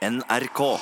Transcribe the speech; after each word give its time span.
NRK. 0.00 0.80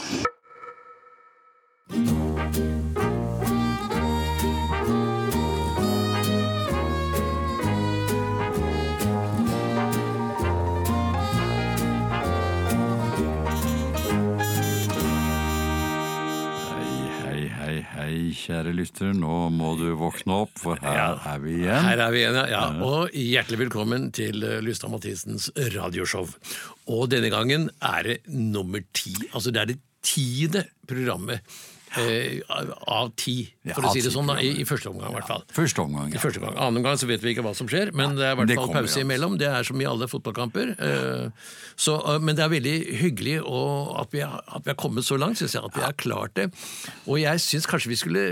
Lytter. 18.79 19.15
Nå 19.17 19.49
må 19.55 19.75
du 19.81 19.87
våkne 19.99 20.43
opp, 20.45 20.55
for 20.61 20.81
her 20.83 21.19
er 21.19 21.43
vi 21.43 21.59
igjen. 21.61 21.89
Her 21.89 22.05
er 22.07 22.15
vi 22.15 22.23
igjen, 22.23 22.39
ja. 22.39 22.47
ja. 22.55 22.63
Og 22.87 23.15
hjertelig 23.17 23.63
velkommen 23.67 24.11
til 24.17 24.45
eh, 24.47 24.61
Lystad 24.65 24.93
Mathisens 24.93 25.51
radioshow. 25.75 26.31
Og 26.89 27.09
denne 27.13 27.33
gangen 27.35 27.69
er 27.85 28.07
det 28.07 28.21
nummer 28.31 28.85
ti. 28.97 29.15
Altså 29.33 29.55
det 29.55 29.65
er 29.65 29.73
det 29.73 29.81
tiende 30.07 30.65
programmet 30.89 31.43
eh, 31.97 32.41
av- 32.87 33.13
ti, 33.17 33.49
for 33.75 33.83
å 33.89 33.93
si 33.93 34.01
det 34.05 34.13
sånn, 34.13 34.27
da, 34.29 34.37
i, 34.41 34.61
i 34.61 34.65
første 34.69 34.91
omgang 34.91 35.11
i 35.11 35.15
hvert 35.19 35.27
fall. 35.29 35.43
Første 35.55 35.81
omgang, 35.83 36.11
I 36.13 36.17
ja. 36.19 36.21
første 36.21 36.41
omgang. 36.43 36.57
Annen 36.59 36.81
omgang 36.83 36.99
så 37.01 37.07
vet 37.09 37.23
vi 37.25 37.33
ikke 37.35 37.43
hva 37.47 37.55
som 37.57 37.69
skjer, 37.71 37.93
men 37.97 38.17
det 38.19 38.27
er 38.27 38.33
i 38.33 38.35
det 38.35 38.37
hvert 38.37 38.55
fall 38.59 38.67
kommer, 38.69 38.83
pause 38.89 38.99
ja. 39.01 39.05
imellom. 39.07 39.39
Det 39.41 39.49
er 39.49 39.63
som 39.69 39.81
i 39.81 39.87
alle 39.89 40.09
fotballkamper. 40.11 40.75
eh, 40.79 41.31
Så, 41.79 41.95
eh, 42.09 42.19
men 42.19 42.35
det 42.37 42.43
er 42.45 42.51
veldig 42.53 42.77
hyggelig 43.01 43.37
og 43.47 43.95
at, 44.01 44.11
vi 44.13 44.21
har, 44.21 44.43
at 44.49 44.65
vi 44.67 44.71
har 44.73 44.79
kommet 44.81 45.05
så 45.07 45.17
langt, 45.19 45.39
syns 45.39 45.55
jeg. 45.55 45.63
At 45.65 45.77
vi 45.77 45.85
har 45.85 45.93
klart 45.95 46.35
det. 46.35 46.49
Og 47.07 47.21
jeg 47.23 47.39
syns 47.45 47.67
kanskje 47.71 47.89
vi 47.93 47.97
skulle 48.01 48.25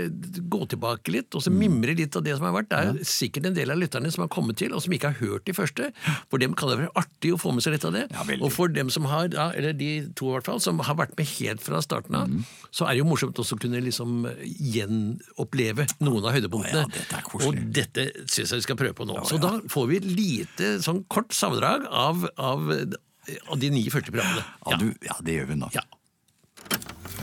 gå 0.51 0.61
tilbake 0.67 1.11
litt 1.15 1.33
og 1.37 1.41
så 1.45 1.51
mimre 1.53 1.95
litt 1.95 2.15
av 2.19 2.23
det 2.25 2.35
som 2.37 2.45
har 2.49 2.55
vært. 2.57 2.69
Det 2.73 2.81
er 3.01 3.07
sikkert 3.07 3.47
en 3.47 3.55
del 3.55 3.71
av 3.71 3.79
lytterne 3.79 4.11
som 4.11 4.25
har 4.25 4.31
kommet 4.33 4.57
til, 4.59 4.73
og 4.75 4.81
som 4.83 4.91
ikke 4.93 5.13
har 5.13 5.19
hørt 5.21 5.45
de 5.47 5.53
første. 5.55 5.91
For 6.29 6.37
dem 6.43 6.53
kan 6.57 6.69
det 6.69 6.79
være 6.81 6.91
artig 6.99 7.31
å 7.33 7.39
få 7.39 7.53
med 7.55 7.63
seg 7.63 7.77
litt 7.77 7.85
av 7.87 7.93
det. 7.95 8.05
Ja, 8.11 8.23
veldig. 8.27 8.43
og 8.43 8.51
for 8.51 8.67
dem 8.67 8.89
som 8.93 9.05
har, 9.07 9.29
ja, 9.31 9.47
eller 9.55 9.71
de 9.77 9.91
to 10.17 10.27
i 10.27 10.35
hvert 10.35 10.49
fall, 10.51 10.59
som 10.63 10.79
har 10.83 10.95
vært 10.99 11.15
med 11.17 11.27
helt 11.37 11.61
fra 11.63 11.79
starten 11.81 12.15
av, 12.19 12.27
Mm. 12.27 12.43
så 12.75 12.83
er 12.89 12.97
det 12.97 12.99
jo 12.99 13.05
morsomt 13.07 13.37
også 13.39 13.46
å 13.55 13.59
kunne 13.61 13.81
liksom 13.83 14.25
gjenoppleve 14.43 15.87
noen 16.03 16.27
av 16.27 16.35
høydepunktene. 16.37 16.85
Ja, 16.85 16.91
dette 16.97 17.19
er 17.19 17.47
og 17.47 17.61
dette 17.77 18.07
syns 18.25 18.53
jeg 18.53 18.61
vi 18.63 18.67
skal 18.67 18.79
prøve 18.79 18.97
på 18.97 19.07
nå. 19.09 19.19
Så 19.29 19.39
da 19.41 19.57
får 19.71 19.91
vi 19.91 20.01
et 20.01 20.09
lite 20.09 20.73
sånn 20.83 21.03
kort 21.11 21.35
sammendrag 21.35 21.87
av, 21.87 22.27
av, 22.35 22.67
av 22.73 23.61
de 23.61 23.71
ni 23.73 23.85
første 23.93 24.13
programmene. 24.13 24.43
Ja, 24.67 24.81
du, 24.81 24.91
ja, 25.07 25.19
det 25.23 25.39
gjør 25.39 25.53
vi 25.53 25.61
nå. 25.63 25.71
Ja. 25.77 25.85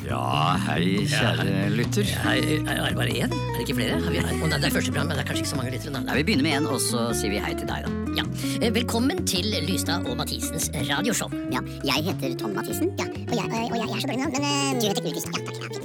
Ja, 0.04 0.20
hei, 0.66 1.06
kjære 1.08 1.68
lytter. 1.72 2.08
Hei, 2.27 2.38
er 2.60 2.80
det 2.82 2.96
bare 2.98 3.12
én? 3.12 3.32
Er 3.32 3.54
det 3.56 3.62
ikke 3.64 3.77
flere? 3.78 4.00
Har 4.04 4.12
vi, 4.12 4.20
oh, 4.20 4.44
nei, 4.50 4.58
det 4.58 4.68
er 4.68 4.74
første 4.74 4.92
program, 4.92 5.08
men 5.08 5.16
det 5.16 5.22
er 5.22 5.28
kanskje 5.30 5.44
ikke 5.44 5.52
så 5.52 5.60
mange 5.60 5.72
lyttere. 5.72 6.02
Vi 6.18 6.24
begynner 6.28 6.46
med 6.48 6.56
én, 6.58 6.68
og 6.68 6.82
så 6.82 7.06
sier 7.16 7.32
vi 7.32 7.40
hei 7.44 7.54
til 7.56 7.70
deg, 7.70 7.86
da. 7.86 8.18
Ja. 8.18 8.27
Eh, 8.60 8.68
Velkommen 8.74 9.24
til 9.28 9.48
Lystad 9.64 10.04
og 10.10 10.18
Mathisens 10.20 10.68
radioshow. 10.90 11.32
Ja, 11.54 11.64
jeg 11.88 12.10
heter 12.10 12.36
Tom 12.42 12.52
Mathisen. 12.58 12.92
Ja, 13.00 13.08
og 13.08 13.34
jeg, 13.38 13.48
og 13.48 13.80
jeg, 13.80 13.88
jeg 13.88 13.96
er 13.96 14.04
så 14.04 14.12
dårlig 14.12 14.20
nå, 14.20 14.30
men 14.36 14.50
eh, 14.50 14.77
Du 14.80 14.90
heter 14.90 15.02
Knut 15.06 15.16
Lystad. 15.16 15.40
Ja, 15.40 15.56
takk. 15.72 15.83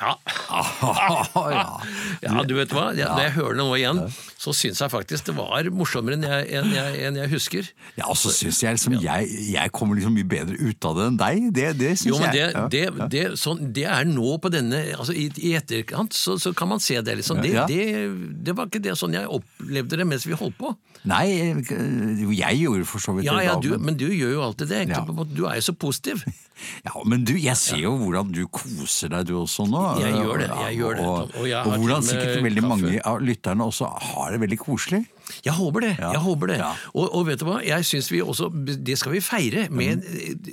Ja. 0.00 0.18
Ja. 2.24 2.42
Du 2.48 2.54
vet 2.56 2.72
hva? 2.74 2.86
Ja, 2.96 3.10
når 3.14 3.26
jeg 3.26 3.34
hører 3.38 3.56
det 3.56 3.64
nå 3.64 3.76
igjen, 3.78 4.00
så 4.40 4.52
syns 4.56 4.80
jeg 4.82 4.92
faktisk 4.92 5.26
det 5.28 5.34
var 5.36 5.68
morsommere 5.74 6.16
enn 6.18 6.26
jeg, 6.28 6.46
enn 6.60 6.70
jeg, 6.74 6.98
enn 7.08 7.18
jeg 7.22 7.32
husker. 7.32 7.68
Ja, 7.98 8.08
og 8.12 8.16
så 8.20 8.32
syns 8.34 8.60
jeg 8.64 8.76
liksom 8.78 8.96
jeg, 9.02 9.28
jeg 9.54 9.72
kommer 9.76 9.98
liksom 9.98 10.16
mye 10.16 10.28
bedre 10.28 10.56
ut 10.60 10.88
av 10.90 10.98
det 11.00 11.06
enn 11.10 11.18
deg. 11.20 11.48
Det, 11.56 11.66
det 11.80 11.92
syns 12.00 12.20
men 12.24 12.34
det, 12.34 12.46
det, 12.74 12.84
det, 13.14 13.24
sånn, 13.40 13.62
det 13.76 13.86
er 13.90 14.08
nå 14.08 14.36
på 14.44 14.52
denne 14.54 14.82
altså 14.96 15.14
I, 15.16 15.28
i 15.42 15.54
etterkant 15.58 16.16
så, 16.16 16.36
så 16.40 16.54
kan 16.56 16.70
man 16.74 16.82
se 16.84 17.00
det. 17.04 17.18
liksom. 17.20 17.42
Det, 17.44 17.54
det, 17.70 17.84
det 18.46 18.56
var 18.58 18.70
ikke 18.70 18.82
det 18.84 18.96
sånn 19.00 19.16
jeg 19.16 19.28
opplevde 19.30 20.00
det 20.00 20.08
mens 20.08 20.26
vi 20.28 20.36
holdt 20.38 20.58
på. 20.60 20.74
Nei, 21.04 21.26
jeg 22.32 22.60
gjorde 22.62 22.86
for 22.88 23.02
så 23.04 23.12
vidt 23.12 23.26
Ja, 23.28 23.34
det 23.36 23.44
ja, 23.50 23.56
du, 23.60 23.74
men- 23.76 23.98
du 24.00 24.06
gjør 24.08 24.30
jo 24.38 24.42
alltid 24.46 24.70
det. 24.72 24.78
egentlig. 24.86 25.26
Du 25.36 25.44
er 25.50 25.58
jo 25.60 25.66
så 25.70 25.76
positiv. 25.76 26.24
Ja, 26.86 26.92
men 27.04 27.24
du, 27.26 27.32
jeg 27.34 27.58
ser 27.58 27.80
jo 27.82 27.90
hvordan 27.98 28.28
du 28.30 28.44
koser 28.46 29.10
deg 29.10 29.24
du 29.26 29.32
også 29.40 29.64
nå. 29.66 29.80
Jeg 29.98 30.12
gjør 30.14 30.38
det, 30.38 30.46
Ja, 30.54 30.68
jeg 30.74 30.82
gjør 30.82 30.98
det, 30.98 31.04
Og, 31.06 31.34
Og 31.40 31.48
og 31.72 31.78
hvordan 31.80 32.02
sikkert 32.06 32.42
veldig 32.44 32.62
kaffe. 32.64 32.70
mange 32.74 33.00
av 33.08 33.20
lytterne 33.24 33.66
også 33.70 33.88
har 34.10 34.34
det 34.34 34.40
veldig 34.44 34.58
koselig. 34.60 35.04
Jeg 35.46 35.54
håper 35.56 35.80
det. 35.86 35.92
Jeg 36.02 36.20
håper 36.20 36.50
det. 36.52 36.58
Og, 36.92 37.06
og 37.16 37.22
vet 37.30 37.40
du 37.40 37.46
hva, 37.48 37.54
jeg 37.64 37.86
synes 37.88 38.10
vi 38.12 38.18
også, 38.20 38.50
det 38.84 38.98
skal 39.00 39.14
vi 39.14 39.22
feire 39.24 39.62
med, 39.72 40.02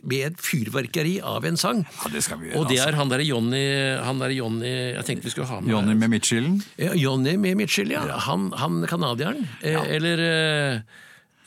med 0.08 0.22
et 0.30 0.38
fyrverkeri 0.40 1.18
av 1.28 1.44
en 1.50 1.58
sang. 1.60 1.82
Ja, 2.06 2.12
det 2.14 2.22
skal 2.24 2.40
vi 2.40 2.48
gjøre, 2.52 2.62
Og 2.62 2.70
det 2.70 2.78
altså. 2.80 2.88
er 2.94 3.00
han 3.02 3.12
derre 3.12 3.26
Johnny, 3.28 3.64
han 4.06 4.22
der 4.24 4.32
Johnny 4.38 4.72
Jeg 4.72 5.04
tenkte 5.10 5.28
vi 5.28 5.34
skulle 5.34 5.50
ha 5.52 5.60
med 5.60 5.74
Johnny 5.74 5.98
med 6.00 6.14
midtskillen. 6.16 6.62
Ja, 6.80 6.94
Johnny 6.96 7.36
med 7.36 7.60
midtskill, 7.60 7.92
ja. 7.92 8.06
Han, 8.30 8.48
han 8.62 8.86
canadieren. 8.88 9.44
Eh, 9.62 9.76
Eller 9.98 10.24
eh, 10.30 10.80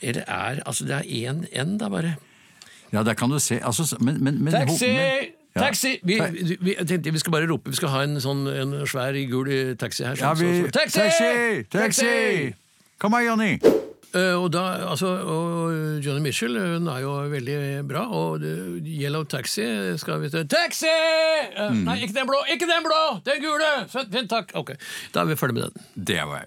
Eller 0.05 0.21
er 0.27 0.61
Altså, 0.67 0.85
det 0.85 0.99
er 1.01 1.09
én 1.09 1.45
N, 1.65 1.77
da, 1.81 1.89
bare. 1.89 2.15
Ja, 2.93 3.01
der 3.03 3.17
kan 3.17 3.29
du 3.33 3.39
se. 3.41 3.57
Altså, 3.65 3.87
men, 3.99 4.21
men, 4.23 4.37
men, 4.43 4.53
Taxi! 4.53 4.91
Taxi! 5.55 5.99
Vi, 6.03 6.19
vi, 6.19 6.57
vi, 6.59 6.75
jeg 6.75 6.87
tenkte 6.89 7.11
vi 7.15 7.19
skal 7.23 7.31
bare 7.31 7.47
rope. 7.49 7.69
Vi 7.71 7.77
skal 7.79 7.89
ha 7.93 8.03
en 8.03 8.17
sånn 8.19 8.43
en 8.51 8.73
svær 8.91 9.15
gul 9.31 9.47
taxi 9.79 10.03
her. 10.03 10.15
Ja, 10.19 10.33
sånn, 10.35 10.41
vi, 10.43 10.51
så- 10.65 10.67
så- 10.67 10.99
taxi! 10.99 11.63
Taxi! 11.71 12.53
Kom 12.99 13.13
her, 13.15 13.25
Johnny! 13.29 13.59
Uh, 14.15 14.37
og, 14.39 14.45
da, 14.53 14.61
altså, 14.87 15.09
og 15.27 15.99
Johnny 15.99 16.21
Mitchell 16.23 16.55
hun 16.55 16.85
er 16.87 17.01
jo 17.03 17.15
veldig 17.33 17.55
bra, 17.89 18.05
og 18.15 18.45
Yellow 18.87 19.25
Taxi 19.27 19.65
skal 19.99 20.21
vi 20.21 20.29
til 20.31 20.47
Taxi! 20.47 20.87
Uh, 21.57 21.65
Mm. 21.73 21.81
Nei, 21.83 21.97
ikke 22.05 22.15
den 22.15 22.27
blå! 22.29 22.39
Ikke 22.53 22.67
den 22.69 22.83
blå! 22.85 23.01
Den 23.27 23.41
gule! 23.43 23.71
Fint, 23.91 24.29
takk. 24.31 24.51
Ok, 24.55 24.71
Da 25.13 25.21
er 25.21 25.25
vi 25.25 25.35
ferdig 25.35 25.55
med 25.57 25.63
den. 25.73 25.83
Det 26.05 26.21
var 26.29 26.45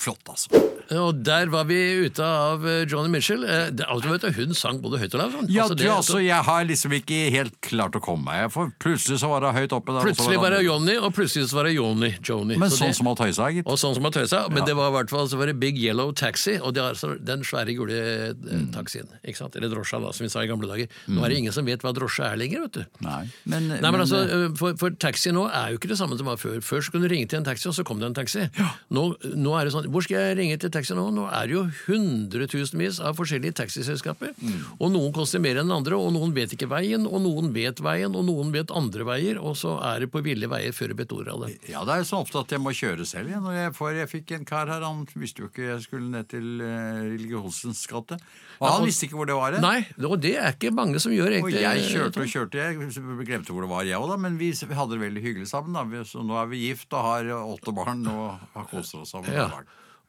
flott, 0.00 0.24
altså. 0.32 0.50
Og 0.90 1.20
der 1.22 1.46
var 1.52 1.64
vi 1.68 1.76
ute 2.08 2.24
av 2.26 2.64
eh, 2.66 2.80
Johnny 2.90 3.10
Mitchell. 3.12 3.44
Det, 3.46 3.84
altså, 3.86 4.10
vet 4.10 4.24
du, 4.26 4.30
hun 4.40 4.54
sang 4.58 4.80
både 4.82 4.98
høyt 4.98 5.12
og 5.14 5.20
lavt. 5.20 5.50
Ja, 5.52 5.62
Altså, 5.68 5.76
du, 5.76 5.84
det- 5.84 5.92
altså, 5.94 6.18
jeg 6.24 6.42
har 6.48 6.64
liksom 6.66 6.94
ikke 6.96 7.18
helt 7.30 7.54
klart 7.62 7.94
å 7.94 8.00
komme 8.02 8.24
meg. 8.26 8.48
For 8.50 8.72
plutselig 8.82 9.20
så 9.22 9.28
var 9.30 9.44
det 9.44 9.52
høyt 9.54 9.74
oppe 9.76 9.94
der. 9.94 10.08
Plutselig 10.08 10.40
var 10.42 10.50
det. 10.56 10.64
Johnny, 10.66 10.96
og 10.98 11.12
plutselig 11.14 11.46
så 11.52 11.60
var 11.60 11.68
det 11.68 11.74
Johnny. 11.76 12.10
Johnny. 12.26 12.56
Men 12.58 12.70
Så 12.70 12.80
sånn 12.82 12.90
det- 12.90 12.96
som 12.98 13.06
har 13.06 13.14
tøysa, 13.20 13.46
gitt. 13.54 13.66
Og 13.70 13.78
sånn 13.78 13.94
som 13.94 14.02
har 14.08 14.10
tøysa, 14.16 14.40
men 14.50 14.64
det 14.64 14.74
var 14.74 14.90
i 14.90 14.94
hvert 14.98 15.10
fall 15.14 15.28
så 15.30 15.38
var 15.38 15.46
det 15.46 15.60
Big 15.60 15.78
Yellow 15.78 16.10
Taxi, 16.12 16.56
og 16.58 16.74
det 16.74 16.82
er 16.82 16.90
altså 16.90 17.12
den 17.24 17.44
svære 17.46 17.76
gule 17.76 17.94
eh, 18.00 18.32
Mm. 18.50 18.72
taxien. 18.74 19.06
ikke 19.24 19.36
sant? 19.36 19.54
Eller 19.56 19.68
drosja, 19.70 20.00
da, 20.02 20.10
som 20.12 20.24
vi 20.24 20.28
sa 20.30 20.40
i 20.42 20.46
gamle 20.50 20.66
dager. 20.66 20.88
Nå 21.08 21.22
er 21.24 21.28
det 21.28 21.38
ingen 21.38 21.52
som 21.52 21.64
vet 21.64 21.80
hva 21.82 21.92
drosje 21.94 22.24
er 22.26 22.36
lenger, 22.36 22.62
vet 22.66 22.72
du. 22.72 22.84
Nei, 23.00 23.30
men, 23.46 23.68
Nei, 23.68 23.80
men 23.80 23.92
men, 23.92 24.00
altså, 24.00 24.56
for, 24.58 24.74
for 24.76 24.90
taxi 24.90 25.30
nå 25.30 25.46
er 25.52 25.70
jo 25.72 25.78
ikke 25.78 25.88
det 25.92 25.98
samme 25.98 26.16
som 26.18 26.26
var 26.26 26.36
før. 26.36 26.58
Før 26.60 26.80
så 26.82 26.90
kunne 26.90 27.06
du 27.08 27.14
ringe 27.14 27.28
til 27.28 27.38
en 27.38 27.44
taxi, 27.44 27.68
og 27.68 27.74
så 27.74 27.84
kom 27.84 28.00
det 28.00 28.06
en 28.10 28.14
taxi. 28.14 28.48
Nå, 28.90 29.14
nå 29.36 29.54
er 29.60 29.64
det 29.68 29.72
sånn, 29.74 29.89
Hvor 29.90 30.04
skal 30.06 30.22
jeg 30.22 30.36
ringe 30.38 30.56
til 30.62 30.70
taxi 30.72 30.94
nå? 30.96 31.06
Nå 31.14 31.26
er 31.28 31.48
det 31.50 31.54
jo 31.56 31.64
hundretusenvis 31.86 33.00
av 33.04 33.16
forskjellige 33.18 33.56
taxiselskaper. 33.60 34.32
Og 34.78 34.92
noen 34.92 35.12
koster 35.14 35.42
mer 35.42 35.60
enn 35.62 35.72
andre, 35.74 35.98
og 35.98 36.12
noen 36.14 36.34
vet 36.36 36.54
ikke 36.56 36.68
veien, 36.70 37.06
og 37.08 37.22
noen 37.24 37.50
vet 37.54 37.82
veien, 37.84 38.14
og 38.16 38.26
noen 38.28 38.52
vet 38.54 38.72
andre 38.74 39.06
veier, 39.08 39.40
og 39.40 39.56
så 39.58 39.76
er 39.90 40.04
det 40.04 40.10
på 40.12 40.22
ville 40.24 40.48
veier 40.50 40.74
før 40.76 40.92
du 40.92 41.00
vet 41.00 41.14
ordet 41.16 41.34
av 41.34 41.44
det. 41.44 41.54
ja, 41.70 41.84
det 41.86 41.94
er 41.94 42.04
jo 42.04 42.08
så 42.10 42.20
ofte 42.24 42.42
at 42.44 42.54
jeg 42.56 42.62
må 42.62 42.74
kjøre 42.76 43.06
selv. 43.08 43.30
igjen. 43.32 43.48
jeg, 43.56 43.74
for 43.76 43.96
jeg 43.96 44.10
fikk 44.10 44.34
en 44.38 44.46
kar 44.48 44.70
her, 44.70 44.86
han 44.86 45.06
visste 45.14 45.44
jo 45.44 45.50
ikke 45.50 45.66
jeg 45.70 45.82
skulle 45.86 46.10
ned 46.12 46.28
til 46.30 46.62
uh, 46.62 47.02
Religionsens 47.10 47.82
gate. 47.90 48.20
Og 48.60 48.68
han 48.68 48.82
og- 48.82 48.88
visste 48.88 49.08
ikke 49.08 49.18
hvor 49.20 49.26
det 49.26 49.36
var. 49.38 49.52
hen. 49.56 49.64
Nei, 49.64 49.86
og 50.04 50.20
det 50.20 50.36
er 50.36 50.54
ikke 50.54 50.72
mange 50.74 51.00
som 51.00 51.12
gjør, 51.12 51.38
egentlig. 51.38 51.60
Og 51.60 51.66
jeg 51.66 51.90
kjørte 51.90 52.24
og 52.24 52.32
kjørte, 52.34 52.64
jeg 52.64 53.26
glemte 53.26 53.52
hvor 53.54 53.66
det 53.66 53.72
var, 53.72 53.84
jeg 53.88 54.00
òg, 54.00 54.16
men 54.20 54.38
vi, 54.40 54.52
hadde 54.52 54.96
det 54.96 55.00
veldig 55.00 55.22
hyggelig 55.24 55.48
sammen. 55.48 55.72
Da. 55.76 55.84
Vi, 55.88 56.04
så 56.04 56.24
nå 56.24 56.36
er 56.40 56.50
vi 56.50 56.64
gift 56.68 56.92
og 56.92 57.06
har 57.06 57.30
åtte 57.40 57.74
barn 57.74 58.06
og 58.10 58.38
har 58.54 58.66
kost 58.70 58.94
oss 58.98 59.14
sammen. 59.14 59.32
Ja. 59.32 59.48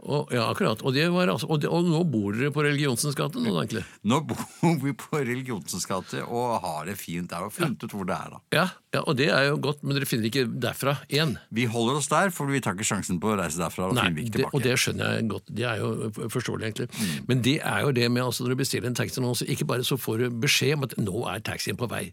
Og, 0.02 0.32
ja, 0.34 0.48
akkurat. 0.50 0.82
Og, 0.82 0.94
det 0.96 1.08
var, 1.14 1.30
altså, 1.30 1.48
og, 1.52 1.62
det, 1.62 1.70
og 1.70 1.86
nå 1.86 2.02
bor 2.10 2.34
dere 2.34 2.52
på 2.54 2.64
Religionsens 2.66 3.18
gate 3.18 3.42
nå, 3.42 3.54
egentlig. 3.62 3.84
Nå 4.08 4.22
bor 4.26 4.78
vi 4.82 4.94
på 4.98 5.20
Religionsens 5.22 5.86
gate 5.90 6.24
og 6.26 6.56
har 6.64 6.88
det 6.90 6.96
fint 7.00 7.30
der 7.30 7.46
og 7.46 7.54
funnet 7.54 7.84
ut 7.86 7.94
hvor 7.94 8.08
det 8.10 8.16
er. 8.18 8.34
da. 8.34 8.42
Ja, 8.58 8.66
ja, 8.96 9.04
og 9.06 9.16
det 9.20 9.30
er 9.32 9.46
jo 9.48 9.60
godt, 9.64 9.84
men 9.86 9.96
dere 9.96 10.08
finner 10.10 10.28
ikke 10.28 10.48
derfra 10.62 10.96
igjen. 11.08 11.36
Vi 11.54 11.68
holder 11.70 12.00
oss 12.02 12.10
der, 12.12 12.32
for 12.34 12.50
vi 12.52 12.60
tar 12.64 12.76
ikke 12.76 12.88
sjansen 12.90 13.22
på 13.22 13.30
å 13.32 13.38
reise 13.40 13.62
derfra. 13.62 13.92
og 13.92 13.96
Nei, 13.96 14.08
finner 14.10 14.26
ikke 14.26 14.32
det, 14.32 14.40
tilbake. 14.42 14.58
og 14.58 14.66
det 14.66 14.78
skjønner 14.82 15.14
jeg 15.16 15.28
godt. 15.32 15.54
Det 15.62 15.68
er 15.70 15.84
jo 15.84 15.92
forståelig, 16.34 16.72
egentlig. 16.72 16.90
Men 17.30 17.46
det 17.46 17.56
er 17.62 17.86
jo 17.86 17.94
det 17.96 18.10
med 18.12 18.26
altså, 18.26 18.46
når 18.46 18.56
du 18.56 18.62
bestiller 18.64 18.90
en 18.92 18.98
taxi 18.98 19.24
nå, 19.24 19.36
så 19.38 19.48
ikke 19.54 19.70
bare 19.70 19.86
så 19.88 20.00
får 20.02 20.26
du 20.26 20.40
beskjed 20.44 20.76
om 20.80 20.88
at 20.90 20.98
nå 21.00 21.24
er 21.32 21.46
taxien 21.46 21.78
på 21.80 21.88
vei, 21.92 22.04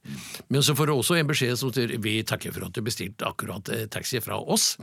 men 0.53 0.65
så 0.65 0.77
får 0.79 0.91
du 0.91 0.95
også 0.95 1.19
en 1.19 1.29
beskjed 1.31 1.57
som 1.61 1.73
sier 1.75 1.97
vi 2.05 2.19
takker 2.27 2.53
for 2.55 2.69
at 2.69 2.77
du 2.77 2.83
bestilte 2.85 3.27
akkurat 3.27 3.73
eh, 3.75 3.87
taxi 3.91 4.21
fra 4.23 4.39
oss. 4.39 4.75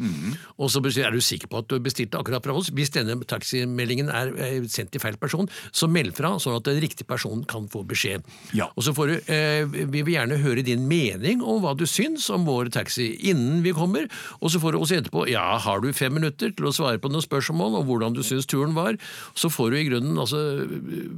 Og 0.57 0.71
så 0.71 0.81
beskjed, 0.83 1.07
er 1.07 1.15
du 1.15 1.23
sikker 1.23 1.51
på 1.51 1.61
at 1.61 1.69
du 1.71 1.77
bestilte 1.83 2.19
akkurat 2.19 2.43
fra 2.45 2.55
oss? 2.57 2.71
Hvis 2.75 2.91
denne 2.95 3.17
taximeldingen 3.27 4.09
er 4.09 4.33
eh, 4.41 4.57
sendt 4.71 4.93
til 4.95 5.03
feil 5.03 5.17
person, 5.21 5.49
så 5.75 5.89
meld 5.91 6.15
fra, 6.17 6.35
sånn 6.41 6.57
at 6.59 6.67
den 6.67 6.81
riktige 6.83 7.07
personen 7.09 7.45
kan 7.49 7.67
få 7.71 7.83
beskjed. 7.87 8.25
Ja. 8.57 8.69
Og 8.75 8.87
så 8.87 8.95
får 8.95 9.11
du, 9.11 9.15
eh, 9.33 9.65
Vi 9.65 10.01
vil 10.01 10.15
gjerne 10.15 10.39
høre 10.41 10.63
din 10.65 10.87
mening 10.87 11.41
om 11.43 11.61
hva 11.63 11.75
du 11.77 11.85
syns 11.89 12.29
om 12.33 12.45
vår 12.47 12.71
taxi 12.75 13.11
innen 13.29 13.61
vi 13.65 13.73
kommer, 13.75 14.09
og 14.41 14.51
så 14.51 14.61
får 14.61 14.73
du 14.73 14.79
også 14.79 14.99
etterpå 14.99 15.27
ja, 15.29 15.57
har 15.61 15.81
du 15.81 15.91
fem 15.93 16.13
minutter 16.13 16.51
til 16.55 16.69
å 16.69 16.73
svare 16.75 16.99
på 17.01 17.09
noen 17.11 17.23
spørsmål 17.23 17.79
om 17.81 17.87
hvordan 17.87 18.15
du 18.15 18.21
syns 18.25 18.47
turen 18.49 18.75
var, 18.77 18.97
så 19.35 19.49
får 19.51 19.71
du 19.71 19.77
i 19.79 19.87
grunnen 19.89 20.19
altså 20.21 20.41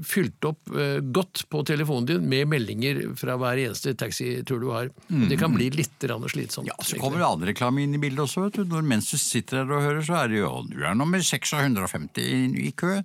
fylt 0.07 0.45
opp 0.47 0.71
eh, 0.75 0.99
godt 1.01 1.45
på 1.51 1.63
telefonen 1.67 2.07
din 2.09 2.27
med 2.29 2.47
meldinger 2.51 3.01
fra 3.19 3.37
hver 3.39 3.61
eneste 3.67 3.93
taxitur 3.97 4.61
du 4.61 4.69
har. 4.73 4.91
Mm. 5.09 5.27
det 5.29 5.37
kan 5.39 5.53
bli 5.53 5.69
litt 5.73 5.97
grann 6.01 6.25
slitsomt. 6.29 6.67
Ja, 6.69 6.75
Så 6.83 6.99
kommer 7.01 7.21
det 7.21 7.27
annen 7.27 7.49
reklame 7.49 7.83
inn 7.83 7.95
i 7.95 8.01
bildet 8.01 8.23
også. 8.25 8.47
vet 8.47 8.59
du. 8.59 8.65
Når, 8.71 8.85
mens 8.87 9.09
du 9.11 9.17
sitter 9.19 9.61
der 9.61 9.73
og 9.75 9.83
hører, 9.85 10.03
så 10.05 10.17
er 10.23 10.31
det 10.31 10.41
jo 10.41 10.51
Du 10.67 10.79
er 10.83 10.95
nummer 10.97 11.21
600 11.23 11.66
150 11.67 12.57
i, 12.57 12.71
kø, 12.77 12.97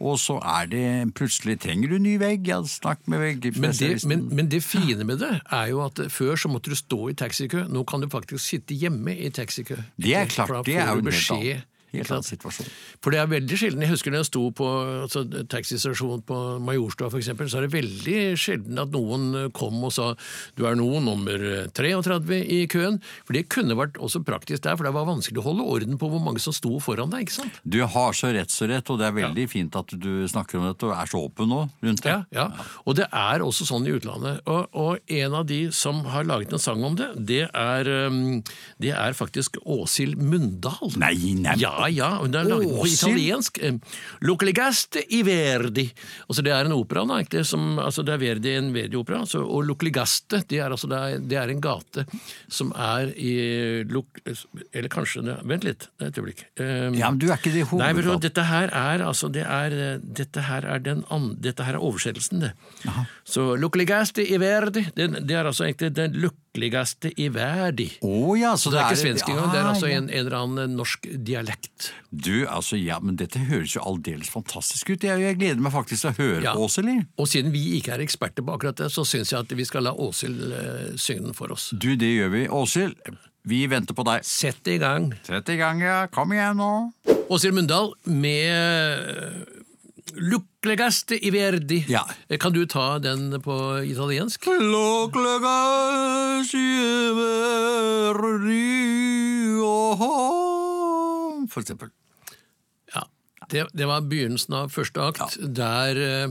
og 0.00 0.18
så 0.20 0.38
er 0.40 0.70
det 0.72 1.14
plutselig 1.16 1.58
trenger 1.62 1.94
du 1.94 1.98
ny 2.02 2.16
vegg. 2.22 2.46
Ja, 2.48 2.60
snakk 2.66 3.04
med 3.06 3.18
Men 3.18 3.26
veggspesialisten. 3.26 4.08
men, 4.08 4.26
men 4.36 4.50
det 4.50 4.62
fine 4.64 5.04
med 5.04 5.22
det 5.22 5.40
er 5.52 5.70
jo 5.72 5.84
at 5.84 6.00
før 6.12 6.36
så 6.36 6.50
måtte 6.52 6.72
du 6.72 6.78
stå 6.78 7.08
i 7.12 7.16
taxikø. 7.18 7.66
Nå 7.68 7.84
kan 7.88 8.04
du 8.04 8.10
faktisk 8.12 8.44
sitte 8.44 8.74
hjemme 8.74 9.14
i 9.16 9.30
taxikø. 9.30 9.76
Det 9.96 10.14
er 10.14 10.30
klart, 10.30 10.66
det 10.66 10.76
er 10.76 10.92
jo 10.92 11.04
en 11.04 11.12
helt 11.12 11.66
helt 11.96 12.06
ikke 12.06 12.12
sant? 12.12 12.20
annen 12.20 12.30
situasjon. 12.30 12.70
For 13.04 13.14
det 13.14 13.20
er 13.22 13.30
veldig 13.32 13.60
sjelden. 13.60 13.84
Jeg 13.84 13.92
husker 13.94 14.14
når 14.14 14.22
jeg 14.24 14.30
sto 14.30 14.44
på 14.56 14.70
altså, 15.06 15.24
taxistasjonen 15.52 16.24
på 16.26 16.40
Majorstua 16.66 17.10
for 17.12 17.20
eksempel, 17.20 17.50
så 17.50 17.60
er 17.60 17.66
det 17.66 17.74
veldig 17.76 18.18
sjelden 18.40 18.82
at 18.82 18.94
noen 18.94 19.50
kom 19.56 19.80
og 19.86 19.94
sa 19.94 20.12
du 20.56 20.64
er 20.68 20.76
nå 20.78 20.88
nummer 21.04 21.42
33 21.76 22.40
i 22.56 22.62
køen. 22.70 23.00
For 23.26 23.36
det 23.36 23.46
kunne 23.52 23.76
vært 23.78 24.00
også 24.02 24.22
praktisk 24.26 24.64
der, 24.66 24.78
for 24.78 24.88
det 24.88 24.94
var 24.96 25.08
vanskelig 25.08 25.42
å 25.42 25.46
holde 25.48 25.66
orden 25.76 26.00
på 26.00 26.10
hvor 26.12 26.22
mange 26.22 26.42
som 26.42 26.54
sto 26.56 26.76
foran 26.82 27.12
deg. 27.12 27.26
ikke 27.26 27.38
sant? 27.40 27.60
Du 27.64 27.80
har 27.82 28.16
så 28.16 28.32
rett 28.34 28.52
så 28.52 28.68
rett, 28.70 28.88
og 28.92 29.00
det 29.00 29.08
er 29.08 29.16
veldig 29.16 29.46
fint 29.50 29.76
at 29.78 29.92
du 29.92 30.26
snakker 30.30 30.60
om 30.60 30.68
dette 30.68 30.88
og 30.88 30.94
er 30.96 31.10
så 31.10 31.22
åpen 31.26 31.50
nå 31.52 31.62
rundt 31.84 32.04
det. 32.04 32.14
Ja, 32.14 32.22
ja. 32.36 32.66
Og 32.86 32.98
det 32.98 33.08
er 33.10 33.44
også 33.44 33.66
sånn 33.68 33.86
i 33.88 33.94
utlandet. 33.96 34.42
Og, 34.50 34.68
og 34.76 35.12
en 35.12 35.36
av 35.40 35.46
de 35.48 35.60
som 35.74 36.02
har 36.12 36.26
laget 36.28 36.54
en 36.54 36.62
sang 36.62 36.84
om 36.86 36.96
det, 36.98 37.10
det 37.28 37.44
er, 37.46 37.90
det 38.82 38.92
er 38.94 39.16
faktisk 39.16 39.60
Åshild 39.62 40.20
Mundal. 40.20 40.92
Nei, 41.00 41.34
nei. 41.38 41.56
Ja, 41.62 41.74
ja. 41.92 42.10
Hun 42.20 42.34
er 42.34 42.44
laget 42.48 42.72
på 42.76 42.86
italiensk. 42.86 43.58
um, 43.68 43.80
Localigaste 44.20 45.02
i 45.14 45.22
Verdi. 45.26 45.86
Altså, 46.28 46.42
det 46.42 46.52
er 46.52 46.64
en 46.68 46.72
opera, 46.76 47.04
da, 47.06 47.20
egentlig. 47.20 47.44
Som, 47.46 47.78
altså, 47.78 48.04
det 48.06 48.14
er 48.14 48.22
Verdi, 48.22 48.54
en 48.56 48.72
Verdi-opera. 48.74 49.20
Altså, 49.26 49.42
og 49.44 49.64
Localigaste, 49.68 50.42
det 50.48 50.58
er, 50.60 50.70
altså, 50.70 50.88
det, 50.90 50.98
er, 50.98 51.18
det 51.32 51.38
er 51.40 51.52
en 51.54 51.60
gate 51.64 52.06
som 52.48 52.72
er 52.76 53.12
i 53.16 53.36
Eller 53.86 54.88
kanskje 54.92 55.22
det- 55.24 55.38
Vent 55.46 55.64
litt, 55.64 55.88
et 56.00 56.16
øyeblikk. 56.18 56.44
Um, 56.60 56.94
Ja, 56.94 57.10
men 57.10 57.18
du 57.18 57.28
er 57.30 57.36
ikke 57.36 57.52
det 57.52 57.66
Nei, 57.72 57.92
vet 57.92 58.04
du 58.04 58.16
dette 58.18 58.42
her 58.46 58.68
er 58.72 59.04
altså 59.04 59.28
det 59.32 59.44
er, 59.44 59.72
eh, 59.72 59.98
dette 59.98 60.40
her 60.48 60.64
er 60.64 60.78
den 60.82 61.04
dette 61.40 61.64
her 61.64 61.74
er 61.74 61.84
oversettelsen, 61.84 62.40
det. 62.40 62.52
Så 63.24 63.56
lukkeligste 63.58 64.24
i 64.26 64.38
verdi, 64.40 64.86
det, 64.96 65.26
det 65.26 65.36
er 65.36 65.44
altså 65.46 65.66
egentlig 65.66 65.92
den 65.94 66.16
lukkeligste 66.56 67.12
i 67.20 67.28
verdi. 67.28 67.86
Oh, 68.02 68.38
ja, 68.38 68.56
så 68.56 68.70
Så 68.70 68.70
det 68.72 68.80
er 68.80 68.88
ikke 68.90 69.00
svensk 69.02 69.28
engang, 69.28 69.50
det 69.52 69.58
er 69.60 69.64
Ah, 69.66 69.72
altså 69.74 69.86
en, 69.86 70.08
en 70.10 70.18
eller 70.18 70.36
annen 70.38 70.76
norsk 70.76 71.06
dialekt. 71.24 71.92
Du, 72.10 72.46
altså, 72.48 72.76
ja, 72.76 72.98
men 73.00 73.16
dette 73.16 73.38
høres 73.38 73.74
jo 73.76 73.82
aldeles 73.84 74.30
fantastisk 74.30 74.90
ut. 74.90 75.02
Jeg, 75.04 75.20
jeg 75.20 75.36
gleder 75.38 75.60
meg 75.62 75.72
faktisk 75.72 76.00
til 76.06 76.10
å 76.10 76.16
høre 76.18 76.42
Ja. 76.42 76.54
på 76.54 76.64
Åshild. 76.66 77.06
Og 77.18 77.28
siden 77.28 77.52
vi 77.52 77.76
ikke 77.78 77.94
er 77.94 78.00
eksperter 78.04 78.42
på 78.46 78.54
akkurat 78.56 78.76
det, 78.76 78.90
så 78.92 79.04
syns 79.04 79.32
jeg 79.32 79.40
at 79.40 79.52
vi 79.56 79.64
skal 79.64 79.82
la 79.84 79.92
Åshild 79.92 80.40
uh, 80.52 80.96
synge 80.96 81.26
den 81.28 81.34
for 81.34 81.52
oss. 81.52 81.70
Du, 81.76 81.94
det 81.96 82.12
gjør 82.16 82.32
vi. 82.32 82.48
Åshild, 82.48 82.96
vi 83.46 83.66
venter 83.70 83.94
på 83.94 84.02
deg. 84.06 84.24
Sett 84.26 84.66
i 84.68 84.78
gang. 84.78 85.12
Sett 85.26 85.48
i 85.48 85.56
gang, 85.60 85.80
ja. 85.82 86.06
Kom 86.10 86.32
igjen 86.32 86.56
nå. 86.58 86.72
Åshild 87.30 87.54
Mundal 87.54 87.92
med 88.06 89.55
Lukkeligste 90.16 91.18
i 91.20 91.30
verdi. 91.30 91.84
Ja. 91.88 92.06
Kan 92.40 92.52
du 92.52 92.66
ta 92.66 92.98
den 92.98 93.42
på 93.42 93.84
italiensk? 93.84 94.46
Lukkeligste 94.46 96.56
i 96.56 97.12
verdi 97.18 98.64
For 101.50 101.60
eksempel. 101.62 101.88
Ja, 102.94 103.06
det, 103.50 103.66
det 103.72 103.86
var 103.88 104.00
begynnelsen 104.08 104.54
av 104.58 104.72
første 104.74 105.00
akt, 105.12 105.38
der, 105.40 105.96
eh, 105.96 106.28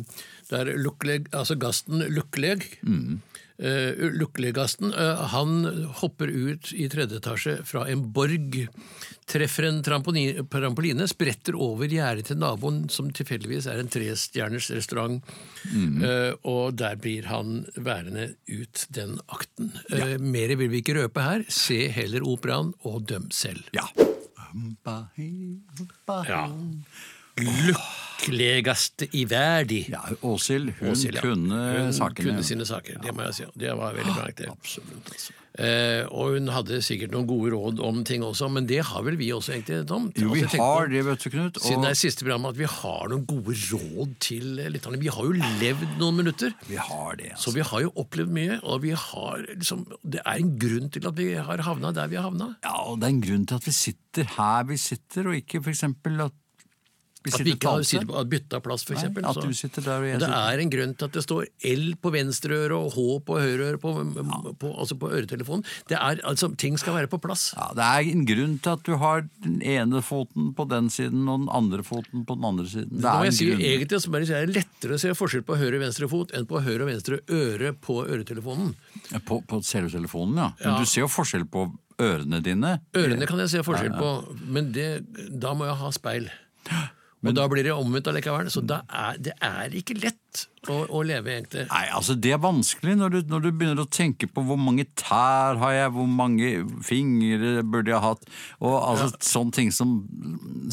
der 0.52 0.66
lukleg, 0.78 1.30
altså 1.34 1.56
gasten 1.58 2.04
Lukkelig 2.14 2.62
eh, 2.84 3.18
Lukkelig-gasten 3.58 4.92
eh, 4.94 5.22
han 5.32 5.66
hopper 6.02 6.28
ut 6.28 6.74
i 6.76 6.90
tredje 6.92 7.22
etasje 7.22 7.54
fra 7.64 7.86
en 7.88 8.02
borg, 8.12 8.58
treffer 9.32 9.70
en 9.70 9.82
trampoline, 9.86 11.08
spretter 11.08 11.56
over 11.56 11.88
gjerdet 11.88 12.28
til 12.30 12.42
naboen, 12.42 12.84
som 12.92 13.08
tilfeldigvis 13.16 13.70
er 13.72 13.80
en 13.80 13.92
trestjerners 13.92 14.68
restaurant, 14.76 15.24
eh, 15.72 16.34
og 16.44 16.76
der 16.82 17.00
blir 17.00 17.32
han 17.32 17.64
værende 17.78 18.34
ut 18.52 18.86
den 18.96 19.20
akten. 19.32 19.72
Ja. 19.90 20.18
Mer 20.20 20.56
vil 20.60 20.74
vi 20.74 20.84
ikke 20.84 21.00
røpe 21.00 21.24
her, 21.24 21.48
se 21.48 21.86
heller 21.96 22.28
operaen 22.28 22.74
og 22.84 23.08
døm 23.08 23.32
selv. 23.32 23.64
Ja. 23.76 23.88
Ja. 26.28 26.44
Lykkeligste 27.38 29.08
i 29.12 29.26
verden. 29.30 29.86
Ja, 29.92 30.02
Åshild, 30.22 30.72
hun 30.80 30.92
Åshild, 30.94 31.16
ja. 31.20 31.22
kunne 31.26 31.64
hun 31.82 31.94
sakene. 31.94 32.30
kunne 32.32 32.44
sine 32.48 32.66
saker, 32.66 33.02
det 33.04 33.16
må 33.16 33.26
jeg 33.28 33.34
si. 33.42 33.48
Det 33.60 33.74
var 33.78 33.94
veldig 33.98 34.14
bra. 34.16 34.30
Det. 34.38 34.48
Absolutt, 34.52 35.10
altså. 35.12 35.34
Eh, 35.56 36.04
og 36.12 36.34
hun 36.36 36.50
hadde 36.52 36.82
sikkert 36.84 37.14
noen 37.14 37.28
gode 37.30 37.54
råd 37.54 37.78
om 37.80 38.02
ting 38.04 38.24
også, 38.28 38.50
men 38.52 38.66
det 38.68 38.82
har 38.90 39.04
vel 39.08 39.16
vi 39.16 39.30
også, 39.32 39.54
egentlig, 39.54 39.86
Tom? 39.88 40.10
Jo, 40.20 40.34
vi 40.34 40.42
Altså, 40.44 40.60
har 40.60 40.90
det, 40.92 41.04
vet 41.08 41.24
du, 41.24 41.30
Knut. 41.32 41.60
Siden 41.64 41.86
det 41.86 41.92
er 41.94 42.00
siste 42.00 42.26
program, 42.26 42.48
at 42.50 42.58
vi 42.60 42.68
har 42.68 43.08
noen 43.14 43.24
gode 43.30 43.56
råd 43.72 44.16
til 44.20 44.60
lytterne. 44.74 45.00
Vi 45.00 45.08
har 45.16 45.24
jo 45.30 45.32
levd 45.62 45.96
noen 46.02 46.20
minutter. 46.20 46.52
vi 46.68 46.76
har 46.76 47.16
det, 47.22 47.30
Så 47.36 47.38
altså. 47.38 47.56
vi 47.56 47.68
har 47.72 47.86
jo 47.86 47.94
opplevd 48.04 48.36
mye, 48.36 48.60
og 48.64 48.82
vi 48.84 48.92
har 48.92 49.46
liksom, 49.54 49.86
det 50.04 50.20
er 50.26 50.42
en 50.44 50.56
grunn 50.60 50.90
til 50.92 51.08
at 51.08 51.16
vi 51.16 51.30
har 51.36 51.64
havna 51.70 51.94
der 51.96 52.08
vi 52.12 52.20
har 52.20 52.28
havna. 52.28 52.56
Ja, 52.64 52.76
og 52.92 53.00
det 53.00 53.08
er 53.08 53.16
en 53.16 53.22
grunn 53.24 53.46
til 53.48 53.56
at 53.56 53.66
vi 53.68 53.72
sitter 53.72 54.32
her 54.36 54.64
vi 54.68 54.78
sitter, 54.78 55.28
og 55.32 55.36
ikke 55.40 55.64
eksempel 55.72 56.20
at 56.28 56.36
At 57.34 57.42
vi 57.46 57.54
ikke 57.56 57.72
har 57.74 58.06
på, 58.06 58.24
bytta 58.30 58.60
plass, 58.62 58.84
for 58.86 58.94
Nei, 58.94 59.02
eksempel. 59.02 59.26
at 59.26 59.40
du 59.42 59.54
sitter 59.58 59.82
der 59.82 59.98
og 60.04 60.06
jeg 60.06 60.16
Og 60.16 60.22
det 60.22 60.30
er 60.30 60.62
en 60.62 60.70
grunn 60.74 60.94
til 60.96 61.06
at 61.10 61.16
det 61.18 61.24
står 61.26 61.48
L 61.72 61.86
på 62.02 62.12
venstre 62.14 62.60
øre 62.66 62.78
og 62.78 62.94
H 62.94 63.06
på 63.26 63.40
høyre 63.42 63.70
øre 63.72 63.80
på, 63.82 63.94
på, 64.62 64.72
altså 64.78 64.98
på 65.02 65.10
øretelefonen. 65.10 65.66
Det 65.90 65.98
er, 65.98 66.22
altså, 66.24 66.52
ting 66.56 66.78
skal 66.78 66.94
være 66.98 67.08
på 67.12 67.18
plass. 67.24 67.54
Ja, 67.58 67.72
Det 67.76 67.84
er 67.88 68.12
en 68.14 68.26
grunn 68.30 68.58
til 68.60 68.70
at 68.76 68.84
du 68.86 68.94
har 69.02 69.26
den 69.44 69.62
ene 69.62 70.02
foten 70.06 70.54
på 70.58 70.68
den 70.70 70.90
siden 70.94 71.28
og 71.28 71.40
den 71.46 71.50
andre 71.50 71.84
foten 71.84 72.26
på 72.26 72.36
den 72.38 72.46
andre 72.46 72.68
siden. 72.70 73.00
Det 73.02 73.06
er 73.10 73.18
en 73.18 73.26
jeg 73.32 73.34
si, 73.40 73.50
grunn. 73.50 73.62
egentlig 73.72 74.02
så 74.06 74.12
bare 74.14 74.30
er 74.42 74.46
det 74.52 74.56
lettere 74.62 74.98
å 74.98 75.02
se 75.02 75.14
forskjell 75.18 75.46
på 75.48 75.58
høyre 75.58 75.80
og 75.80 75.86
venstre 75.88 76.10
fot 76.12 76.32
enn 76.36 76.46
på 76.50 76.62
høyre 76.62 76.86
og 76.86 76.92
venstre 76.92 77.20
øre 77.30 77.74
på 77.74 78.02
øretelefonen. 78.06 78.76
På, 79.26 79.42
på 79.46 79.62
selve 79.66 79.90
telefonen, 79.94 80.38
ja. 80.38 80.52
Men 80.62 80.74
Ja. 80.76 80.80
du 80.80 80.86
ser 80.86 81.02
jo 81.06 81.08
forskjell 81.12 81.46
på 81.50 81.68
ørene 82.02 82.42
dine. 82.44 82.80
Ørene 82.98 83.28
kan 83.28 83.40
jeg 83.40 83.50
se 83.54 83.64
forskjell 83.64 83.94
på, 83.96 84.10
men 84.52 84.72
det, 84.76 85.06
da 85.32 85.54
må 85.56 85.66
jeg 85.70 85.78
ha 85.80 85.92
speil. 85.96 86.30
Og 87.26 87.36
da 87.38 87.48
blir 87.50 87.66
det 87.66 87.74
omvendt 87.74 88.10
allikevel. 88.12 88.52
Så 88.54 88.64
da 88.66 88.84
er, 88.90 89.20
det 89.22 89.36
er 89.44 89.76
ikke 89.78 89.98
lett 89.98 90.22
å, 90.66 90.76
å 90.98 91.02
leve, 91.06 91.30
egentlig. 91.36 91.64
Nei, 91.70 91.84
altså 91.94 92.16
Det 92.18 92.32
er 92.34 92.40
vanskelig 92.42 92.96
når 92.98 93.12
du, 93.14 93.18
når 93.30 93.44
du 93.44 93.48
begynner 93.52 93.82
å 93.84 93.90
tenke 93.94 94.26
på 94.34 94.42
hvor 94.48 94.58
mange 94.58 94.88
tær 94.98 95.60
har 95.62 95.74
jeg, 95.76 95.92
hvor 95.94 96.08
mange 96.10 96.50
fingre 96.88 97.62
burde 97.62 97.94
jeg 97.94 98.02
hatt, 98.02 98.24
og 98.66 98.74
altså 98.80 99.12
sånne 99.22 99.54
ting 99.60 99.70
som, 99.76 99.92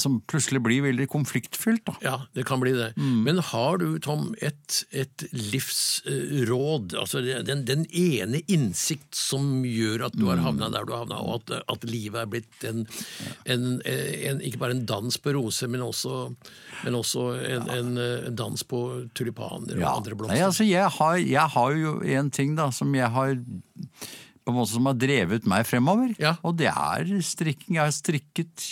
som 0.01 0.17
plutselig 0.31 0.63
blir 0.65 0.87
veldig 0.87 1.09
konfliktfylt. 1.13 1.85
da. 1.91 1.97
Ja, 2.05 2.15
det 2.39 2.47
kan 2.49 2.63
bli 2.65 2.73
det. 2.79 2.93
Mm. 2.97 3.19
Men 3.27 3.43
har 3.53 3.83
du, 3.83 3.87
Tom, 4.03 4.31
et, 4.41 4.81
et 4.97 5.27
livsråd, 5.33 6.97
altså 6.99 7.21
den, 7.45 7.65
den 7.69 7.85
ene 7.93 8.41
innsikt 8.51 9.15
som 9.19 9.61
gjør 9.69 10.09
at 10.09 10.17
du 10.19 10.25
har 10.31 10.41
Mm. 10.41 10.47
havna 10.47 10.69
der 10.73 10.87
du 10.89 10.93
har 10.95 11.03
havna, 11.05 11.21
og 11.21 11.43
at, 11.53 11.63
at 11.71 11.85
livet 11.87 12.23
er 12.23 12.31
blitt 12.33 12.65
en, 12.67 12.87
en, 13.45 13.67
en, 13.85 14.41
ikke 14.43 14.59
bare 14.59 14.75
en 14.79 14.87
dans 14.89 15.19
på 15.21 15.35
roser, 15.37 15.69
men 15.71 15.85
også, 15.85 16.33
men 16.87 16.97
også 16.99 17.27
en, 17.45 17.69
en, 17.77 17.93
en 18.01 18.37
dans 18.39 18.65
på 18.65 18.81
tulipaner 19.15 19.52
og 19.53 19.83
Ja. 19.85 19.93
andre 19.97 20.15
blomster? 20.17 20.35
Nei, 20.37 20.45
altså 20.47 20.67
jeg 20.69 20.89
har, 20.99 21.17
jeg 21.21 21.49
har 21.57 21.77
jo 21.77 22.01
en 22.19 22.31
ting 22.31 22.55
da 22.59 22.71
som 22.71 22.95
jeg 22.95 23.11
har 23.11 23.35
på 23.37 24.51
en 24.51 24.57
måte 24.59 24.73
som 24.75 24.87
har 24.91 24.95
drevet 24.99 25.45
meg 25.47 25.67
fremover, 25.69 26.15
Ja. 26.19 26.37
og 26.43 26.57
det 26.59 26.67
er 26.73 27.05
strikking. 27.23 27.77
Jeg 27.77 27.85
har 27.85 27.93
strikket, 27.95 28.65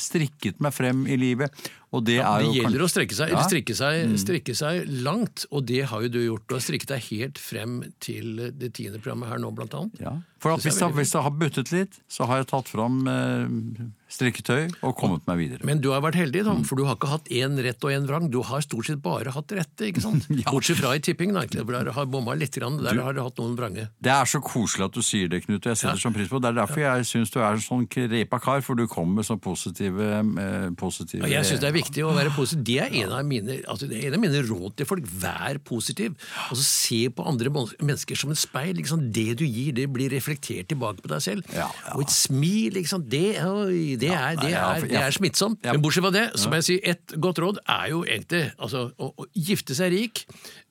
strikket 0.00 0.60
meg 0.64 0.72
frem 0.72 1.06
i 1.06 1.16
livet, 1.20 1.52
og 1.92 2.04
det 2.08 2.18
er 2.22 2.40
Det 2.40 2.54
gjelder 2.56 2.80
kanskje... 2.80 2.88
å 2.88 2.92
strekke 2.94 3.16
seg, 3.18 3.32
Ja. 3.32 3.38
Mm. 3.38 3.48
strekke, 3.50 3.74
seg, 3.76 4.18
strekke 4.22 4.54
seg 4.56 4.92
langt, 5.04 5.46
og 5.52 5.66
det 5.68 5.82
har 5.92 6.02
jo 6.06 6.08
du 6.08 6.20
gjort. 6.24 6.46
Du 6.48 6.54
har 6.56 6.64
strikket 6.64 6.88
deg 6.94 7.08
helt 7.10 7.38
frem 7.38 7.80
til 8.00 8.48
det 8.56 8.72
tiende 8.78 8.98
programmet 9.02 9.28
her 9.28 9.42
nå, 9.42 9.52
blant 9.56 9.74
annet. 9.76 10.00
Ja. 10.00 10.16
For 10.42 10.56
hvis 10.58 10.74
jeg 10.80 10.90
hvis 10.96 11.12
jeg, 11.14 11.22
har 11.22 11.30
buttet 11.38 11.70
litt, 11.70 12.00
så 12.10 12.26
har 12.26 12.40
jeg 12.40 12.48
tatt 12.50 12.66
fram 12.66 13.04
eh, 13.06 13.84
strikketøy 14.10 14.72
og 14.82 14.96
kommet 14.98 15.22
meg 15.28 15.38
videre. 15.38 15.62
Men 15.68 15.78
du 15.84 15.92
har 15.92 16.02
vært 16.02 16.18
heldig, 16.18 16.42
da, 16.48 16.54
for 16.66 16.80
du 16.80 16.84
har 16.88 16.96
ikke 16.98 17.12
hatt 17.12 17.28
én 17.30 17.54
rett 17.62 17.84
og 17.86 17.92
én 17.94 18.08
vrang. 18.08 18.26
Du 18.32 18.40
har 18.48 18.64
stort 18.64 18.88
sett 18.88 18.98
bare 19.04 19.30
hatt 19.30 19.54
rette, 19.54 19.86
ikke 19.86 20.02
sant? 20.02 20.26
Bortsett 20.50 20.80
fra 20.80 20.96
i 20.98 21.02
tipping, 21.04 21.30
da, 21.36 21.44
hvor 21.62 21.78
du 21.86 21.92
har 21.94 22.08
bomma 22.10 22.34
litt. 22.34 22.50
Grann. 22.52 22.80
Der 22.82 22.98
har 23.00 23.14
du 23.16 23.22
hatt 23.22 23.38
noen 23.40 23.54
vrange. 23.56 23.86
Det 24.02 24.10
er 24.12 24.26
så 24.28 24.40
koselig 24.44 24.88
at 24.90 24.96
du 24.98 25.00
sier 25.06 25.30
det, 25.30 25.44
Knut, 25.46 25.62
og 25.62 25.70
jeg 25.70 25.78
setter 25.80 25.94
Ja. 25.96 26.02
sånn 26.08 26.16
pris 26.16 26.28
på 26.28 26.40
det. 26.42 26.50
Det 26.50 26.50
er 26.52 26.58
derfor 26.58 26.82
jeg 26.82 27.06
syns 27.08 27.30
du 27.32 27.38
er 27.40 27.52
en 27.54 27.62
sånn 27.62 27.86
krepa 27.88 28.40
kar, 28.42 28.60
for 28.66 28.74
du 28.76 28.84
kommer 28.90 29.22
med 29.22 29.28
sånn 29.30 29.40
positive, 29.40 30.10
eh, 30.42 30.68
positive 30.76 31.22
ja, 31.24 31.38
jeg 31.38 31.52
syns 31.52 31.62
det 31.62 31.70
er 31.70 31.72
viktig 31.72 31.81
å 32.06 32.14
være 32.16 32.32
positiv. 32.34 32.62
Det 32.66 32.78
er 32.84 32.96
en 33.02 33.14
av 33.16 33.26
mine, 33.26 33.58
altså 33.68 33.88
det 33.90 33.98
er 33.98 34.10
en 34.10 34.18
av 34.18 34.22
mine 34.22 34.42
råd 34.46 34.76
til 34.78 34.88
folk. 34.88 35.08
Vær 35.22 35.60
positiv. 35.66 36.16
Og 36.50 36.58
så 36.58 36.64
se 36.66 37.00
på 37.12 37.26
andre 37.28 37.52
mennesker 37.52 38.18
som 38.18 38.32
et 38.34 38.40
speil. 38.40 38.74
Liksom. 38.78 39.08
Det 39.14 39.38
du 39.40 39.44
gir, 39.46 39.72
det 39.76 39.88
blir 39.92 40.12
reflektert 40.12 40.70
tilbake 40.72 41.04
på 41.04 41.12
deg 41.12 41.24
selv. 41.24 41.52
Og 41.96 42.04
et 42.06 42.14
smil, 42.14 42.72
liksom. 42.78 43.06
Det, 43.12 43.26
oi, 43.44 43.98
det, 44.00 44.12
er, 44.14 44.38
det, 44.40 44.52
er, 44.56 44.88
det 44.88 45.00
er 45.02 45.16
smittsomt. 45.16 45.62
Men 45.66 45.82
bortsett 45.84 46.06
fra 46.06 46.14
det, 46.14 46.26
så 46.40 46.50
må 46.50 46.60
jeg 46.60 46.68
si 46.68 46.80
et 46.92 47.16
godt 47.22 47.42
råd 47.42 47.62
er 47.66 47.88
jo 47.92 48.02
egentlig 48.06 48.44
altså, 48.56 48.88
å, 48.96 49.12
å 49.12 49.28
gifte 49.34 49.76
seg 49.76 49.92
rik. 49.94 50.26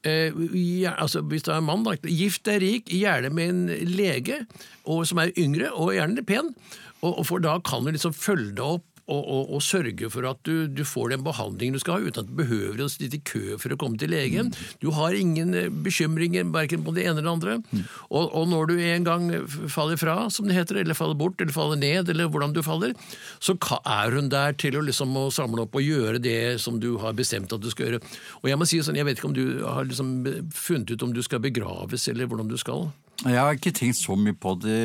Eh, 0.07 0.33
ja, 0.81 0.95
altså, 0.97 1.21
hvis 1.29 1.45
du 1.45 1.51
er 1.51 1.59
en 1.59 1.67
mann, 1.67 1.85
da, 1.85 1.95
gift 2.09 2.45
deg 2.49 2.61
rik, 2.63 2.93
gjerne 2.93 3.29
med 3.33 3.51
en 3.53 3.91
lege 3.91 4.43
og, 4.85 5.03
som 5.09 5.21
er 5.21 5.33
yngre, 5.39 5.69
og 5.75 5.93
gjerne 5.95 6.25
pen. 6.25 6.53
Og, 7.01 7.11
og 7.11 7.25
for 7.29 7.43
da 7.43 7.57
kan 7.65 7.85
du 7.85 7.93
liksom 7.93 8.13
følge 8.15 8.55
deg 8.57 8.79
opp 8.79 8.87
og, 9.11 9.51
og, 9.51 9.61
sørge 9.65 10.09
for 10.13 10.25
at 10.29 10.39
du, 10.47 10.67
du 10.71 10.83
får 10.87 11.11
den 11.13 11.25
behandlingen 11.25 11.77
du 11.77 11.81
skal 11.83 11.97
ha, 11.97 12.07
uten 12.07 12.23
at 12.23 12.29
du 12.29 12.37
behøver 12.37 12.83
å 12.83 12.89
sitte 12.91 13.19
i 13.19 13.23
kø 13.25 13.57
for 13.61 13.73
å 13.73 13.79
komme 13.79 13.99
til 14.01 14.13
legen. 14.13 14.51
Du 14.81 14.89
har 14.95 15.15
ingen 15.17 15.53
eh, 15.57 15.69
bekymringer 15.71 16.47
verken 16.53 16.85
på 16.85 16.93
det 16.95 17.05
ene 17.05 17.19
eller 17.19 17.27
det 17.27 17.33
andre. 17.35 17.83
Og, 18.09 18.25
og 18.25 18.47
når 18.51 18.71
du 18.71 18.75
en 18.85 19.07
gang 19.07 19.27
faller 19.71 19.99
fra, 20.01 20.17
som 20.33 20.47
det 20.49 20.57
heter, 20.57 20.81
eller 20.81 20.97
faller 20.97 21.19
bort, 21.19 21.41
eller 21.41 21.55
faller 21.55 21.79
ned, 21.81 22.09
eller 22.11 22.31
hvordan 22.31 22.55
du 22.55 22.61
faller, 22.65 22.95
så 23.43 23.57
er 23.81 24.17
hun 24.17 24.31
der 24.31 24.57
til 24.59 24.79
å, 24.79 24.85
liksom, 24.87 25.13
å 25.17 25.27
samle 25.33 25.65
opp 25.65 25.77
og 25.77 25.85
gjøre 25.85 26.21
det 26.23 26.39
som 26.63 26.79
du 26.81 26.93
har 27.01 27.17
bestemt 27.17 27.53
at 27.53 27.63
du 27.63 27.69
skal 27.73 27.89
gjøre. 27.89 28.03
Og 28.41 28.51
jeg 28.51 28.59
må 28.59 28.69
si 28.69 28.81
sånn, 28.83 28.99
jeg 28.99 29.07
vet 29.07 29.19
ikke 29.19 29.31
om 29.31 29.37
du 29.37 29.45
har 29.65 29.87
liksom 29.87 30.17
funnet 30.55 30.95
ut 30.95 31.07
om 31.07 31.15
du 31.15 31.23
skal 31.25 31.43
begraves, 31.43 32.07
eller 32.11 32.29
hvordan 32.29 32.51
du 32.51 32.57
skal. 32.61 32.89
Jeg 33.21 33.37
har 33.37 33.53
ikke 33.53 33.73
tenkt 33.77 33.99
så 33.99 34.15
mye 34.17 34.33
på 34.33 34.55
det 34.63 34.77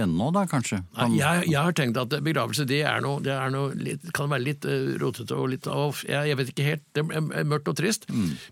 ennå, 0.00 0.30
da, 0.32 0.46
kanskje. 0.48 0.78
Nei, 0.96 1.08
Jeg, 1.18 1.44
jeg 1.52 1.60
har 1.60 1.74
tenkt 1.76 1.98
at 2.00 2.14
begravelse 2.24 2.64
det 2.68 2.80
er 2.88 3.02
noe, 3.04 3.20
det 3.24 3.34
er 3.34 3.52
noe 3.52 3.96
kan 4.16 4.30
være 4.32 4.46
litt 4.46 4.64
eh, 4.68 4.94
rotete 5.02 5.36
og 5.36 5.50
litt 5.52 5.68
av 5.68 6.00
jeg, 6.08 6.30
jeg 6.30 6.38
vet 6.40 6.52
ikke 6.54 6.68
helt. 6.70 6.84
Det 6.96 7.04
er, 7.04 7.44
mørkt 7.44 7.68
og 7.68 7.76
trist. 7.80 8.08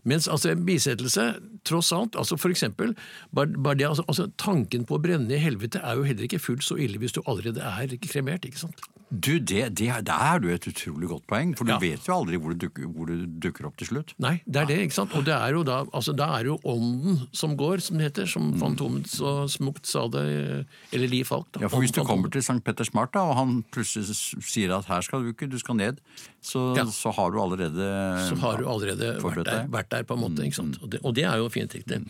Mens 0.08 0.28
altså 0.28 0.52
en 0.52 0.66
bisettelse, 0.68 1.28
tross 1.68 1.92
alt, 1.96 2.18
altså 2.18 2.36
for 2.40 2.52
eksempel 2.52 2.92
bare, 3.32 3.56
bare 3.56 3.80
det, 3.80 3.88
altså, 3.88 4.04
altså 4.08 4.28
Tanken 4.36 4.84
på 4.88 4.98
å 4.98 5.02
brenne 5.02 5.32
i 5.32 5.40
helvete 5.40 5.80
er 5.80 5.96
jo 5.96 6.04
heller 6.08 6.28
ikke 6.28 6.42
fullt 6.42 6.66
så 6.66 6.76
ille 6.76 7.00
hvis 7.00 7.16
du 7.16 7.22
allerede 7.24 7.64
er 7.64 7.96
kremert. 8.04 8.44
ikke 8.44 8.66
sant? 8.66 8.84
Du, 9.12 9.34
det, 9.38 9.74
det, 9.76 9.88
er 9.92 10.38
du 10.40 10.46
et 10.48 10.64
utrolig 10.70 11.08
godt 11.10 11.26
poeng, 11.28 11.50
for 11.58 11.68
du 11.68 11.72
Ja. 11.74 11.78
vet 11.78 12.06
jo 12.08 12.14
aldri 12.14 12.38
hvor 12.40 12.54
du, 12.54 12.62
dukker, 12.66 12.86
hvor 12.88 13.06
du 13.10 13.26
dukker 13.44 13.66
opp 13.68 13.76
til 13.76 13.86
slutt. 13.90 14.14
Nei, 14.18 14.38
det 14.46 14.62
er 14.62 14.64
det, 14.70 14.78
ikke 14.86 14.96
sant? 14.96 15.12
Og 15.18 15.26
det 15.26 15.34
er 15.36 15.52
jo 15.52 15.62
da, 15.68 15.82
altså 15.92 16.14
det 16.16 16.24
er 16.24 16.48
jo 16.48 16.56
ånden 16.64 17.20
som 17.36 17.52
går, 17.60 17.82
som 17.84 17.98
det 18.00 18.08
heter, 18.08 18.26
som 18.26 18.54
Fantomet 18.56 19.10
så 19.12 19.44
smukt 19.52 19.84
sa 19.86 20.06
det, 20.08 20.24
eller 20.92 21.08
Liv 21.12 21.24
Falk. 21.28 21.50
da. 21.52 21.60
Ja, 21.60 21.68
for 21.68 21.84
Hvis 21.84 21.92
du 21.92 22.00
kommer 22.08 22.32
til 22.32 22.40
St. 22.40 22.62
Petters 22.64 22.94
Mart, 22.94 23.12
da, 23.12 23.20
og 23.20 23.36
han 23.36 23.64
plutselig 23.70 24.16
sier 24.40 24.72
at 24.78 24.88
her 24.88 25.04
skal 25.04 25.22
du 25.22 25.32
ikke, 25.34 25.50
du 25.52 25.58
skal 25.60 25.76
ned, 25.76 26.00
så, 26.42 26.62
Ja. 26.76 26.84
så 26.90 27.12
har 27.14 27.30
du 27.30 27.38
allerede 27.40 27.86
så 28.28 28.36
har 28.42 28.58
du 28.58 28.66
allerede 28.68 29.12
vært 29.22 29.44
der. 29.46 29.62
Mm, 29.64 29.72
vært 29.72 29.90
der 29.94 30.02
på 30.08 30.14
en 30.16 30.20
måte. 30.24 30.48
sant? 30.54 30.78
Og 30.82 30.90
det, 30.90 30.98
og 31.06 31.14
det 31.14 31.24
er 31.24 31.36
jo 31.38 31.48
fint. 31.48 31.72
riktig. 31.72 32.00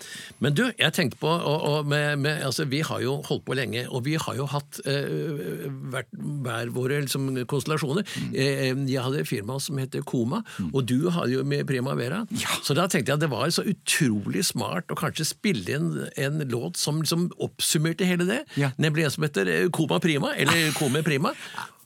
Men 0.40 0.54
du, 0.56 0.62
jeg 0.78 0.92
tenkte 0.96 1.18
på 1.20 1.28
og, 1.28 1.62
og 1.68 1.86
med, 1.86 2.16
med, 2.18 2.42
altså, 2.42 2.64
Vi 2.64 2.80
har 2.80 3.00
jo 3.04 3.18
holdt 3.28 3.44
på 3.44 3.54
lenge, 3.54 3.84
og 3.92 4.04
vi 4.06 4.14
har 4.16 4.34
jo 4.38 4.46
hatt 4.48 4.80
eh, 4.88 5.68
hvert, 5.92 6.08
hver 6.16 6.72
våre 6.72 7.00
liksom, 7.04 7.28
konstellasjoner. 7.50 8.06
Mm. 8.16 8.32
Eh, 8.34 8.72
jeg 8.92 9.02
hadde 9.04 9.20
et 9.20 9.28
firma 9.28 9.58
som 9.60 9.76
heter 9.78 10.02
Koma, 10.08 10.42
og 10.72 10.86
du 10.88 11.10
hadde 11.12 11.32
jo 11.36 11.44
med 11.44 11.66
Primavera. 11.68 12.22
Så 12.64 12.74
da 12.78 12.86
tenkte 12.88 13.12
jeg 13.12 13.20
at 13.20 13.24
det 13.26 13.30
var 13.32 13.50
så 13.52 13.64
utrolig 13.68 14.44
smart 14.48 14.88
å 14.92 14.96
kanskje 14.98 15.28
spille 15.28 15.76
inn 15.76 15.92
en 16.16 16.40
låt 16.48 16.80
som 16.80 17.02
liksom 17.02 17.28
oppsummerte 17.42 18.08
hele 18.08 18.24
det. 18.28 18.40
Ja. 18.56 18.72
Nemlig 18.80 19.04
en 19.04 19.14
som 19.18 19.28
heter 19.28 19.46
eh, 19.52 19.68
Koma 19.74 20.00
Prima, 20.02 20.32
eller 20.40 20.72
Kome 20.78 21.04
Prima. 21.06 21.34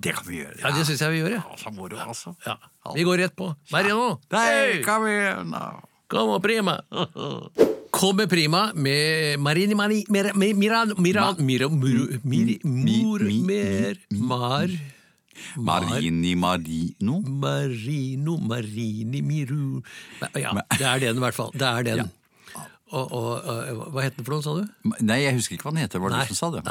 Det 0.02 0.12
kan 0.16 0.26
vi 0.28 0.42
gjøre. 0.42 0.58
Ja, 0.60 0.70
Det 0.76 0.84
syns 0.86 1.00
jeg 1.00 1.12
vi 1.14 1.20
gjør. 1.22 1.30
Ja. 1.38 1.42
Ja, 1.50 1.56
så 1.60 1.70
moro, 1.72 1.96
altså. 1.96 2.34
Ja. 2.46 2.56
Vi 2.94 3.04
går 3.08 3.18
rett 3.24 3.36
på. 3.36 3.48
Marino! 3.72 4.18
Nei, 4.30 4.82
kom 4.84 5.06
igjen, 5.08 5.50
da. 5.54 5.62
Come 6.12 6.36
prima! 6.44 6.76
Kommer 7.96 8.26
prima 8.28 8.72
med 8.76 9.40
Marini 9.40 9.74
Mani 9.74 10.02
Mira 10.12 10.32
Mira 10.36 10.84
Mira 11.00 11.32
Mira 11.40 11.68
Mur 11.72 13.24
Mar 14.12 14.68
Marini 15.56 16.34
Marino. 16.36 17.20
Marino 17.24 18.36
Marini 18.36 19.22
Miru 19.22 19.82
Ja, 20.36 20.52
det 20.76 20.86
er 20.86 20.98
den 21.00 21.16
i 21.16 21.24
hvert 21.24 21.34
fall. 21.38 21.50
Det 21.56 21.66
er 21.66 21.82
den. 21.88 22.10
Og, 22.92 23.10
og, 23.10 23.42
og 23.48 23.88
hva 23.96 24.04
het 24.04 24.14
den 24.16 24.24
for 24.28 24.36
noe, 24.36 24.44
sa 24.46 24.52
du? 24.60 24.92
Nei, 25.02 25.16
jeg 25.24 25.34
husker 25.34 25.56
ikke 25.56 25.66
hva 25.66 25.72
den 25.74 25.82
heter. 25.82 25.98
Var 26.04 26.12
det 26.14 26.20
du 26.28 26.34
som 26.34 26.38
sa 26.38 26.50
det? 26.54 26.62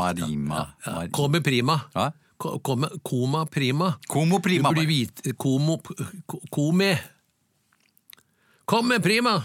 Marima. 0.00 0.64
Mar- 0.82 1.44
prima. 1.46 1.76
Ja. 1.94 2.08
Koma 2.40 3.44
prima. 3.46 3.92
Como 4.08 4.40
prima. 4.40 4.70
Du 4.72 4.80
blir 4.80 4.88
hvit... 4.88 5.24
Komo 5.40 5.78
ko- 6.26 6.40
Kome. 6.50 6.92
Komme 8.70 9.00
prima! 9.02 9.38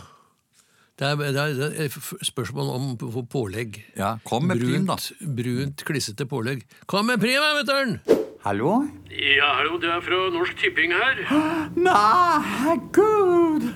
Det 0.95 1.03
er, 1.09 1.15
det 1.19 1.41
er, 1.41 1.53
det 1.59 1.85
er 1.89 1.95
spørsmål 2.23 2.69
om 2.71 2.83
pålegg. 3.27 3.81
Ja, 3.99 4.13
kom 4.23 4.45
med 4.47 4.61
prim, 4.61 4.85
da. 4.87 4.95
Brunt, 4.95 5.33
brunt, 5.35 5.83
klissete 5.89 6.23
pålegg. 6.29 6.61
Kom 6.87 7.09
med 7.09 7.19
prima, 7.19 7.49
du! 7.67 8.13
Hallo? 8.45 8.75
Ja, 9.09 9.49
hallo, 9.57 9.79
det 9.81 9.89
er 9.89 10.03
fra 10.05 10.19
Norsk 10.31 10.55
Tipping 10.61 10.93
her. 10.95 11.19
Nei, 11.89 12.77
gud! 12.95 13.67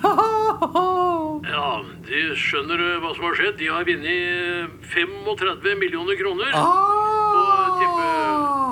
Ja, 1.50 1.80
De 2.06 2.18
skjønner 2.38 2.78
eh, 2.84 2.98
hva 3.02 3.10
som 3.16 3.24
har 3.26 3.36
skjedd. 3.38 3.56
De 3.58 3.68
har 3.72 3.84
vunnet 3.88 4.84
35 4.92 5.78
millioner 5.80 6.18
kroner 6.20 6.52
Ah! 6.54 6.62
tippe, 6.62 7.69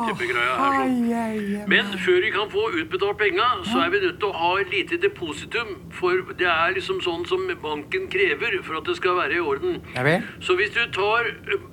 tippegreia 0.09 0.55
her. 0.59 0.79
sånn. 0.79 1.69
Men 1.69 1.85
før 2.05 2.21
vi 2.25 2.31
kan 2.35 2.51
få 2.51 2.65
utbetalt 2.83 3.19
penga, 3.19 3.49
så 3.65 3.85
er 3.85 3.91
vi 3.95 4.01
nødt 4.07 4.19
til 4.21 4.29
å 4.29 4.37
ha 4.37 4.53
et 4.61 4.71
lite 4.73 4.99
depositum. 5.03 5.75
For 5.99 6.23
det 6.39 6.47
er 6.49 6.75
liksom 6.75 7.01
sånn 7.05 7.27
som 7.29 7.47
banken 7.63 8.09
krever 8.13 8.63
for 8.63 8.79
at 8.81 8.85
det 8.85 8.97
skal 8.97 9.17
være 9.21 9.39
i 9.39 9.41
orden. 9.41 9.83
Så 10.41 10.57
hvis 10.57 10.71
du 10.75 10.85
tar 10.93 11.25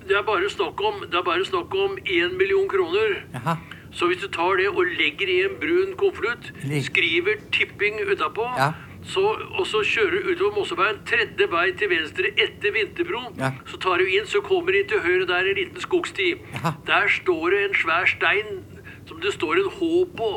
Det 0.05 0.15
er 0.15 0.21
bare 0.23 0.49
snakk 0.49 0.79
om 0.81 1.01
Det 1.01 1.15
er 1.17 1.23
bare 1.23 1.45
snakk 1.45 1.73
om 1.73 1.97
én 2.05 2.37
million 2.37 2.67
kroner. 2.69 3.23
Jaha. 3.33 3.57
Så 3.95 4.07
hvis 4.07 4.19
du 4.19 4.27
tar 4.27 4.57
det 4.57 4.67
og 4.67 4.83
legger 4.99 5.29
i 5.31 5.37
en 5.45 5.55
brun 5.59 5.93
konvolutt, 5.95 6.51
skriver 6.83 7.39
'tipping' 7.51 8.01
utapå, 8.11 8.43
Ja. 8.57 8.73
Så, 9.05 9.21
og 9.59 9.67
så 9.69 9.83
kjører 9.85 10.15
du 10.25 10.31
utover 10.33 10.55
Mosseveien, 10.59 10.97
tredje 11.05 11.45
vei 11.51 11.67
til 11.77 11.89
venstre 11.91 12.31
etter 12.41 12.73
Vinterbro. 12.73 13.21
Ja. 13.37 13.51
så 13.69 13.77
tar 13.83 14.01
du 14.01 14.07
inn, 14.09 14.25
så 14.25 14.41
kommer 14.41 14.73
de 14.73 14.81
til 14.89 14.99
høyre 15.03 15.27
der 15.29 15.49
en 15.51 15.59
liten 15.59 15.81
skogsti. 15.83 16.31
Ja. 16.55 16.71
Der 16.87 17.07
står 17.13 17.53
det 17.53 17.59
en 17.67 17.75
svær 17.83 18.09
stein 18.09 18.63
som 19.05 19.19
det 19.21 19.33
står 19.35 19.61
en 19.61 19.69
H 19.77 19.91
på. 20.17 20.29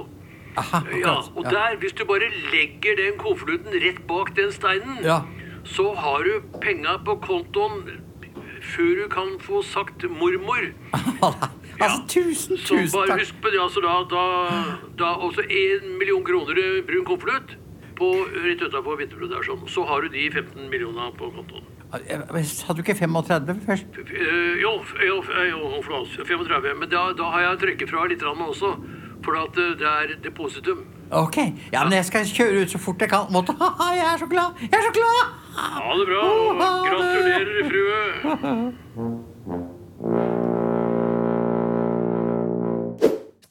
Aha, 0.59 0.81
Ja, 0.99 1.15
og 1.37 1.45
der, 1.47 1.77
hvis 1.81 1.93
du 1.97 2.05
bare 2.05 2.29
legger 2.53 2.97
den 2.99 3.17
konvolutten 3.21 3.73
rett 3.85 4.01
bak 4.09 4.35
den 4.37 4.53
steinen, 4.53 5.01
Ja. 5.05 5.21
så 5.65 5.95
har 5.95 6.25
du 6.27 6.41
penga 6.61 6.99
på 7.07 7.15
kontoen 7.25 8.03
før 8.61 8.95
du 9.03 9.09
kan 9.09 9.37
få 9.41 9.63
sagt 9.63 10.03
mormor. 10.11 10.67
Altså, 11.81 12.01
tusen, 12.11 12.57
tusen 12.59 12.77
takk. 12.77 12.91
Så 12.91 12.99
bare 13.07 13.19
husk 13.21 13.37
på 13.43 13.51
det, 13.55 13.61
altså 13.63 13.81
da, 13.81 13.93
da, 14.11 14.23
da 14.99 15.13
også 15.29 15.45
én 15.47 15.87
million 15.99 16.25
kroner 16.27 16.59
i 16.59 16.83
brun 16.83 17.05
konvolutt 17.07 17.55
på 17.99 18.09
rett 18.45 18.63
utafor 18.63 18.95
Vinterbro 19.01 19.27
der 19.31 19.43
sånn. 19.47 19.63
Så 19.71 19.81
har 19.89 19.99
du 20.05 20.09
de 20.15 20.25
15 20.31 20.71
millionene 20.71 21.11
på 21.19 21.25
kontoen. 21.35 21.65
Hadde 21.93 22.77
du 22.77 22.81
ikke 22.85 22.99
35 22.99 23.61
først? 23.65 23.87
Eh, 24.05 24.55
jo, 24.63 24.73
jo, 25.09 25.17
jo 25.49 25.59
flott, 25.87 26.11
35. 26.21 26.79
Men 26.83 26.89
da, 26.93 27.03
da 27.17 27.25
har 27.35 27.41
jeg 27.47 27.55
trukket 27.65 27.89
fra 27.93 28.01
litt 28.11 28.23
også. 28.23 28.69
For 29.25 29.33
at 29.41 29.55
eh, 29.59 29.77
det 29.81 29.89
er 29.89 30.07
depositum. 30.25 30.81
Ok, 31.11 31.37
ja, 31.73 31.85
men 31.85 31.93
jeg 31.97 32.05
skal 32.05 32.25
kjøre 32.29 32.61
ut 32.63 32.71
så 32.75 32.79
fort 32.83 33.01
jeg 33.01 33.11
kan. 33.11 33.27
Måte. 33.33 33.53
jeg 33.97 34.05
er 34.05 34.17
så 34.21 34.27
glad! 34.29 34.51
Jeg 34.61 34.77
er 34.77 34.83
så 34.91 34.95
glad! 34.99 35.21
Ha 35.59 35.95
det 35.99 36.07
bra, 36.11 36.23
og 36.29 36.35
gratulerer, 36.87 37.63
frue. 37.73 38.01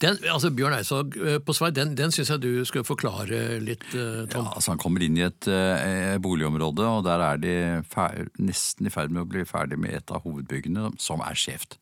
Den, 0.03 0.17
altså 0.29 0.51
Bjørn 0.53 0.75
Eidsvåg 0.77 1.15
eh, 1.17 1.37
på 1.41 1.55
Svei, 1.57 1.71
den, 1.73 1.95
den 1.97 2.11
syns 2.13 2.29
jeg 2.29 2.41
du 2.43 2.65
skal 2.69 2.85
forklare 2.85 3.57
litt, 3.63 3.85
eh, 3.97 4.27
Tom. 4.29 4.45
Ja, 4.45 4.57
altså 4.59 4.75
Han 4.75 4.81
kommer 4.81 5.01
inn 5.01 5.17
i 5.17 5.25
et 5.25 5.47
eh, 5.49 6.17
boligområde, 6.21 6.85
og 6.85 7.05
der 7.07 7.23
er 7.25 7.41
de 7.41 7.55
fer 7.89 8.27
nesten 8.37 8.89
i 8.89 8.93
ferd 8.93 9.13
med 9.13 9.25
å 9.25 9.29
bli 9.31 9.45
ferdig 9.49 9.79
med 9.81 9.97
et 9.97 10.13
av 10.13 10.21
hovedbyggene, 10.27 10.91
som 11.01 11.23
er 11.25 11.39
skjevt. 11.39 11.79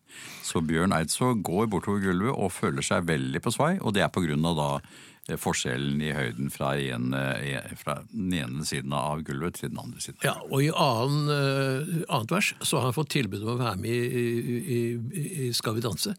Så 0.47 0.63
Bjørn 0.63 0.95
Eidsvåg 0.95 1.43
går 1.43 1.67
bortover 1.73 2.05
gulvet 2.05 2.31
og 2.31 2.53
føler 2.55 2.85
seg 2.87 3.09
veldig 3.09 3.43
på 3.43 3.51
svai, 3.51 3.73
og 3.81 3.97
det 3.97 4.05
er 4.05 4.13
på 4.15 4.23
grunn 4.23 4.47
av 4.47 4.55
da 4.61 4.69
eh, 4.79 5.03
forskjellen 5.41 6.01
i 6.05 6.11
høyden 6.13 6.51
fra, 6.53 6.75
en, 6.77 7.13
eh, 7.17 7.71
fra 7.79 7.97
den 8.11 8.33
ene 8.37 8.65
siden 8.67 8.93
av 8.93 9.23
gulvet 9.25 9.57
til 9.57 9.71
den 9.71 9.79
andre 9.81 10.03
siden. 10.03 10.19
Ja, 10.25 10.35
og 10.45 10.61
i 10.61 10.69
annen, 10.69 11.31
eh, 11.33 12.03
annet 12.13 12.33
vers 12.35 12.51
så 12.61 12.77
har 12.77 12.91
han 12.91 12.97
fått 12.97 13.09
tilbud 13.15 13.41
om 13.41 13.55
å 13.55 13.57
være 13.57 13.81
med 13.81 13.89
i, 13.89 14.25
i, 14.77 14.79
i, 15.47 15.49
Skal 15.55 15.77
vi 15.77 15.81
danse. 15.81 16.13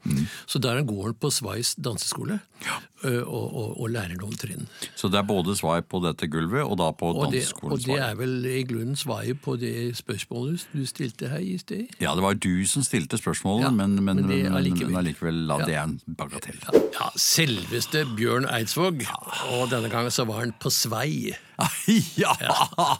Så 0.46 0.58
der 0.62 0.82
går 0.86 1.02
han 1.04 1.18
på 1.20 1.30
Sveis 1.30 1.74
danseskole 1.78 2.40
eh, 2.64 2.95
og, 3.04 3.46
og, 3.52 3.80
og 3.82 3.90
noen 3.92 4.36
trinn. 4.40 4.66
Så 4.96 5.10
det 5.12 5.18
er 5.20 5.26
både 5.28 5.56
svar 5.58 5.82
på 5.84 6.00
dette 6.04 6.28
gulvet, 6.32 6.64
og 6.64 6.78
da 6.80 6.90
på 6.96 7.10
Og 7.12 7.30
det, 7.32 7.42
danseskolen 7.42 7.72
og 7.76 7.84
det 7.84 7.98
er 8.02 8.14
vel 8.18 8.46
i 8.48 8.62
grunnen 8.68 8.96
svaret 8.96 9.40
på 9.44 9.56
det 9.60 9.96
spørsmålet 9.98 10.66
du 10.72 10.84
stilte 10.88 11.28
her 11.28 11.42
i 11.44 11.56
sted? 11.60 11.86
Ja, 12.00 12.14
det 12.16 12.24
var 12.24 12.34
du 12.34 12.64
som 12.66 12.84
stilte 12.86 13.18
spørsmålet, 13.20 13.66
Ja, 13.68 13.70
men, 13.70 13.96
men, 14.02 14.22
men 14.22 14.28
det 14.30 14.40
allikevel. 14.50 14.92
men 14.92 15.00
allikevel, 15.02 15.42
la 15.50 15.58
det 15.64 15.74
er 15.76 15.84
en 15.84 15.98
bagatell. 16.18 16.60
Ja, 16.96 17.10
selveste 17.20 18.06
Bjørn 18.16 18.48
Eidsvåg. 18.48 19.04
Og 19.52 19.68
denne 19.72 19.90
gangen 19.92 20.10
så 20.14 20.24
var 20.28 20.40
han 20.44 20.54
på 20.60 20.72
Svei. 20.72 21.34
ja, 22.16 22.32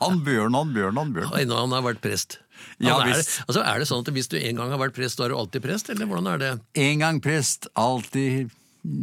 han 0.01 0.21
Bjørn, 0.25 0.55
han 0.57 0.75
Bjørn, 0.77 1.01
han 1.01 1.15
Bjørn. 1.17 1.33
Ennå 1.41 1.63
han 1.65 1.73
har 1.77 1.85
vært 1.87 2.03
prest. 2.05 2.39
Ja, 2.81 2.99
er, 3.01 3.11
visst. 3.13 3.41
altså, 3.47 3.63
er 3.65 3.81
det 3.81 3.89
sånn 3.89 4.05
at 4.05 4.13
hvis 4.17 4.29
du 4.33 4.37
en 4.39 4.61
gang 4.61 4.73
har 4.73 4.81
vært 4.81 4.97
prest, 4.97 5.19
da 5.19 5.27
er 5.27 5.33
du 5.33 5.39
alltid 5.41 5.65
prest, 5.65 5.91
eller 5.93 6.09
hvordan 6.09 6.29
er 6.35 6.41
det? 6.43 6.53
En 6.81 7.03
gang 7.05 7.21
prest, 7.25 7.69
alltid 7.77 8.53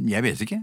Jeg 0.08 0.24
vet 0.24 0.40
ikke. 0.46 0.62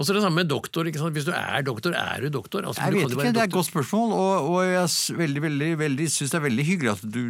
Og 0.00 0.06
så 0.08 0.14
det 0.16 0.22
samme 0.24 0.40
med 0.40 0.48
doktor. 0.48 0.88
ikke 0.88 0.96
sant? 1.02 1.12
Hvis 1.12 1.26
du 1.28 1.32
er 1.36 1.60
doktor, 1.66 1.92
er 1.92 2.22
du 2.24 2.30
doktor. 2.32 2.64
Altså, 2.64 2.80
Jeg 2.86 2.94
du 2.94 2.98
vet 3.02 3.10
ikke, 3.12 3.32
Det 3.36 3.42
er 3.42 3.48
et 3.50 3.52
godt 3.52 3.68
spørsmål, 3.68 4.14
og, 4.16 4.46
og 4.48 4.62
jeg 4.64 5.18
veldig, 5.18 5.42
veldig, 5.44 5.68
veldig, 5.82 6.06
syns 6.08 6.32
det 6.32 6.38
er 6.40 6.44
veldig 6.46 6.64
hyggelig 6.70 6.92
at 6.94 7.02
du 7.04 7.20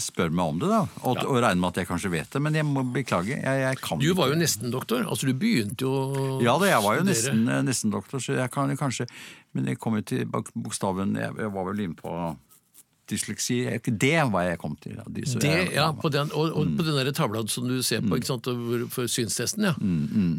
spør 0.00 0.34
meg 0.34 0.44
om 0.50 0.58
det. 0.58 0.72
da, 0.72 0.80
Og, 1.06 1.22
og 1.22 1.38
regner 1.38 1.62
med 1.62 1.70
at 1.70 1.80
jeg 1.84 1.90
kanskje 1.92 2.10
vet 2.16 2.34
det, 2.34 2.42
men 2.42 2.58
jeg 2.58 2.66
må 2.66 2.82
beklage. 2.96 3.38
Jeg, 3.38 3.62
jeg 3.62 3.78
kan 3.84 4.02
Du 4.02 4.10
var 4.18 4.32
jo 4.34 4.40
nesten 4.42 4.74
doktor. 4.74 5.06
altså 5.06 5.30
Du 5.30 5.34
begynte 5.38 5.86
jo 5.86 6.40
Ja 6.42 6.56
da, 6.58 6.66
jeg 6.72 6.82
var 6.82 6.98
jo 6.98 7.06
nesten, 7.06 7.46
nesten 7.70 7.94
doktor, 7.94 8.18
så 8.18 8.34
jeg 8.40 8.50
kan 8.50 8.74
jo 8.74 8.78
kanskje 8.80 9.06
Men 9.54 9.70
jeg 9.70 9.78
kom 9.82 9.94
jo 9.98 10.02
til 10.02 10.26
bokstaven 10.30 11.14
Jeg, 11.18 11.30
jeg 11.38 11.52
var 11.54 11.70
vel 11.70 11.86
inne 11.86 11.98
på 11.98 12.16
dysleksi. 13.10 13.58
Det 13.84 14.12
var 14.32 14.42
jeg 14.48 14.58
kom 14.58 14.76
til. 14.82 14.96
Det, 15.14 15.54
ja, 15.74 15.90
på 15.92 16.08
den, 16.08 16.30
og, 16.32 16.52
og 16.56 16.66
Mm. 16.66 16.76
på 16.78 16.82
den 16.86 16.94
der 17.06 17.12
tavla 17.12 17.42
som 17.48 17.68
du 17.68 17.82
ser 17.82 18.00
på 18.00 18.14
ikke 18.16 18.26
sant, 18.26 18.44
for 18.92 19.06
synstesten, 19.06 19.64
ja. 19.64 19.72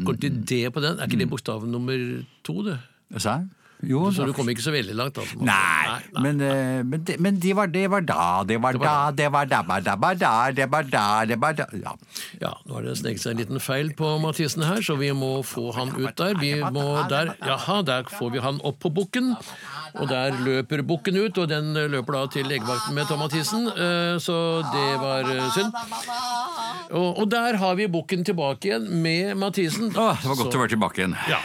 Går 0.04 0.20
til 0.20 0.42
D 0.48 0.70
på 0.72 0.80
den? 0.80 0.98
Er 0.98 1.04
ikke 1.04 1.16
Mm. 1.16 1.18
det 1.26 1.30
bokstav 1.30 1.66
nummer 1.66 2.22
to, 2.44 2.62
det? 2.64 2.78
Serr? 3.18 3.44
Jo, 3.82 4.12
Så 4.14 4.24
du 4.28 4.32
kom 4.36 4.46
ikke 4.52 4.62
så 4.62 4.70
veldig 4.74 4.94
langt? 4.94 5.16
Altså. 5.18 5.38
Nei, 5.42 5.96
men, 6.22 6.38
nei. 6.38 6.82
men, 6.86 7.02
det, 7.02 7.16
men 7.18 7.38
det, 7.42 7.54
var, 7.58 7.66
det 7.66 7.82
var 7.90 8.04
da, 8.06 8.44
det 8.46 8.60
var 8.62 8.78
da, 8.78 8.94
det 9.10 9.26
var 9.34 9.48
da, 9.50 9.62
det 9.82 9.96
var 9.98 10.14
da, 10.20 10.32
det 10.54 10.68
var 10.70 10.84
da, 10.92 11.04
det 11.26 11.38
var 11.42 11.52
da 11.58 11.66
Ja. 11.82 11.94
Ja, 12.40 12.52
nå 12.66 12.76
har 12.78 12.86
det 12.86 12.94
sneket 13.00 13.22
seg 13.24 13.34
en 13.34 13.42
liten 13.42 13.60
feil 13.62 13.90
på 13.98 14.12
Mathisen 14.22 14.62
her, 14.66 14.78
så 14.86 14.94
vi 15.00 15.10
må 15.16 15.32
få 15.46 15.72
han 15.74 15.90
ut 15.98 16.14
der. 16.18 16.38
Vi 16.38 16.54
må 16.74 16.86
der, 17.10 17.34
Jaha, 17.42 17.80
der 17.86 18.06
får 18.10 18.30
vi 18.36 18.42
han 18.44 18.60
opp 18.62 18.78
på 18.82 18.92
bukken. 18.94 19.34
Og 20.00 20.06
der 20.08 20.32
løper 20.40 20.80
bukken 20.88 21.18
ut, 21.20 21.36
og 21.42 21.50
den 21.50 21.74
løper 21.92 22.14
da 22.16 22.22
til 22.32 22.46
legevakten 22.48 22.94
med 22.96 23.10
Tom 23.10 23.20
Mathisen, 23.20 23.66
eh, 23.68 24.14
så 24.24 24.36
det 24.72 24.86
var 25.02 25.28
eh, 25.28 25.50
synd. 25.52 25.74
Og, 26.92 27.18
og 27.20 27.26
der 27.32 27.58
har 27.60 27.76
vi 27.76 27.90
bukken 27.92 28.24
tilbake 28.24 28.70
igjen 28.70 28.86
med 29.04 29.36
Mathisen. 29.42 29.90
Åh, 29.92 30.16
det 30.22 30.30
var 30.30 30.38
godt 30.38 30.48
Så- 30.52 30.58
å 30.58 30.62
være 30.64 30.72
tilbake 30.76 31.02
igjen. 31.02 31.16
Ja. 31.28 31.42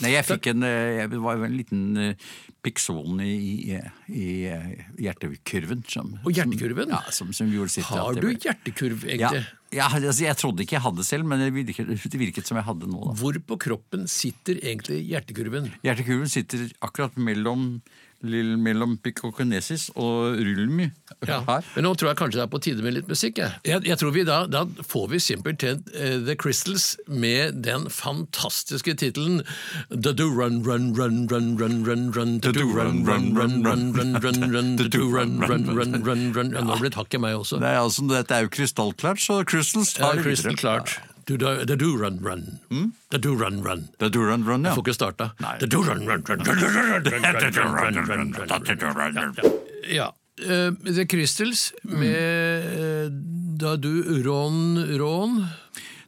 Nei, 0.00 0.12
jeg 0.14 0.24
fikk 0.28 0.46
en 0.54 0.62
eh, 0.66 1.00
jeg- 1.02 1.20
var 1.20 1.42
en 1.44 1.56
liten 1.56 2.16
pikson 2.64 3.20
i, 3.24 3.30
i, 3.72 3.78
i 4.12 4.26
eh, 4.52 4.66
hjertekurven. 5.00 5.82
Som, 5.88 6.12
Og 6.24 6.32
hjertekurven? 6.36 6.90
Som, 6.90 6.96
ja, 6.96 7.14
som, 7.16 7.32
som 7.36 7.50
gjorde 7.52 7.72
sitt. 7.72 7.84
Har 7.88 8.14
du 8.20 8.28
hjertekurv, 8.32 9.06
egentlig? 9.08 9.44
ja, 9.72 9.86
altså, 9.88 10.24
jeg 10.26 10.36
trodde 10.40 10.64
ikke 10.66 10.76
jeg 10.78 10.84
hadde 10.88 11.06
selv, 11.06 11.24
men 11.30 11.40
det 11.44 11.50
virket, 11.56 11.88
det 11.88 12.20
virket 12.20 12.48
som 12.50 12.58
jeg 12.60 12.66
hadde 12.68 12.90
nå. 12.90 13.00
Da. 13.10 13.16
Hvor 13.20 13.38
på 13.52 13.58
kroppen 13.68 14.06
sitter 14.10 14.60
egentlig 14.60 15.00
hjertekurven? 15.08 15.70
Hjertekurven 15.86 16.28
sitter 16.32 16.66
akkurat 16.84 17.16
mellom, 17.20 17.80
mellom 18.20 18.98
pikokinesis 19.00 19.88
og 19.96 20.36
rulmi. 20.36 20.90
Ja. 21.26 21.40
Men 21.74 21.86
nå 21.86 21.94
tror 21.96 22.10
jeg 22.10 22.18
kanskje 22.20 22.40
det 22.40 22.44
er 22.44 22.52
på 22.52 22.60
tide 22.62 22.84
med 22.84 22.94
litt 22.98 23.08
musikk. 23.08 23.40
Jeg, 23.40 23.56
jeg, 23.64 23.84
jeg 23.88 23.98
tror 24.00 24.12
vi 24.14 24.24
da, 24.28 24.42
da 24.50 24.64
får 24.86 25.06
vi 25.14 25.20
simpelthen 25.24 25.82
uh, 25.94 26.18
The 26.26 26.36
Crystals 26.40 26.94
med 27.08 27.62
den 27.64 27.88
fantastiske 27.90 28.94
tittelen 29.00 29.40
The 29.90 30.12
Do 30.12 30.28
Run 30.28 30.60
Run 30.66 30.92
Run 30.98 31.26
Run 31.30 31.56
Run 31.60 31.84
Run 31.86 32.10
Run 32.16 32.38
The 32.44 32.52
Do 32.56 32.66
Run 32.68 33.04
Run 33.08 33.32
Run 33.36 33.62
Run 33.64 33.92
Run 33.96 34.16
Run 34.20 34.50
Run 34.52 34.74
The 34.76 34.88
Do 34.88 35.08
Run 35.08 35.40
Run 35.40 35.68
Run 35.72 36.04
Run 36.04 36.32
Run 36.36 36.52
Run 36.54 36.56
Nå 36.70 36.80
ble 36.80 36.90
det 36.92 36.98
hakk 37.00 37.16
i 37.16 37.22
meg 37.22 37.38
også. 37.40 37.60
Nei, 37.62 37.74
altså, 37.78 38.04
dette 38.10 38.36
er 38.36 38.46
jo 38.46 38.52
krystallklart, 38.52 39.22
så 39.22 39.40
Crystals 39.48 39.96
Ja, 39.96 40.10
tar 40.10 40.20
det 40.20 40.28
Crystal 40.28 40.56
videre. 40.56 41.09
Do, 41.30 41.36
do, 41.38 41.64
the 41.64 41.76
do 41.76 41.96
run 41.96 42.18
run. 42.18 42.58
Mm? 42.70 42.90
The 43.10 43.18
do 43.18 43.36
run 43.36 43.62
run. 43.62 43.88
The 43.98 44.08
do 44.10 44.20
run 44.26 44.42
run, 44.42 44.64
ja. 44.64 44.72
Jeg 44.72 44.78
får 44.80 44.82
ikke 44.88 44.94
starta. 44.96 45.28
The 45.60 45.68
do 45.70 45.82
run 45.86 46.02
run 46.08 46.24
run 46.26 46.40
Ja. 49.86 50.10
The 50.40 51.04
Crystals 51.06 51.72
med 51.84 53.12
Da 53.60 53.76
du 53.76 54.22
rån 54.24 54.78
rån 54.98 55.44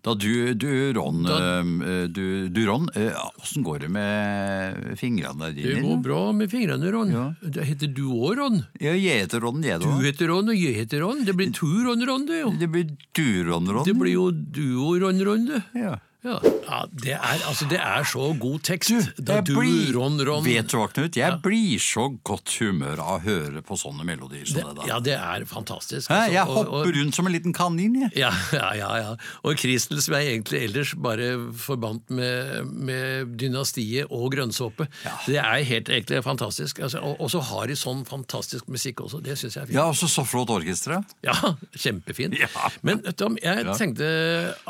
da 0.03 0.15
du, 0.19 0.55
du 0.59 0.93
Ron, 0.97 1.23
Da- 1.23 1.61
eh, 1.61 2.07
du, 2.11 2.49
du 2.51 2.67
Ron, 2.67 2.89
eh, 2.99 3.15
åssen 3.39 3.63
går 3.63 3.85
det 3.85 3.89
med 3.95 4.99
fingrene 4.99 5.53
dine? 5.55 5.77
Det 5.77 5.83
går 5.85 6.01
bra 6.03 6.33
med 6.35 6.51
fingrene, 6.51 6.91
Ron. 6.91 7.13
Ja. 7.15 7.27
Det 7.41 7.63
heter 7.69 7.87
du 7.95 8.09
òg, 8.11 8.35
Ron. 8.41 8.65
Ja, 8.83 8.97
jeg 8.99 9.23
heter 9.29 9.41
Ron, 9.47 9.63
jeg 9.63 9.79
Du 9.81 9.87
heter 10.03 10.27
Ron, 10.33 10.49
og 10.51 10.59
jeg 10.59 10.75
heter 10.75 11.05
Ron. 11.07 11.23
Det 11.25 11.37
blir 11.39 11.53
to 11.55 11.71
Ron, 11.87 12.03
Ron, 12.09 12.27
det 12.27 12.41
jo. 12.41 12.51
Det 12.59 12.69
blir 12.75 12.91
du 13.15 13.29
Ron, 13.47 13.69
Ron. 13.71 13.85
Det 13.87 13.95
blir 13.95 14.13
jo 14.19 14.31
duo 14.33 14.99
Ron, 15.05 15.23
Ron, 15.25 15.47
det. 15.47 15.63
Ja. 15.79 15.95
Ja, 16.23 16.37
ja 16.45 16.77
det, 16.93 17.15
er, 17.17 17.41
altså, 17.51 17.67
det 17.67 17.79
er 17.83 18.05
så 18.07 18.29
god 18.39 18.61
tekst. 18.63 18.93
Da 19.19 19.41
du, 19.43 19.57
blir- 19.59 19.89
Ron, 19.97 20.21
Ron. 20.23 20.45
Vet 20.47 20.69
du 20.71 20.77
hva, 20.79 20.85
Knut? 20.93 21.17
Jeg 21.19 21.39
blir 21.43 21.81
så 21.83 22.05
godt 22.23 22.53
humør 22.61 23.01
av 23.03 23.17
å 23.17 23.23
høre 23.25 23.63
på 23.67 23.75
sånne 23.81 24.07
melodier 24.07 24.47
som 24.47 24.61
det, 24.61 24.67
det, 24.69 24.77
der. 24.79 24.87
ja, 24.93 24.99
det 25.09 25.17
er 25.19 25.47
fantastisk. 25.51 26.11
Altså, 26.15 26.33
Jeg 26.33 26.47
og- 26.47 26.57
og- 26.61 26.71
hopper 26.77 26.95
rundt 27.01 27.15
som 27.19 27.27
en 27.27 27.33
liten 27.35 27.53
kanin, 27.53 27.97
jeg. 28.05 28.13
Ja, 28.23 28.31
ja, 28.53 28.71
ja. 28.79 28.91
ja. 29.03 29.17
Og 29.43 29.57
Kristel, 29.59 30.01
som 30.03 30.15
jeg 30.15 30.31
egentlig 30.37 30.63
ellers 30.69 30.95
bare 30.95 31.33
forbandt 31.67 32.11
med, 32.15 32.71
med 32.71 33.35
dynastiet 33.43 34.07
og 34.11 34.31
grønnsåpe. 34.37 34.87
Det 35.27 35.37
er 35.43 35.63
helt 35.73 35.89
egentlig 35.91 36.23
fantastisk. 36.23 36.79
Altså, 36.87 37.03
og, 37.03 37.19
og 37.21 37.31
så 37.35 37.43
har 37.51 37.67
de 37.67 37.75
sånn 37.83 38.07
fantastisk 38.07 38.71
musikk 38.71 39.03
også. 39.09 39.21
Det 39.27 39.35
syns 39.43 39.57
jeg 39.59 39.63
er 39.63 39.67
fint. 39.73 39.77
Ja, 39.81 39.89
også 39.91 40.07
så 40.09 40.23
flott 40.25 40.51
orkester. 40.55 41.01
Ja, 41.27 41.35
kjempefint. 41.83 42.39
Ja. 42.39 42.47
Men 42.87 43.03
du, 43.03 43.29
jeg 43.43 43.67
Ja. 43.67 43.75
tenkte 43.75 44.07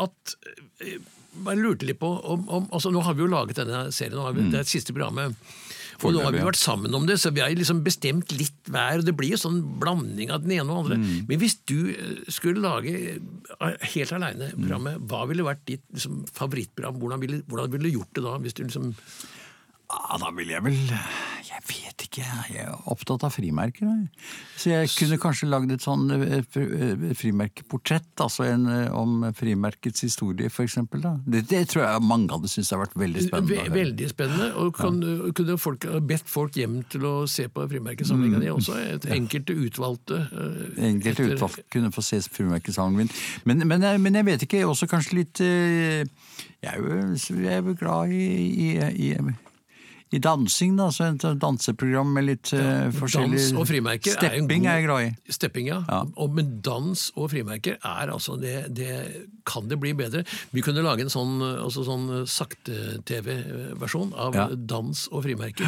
at 0.01 0.39
eh, 0.81 0.97
Bare 1.35 1.57
lurte 1.57 1.87
litt 1.89 1.99
på 1.99 2.09
om, 2.29 2.43
om 2.49 2.67
altså 2.73 2.91
Nå 2.93 3.01
har 3.07 3.15
vi 3.17 3.23
jo 3.25 3.31
laget 3.33 3.57
denne 3.57 3.87
serien, 3.93 4.17
nå 4.19 4.27
har 4.27 4.35
vi, 4.37 4.43
det 4.53 4.59
er 4.61 4.67
det 4.67 4.73
siste 4.73 4.93
programmet. 4.93 5.33
Og 6.03 6.11
nå 6.13 6.19
har 6.25 6.33
Mm. 6.33 6.39
Vi 6.41 6.45
vært 6.49 6.59
sammen 6.59 6.95
om 6.99 7.05
det, 7.07 7.15
så 7.21 7.31
vi 7.33 7.41
har 7.41 7.49
liksom 7.55 7.85
bestemt 7.85 8.33
litt 8.35 8.57
hver. 8.67 8.99
og 8.99 9.05
Det 9.07 9.15
blir 9.17 9.31
jo 9.31 9.39
sånn 9.39 9.61
blanding 9.79 10.33
av 10.35 10.43
den 10.43 10.51
ene 10.59 10.67
og 10.73 10.89
den 10.89 10.97
andre. 10.97 10.97
Mm. 10.99 11.27
Men 11.29 11.39
hvis 11.39 11.55
du 11.65 11.93
eh, 11.95 12.25
skulle 12.29 12.61
lage 12.65 12.91
eh, 13.21 13.77
helt 13.95 14.13
aleine 14.13 14.51
Mm. 14.53 14.65
programmet, 14.65 14.99
hva 15.07 15.27
ville 15.29 15.45
vært 15.47 15.63
ditt 15.65 15.83
liksom, 15.95 16.25
favorittprogram? 16.35 16.99
Hvordan 16.99 17.21
ville, 17.23 17.43
hvordan 17.47 17.71
ville 17.71 17.89
du 17.89 17.97
gjort 17.99 18.13
det 18.19 18.25
da? 18.25 18.37
Hvis 18.43 18.55
du 18.59 18.65
liksom 18.65 18.95
Ja, 19.93 20.17
da 20.19 20.31
ville 20.35 20.53
jeg 20.57 20.63
vel 20.65 20.77
Jeg 21.53 21.63
vet 21.69 22.03
ikke. 22.07 22.23
Jeg 22.49 22.63
er 22.65 22.87
opptatt 22.89 23.25
av 23.27 23.33
frimerker. 23.35 23.89
Så 24.57 24.71
jeg 24.71 24.89
kunne 24.97 25.19
kanskje 25.21 25.49
lagd 25.51 25.73
et 25.75 25.85
sånn 25.85 26.09
eh, 26.15 26.39
eh, 26.41 27.03
frimerkeportrett. 27.19 28.09
Altså 28.25 28.47
en 28.49 28.65
eh, 28.73 28.87
om 28.97 29.27
frimerkets 29.37 30.05
historie, 30.07 30.49
eksempel. 30.65 31.05
Det, 31.27 31.43
det 31.51 31.61
tror 31.69 31.85
jeg 31.85 32.07
mange 32.09 32.33
hadde 32.33 32.49
syntes 32.49 32.73
har 32.73 32.81
vært 32.87 32.97
veldig 33.03 33.27
spennende. 33.27 33.69
Veldig 33.77 34.09
spennende. 34.15 34.49
Og 34.63 34.73
kan, 34.79 34.99
kunne 35.37 35.59
folk 35.61 35.87
bedt 36.09 36.33
folk 36.33 36.57
hjem 36.57 36.81
til 36.93 37.07
å 37.09 37.15
se 37.31 37.47
på 37.53 37.69
frimerkesamlinga 37.75 38.41
di 38.43 38.51
også? 38.55 38.79
Et 38.97 39.09
enkelte 39.19 39.57
utvalgte. 39.67 40.23
Enkelte 40.79 41.13
etter- 41.13 41.37
utvalgte 41.37 41.69
kunne 41.77 41.93
få 41.93 42.07
se 42.07 42.23
frimerkesamlingen 42.33 43.05
min. 43.05 43.15
Men, 43.49 43.67
men, 43.69 43.89
men 44.01 44.21
jeg 44.23 44.31
vet 44.33 44.49
ikke, 44.49 44.65
også 44.69 44.89
kanskje 44.91 45.21
litt 45.21 45.41
Jeg 45.43 46.69
er 46.73 46.77
jo, 46.79 47.01
jeg 47.43 47.57
er 47.59 47.65
jo 47.67 47.77
glad 47.79 48.13
i, 48.15 48.27
i, 48.67 48.69
i 49.11 49.15
i 50.13 50.19
dansing, 50.19 50.77
da. 50.77 50.89
Så 50.93 51.07
et 51.15 51.25
danseprogram 51.41 52.13
med 52.13 52.25
litt 52.29 52.53
eh, 52.53 52.91
forskjellig 52.93 53.39
Dans 53.39 53.53
og 53.63 53.67
frimerker 53.69 54.13
er 54.13 54.19
Stepping 54.19 54.63
god- 54.63 54.71
er 54.71 54.79
jeg 54.81 54.85
glad 54.87 55.01
i. 55.07 55.33
Stepping, 55.33 55.67
ja. 55.69 55.81
Ja. 55.89 56.03
Og, 56.17 56.35
men 56.35 56.61
dans 56.63 57.11
og 57.17 57.31
frimerker 57.33 57.79
er 57.83 58.13
altså 58.13 58.37
det, 58.41 58.75
det 58.75 59.27
Kan 59.45 59.67
det 59.69 59.81
bli 59.83 59.93
bedre? 59.93 60.25
Vi 60.53 60.61
kunne 60.63 60.83
lage 60.85 61.01
en 61.03 61.11
sånn, 61.11 61.41
altså 61.43 61.83
sånn 61.85 62.27
sakte-TV-versjon 63.03 64.13
av 64.15 64.35
Ja. 64.37 64.49
dans 64.55 65.09
og 65.13 65.25
frimerker. 65.25 65.67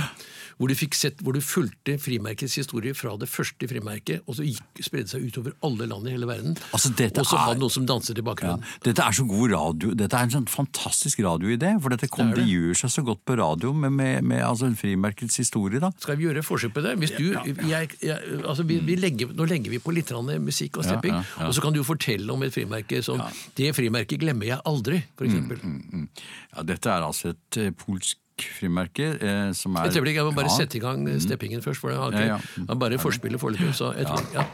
Hvor 0.59 0.69
du 0.71 0.75
fikk 0.79 0.95
sett, 0.95 1.19
hvor 1.25 1.33
du 1.35 1.41
fulgte 1.43 1.97
frimerkets 1.99 2.55
historie 2.55 2.95
fra 2.95 3.17
det 3.19 3.27
første 3.29 3.67
frimerket, 3.67 4.21
og 4.29 4.37
så 4.37 4.45
gikk, 4.47 4.63
spredde 4.87 5.09
seg 5.11 5.25
utover 5.27 5.53
alle 5.67 5.87
land 5.91 6.07
i 6.07 6.13
hele 6.15 6.27
verden. 6.27 6.55
Altså, 6.73 6.93
og 6.95 7.27
så 7.27 7.35
er- 7.37 7.45
hadde 7.49 7.59
noen 7.61 7.71
som 7.71 7.87
danset 7.87 8.17
i 8.19 8.23
Ja. 8.23 8.23
bakgrunnen. 8.23 8.63
Dette 8.85 9.03
er 9.03 9.11
så 9.11 9.27
god 9.27 9.51
radio. 9.51 9.95
Dette 9.95 10.15
er 10.15 10.23
en 10.23 10.31
sånn 10.31 10.47
fantastisk 10.49 11.19
radioidé. 11.19 11.81
For 11.83 11.89
dette 11.91 12.07
kom, 12.09 12.31
Det 12.31 12.39
er 12.39 12.41
det 12.43 12.47
det. 12.47 12.55
gjør 12.55 12.75
seg 12.77 12.91
så 12.91 13.05
godt 13.05 13.25
på 13.25 13.37
radio 13.37 13.73
med, 13.73 13.93
med, 13.93 14.23
med 14.35 14.43
altså, 14.45 14.69
frimerkets 14.79 15.37
historie, 15.41 15.81
da. 15.83 15.93
Skal 16.03 16.19
vi 16.19 16.27
gjøre 16.27 16.43
forsøk 16.45 16.75
på 16.75 16.83
det? 16.85 16.97
Du, 17.15 17.31
jeg, 17.71 17.91
jeg, 18.03 18.19
altså 18.43 18.67
vi, 18.67 18.81
vi 18.85 18.99
legger, 18.99 19.31
nå 19.39 19.47
legger 19.51 19.71
vi 19.77 19.79
på 19.83 19.95
litt 19.95 20.11
musikk 20.43 20.79
og 20.83 20.85
stepping, 20.91 21.15
og 21.47 21.55
så 21.55 21.63
kan 21.65 21.73
du 21.77 21.81
fortelle 21.87 22.33
om 22.35 22.43
et 22.43 22.53
frimerke 22.55 23.01
som 23.07 23.23
Det 23.57 23.71
frimerket 23.77 24.21
glemmer 24.21 24.47
jeg 24.53 24.61
aldri, 24.67 25.03
for 25.17 25.25
Mm, 25.25 25.31
eksempel. 25.31 26.09
Ja, 26.57 26.63
dette 26.67 26.91
er 26.91 27.03
altså 27.07 27.31
et 27.33 27.57
eh, 27.63 27.71
polsk 27.71 28.19
frimerke 28.59 29.07
eh, 29.23 29.53
som 29.55 29.77
er 29.79 29.87
Et 29.89 29.97
øyeblikk, 29.97 30.17
jeg 30.19 30.25
må 30.27 30.33
bare 30.35 30.51
sette 30.51 30.77
i 30.77 30.83
gang 30.83 31.07
steppingen 31.23 31.63
først. 31.63 31.81
For 31.81 31.91
det 31.95 31.99
har 31.99 32.11
ikke, 32.13 32.27
Ja, 32.27 32.39
ja. 32.69 32.75
bare 32.75 32.99
forspillet 32.99 33.41
foreløpig. 33.41 33.73
Så 33.79 33.93
et 33.95 34.11
øyeblikk, 34.11 34.35
ja. 34.35 34.45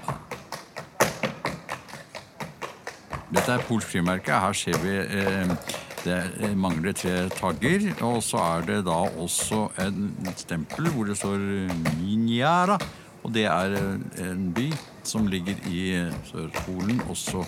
Dette 3.31 3.53
er 3.55 3.63
polsk 3.69 3.87
frimerke. 3.93 4.33
Her 4.43 4.53
ser 4.59 4.79
vi 4.83 4.95
eh, 4.99 5.53
det 6.05 6.53
mangler 6.57 6.95
tre 6.97 7.29
tagger. 7.35 7.91
Og 8.07 8.23
så 8.25 8.41
er 8.57 8.67
det 8.69 8.81
da 8.89 8.97
også 9.21 9.67
en 9.85 10.11
stempel 10.37 10.89
hvor 10.95 11.09
det 11.09 11.19
står 11.21 11.39
Minjara. 12.01 12.79
Og 13.21 13.35
det 13.35 13.45
er 13.45 13.77
en 14.25 14.47
by 14.57 14.71
som 15.05 15.27
ligger 15.29 15.59
i 15.69 16.09
Sør-Polen. 16.31 17.03
Og 17.09 17.17
så 17.17 17.45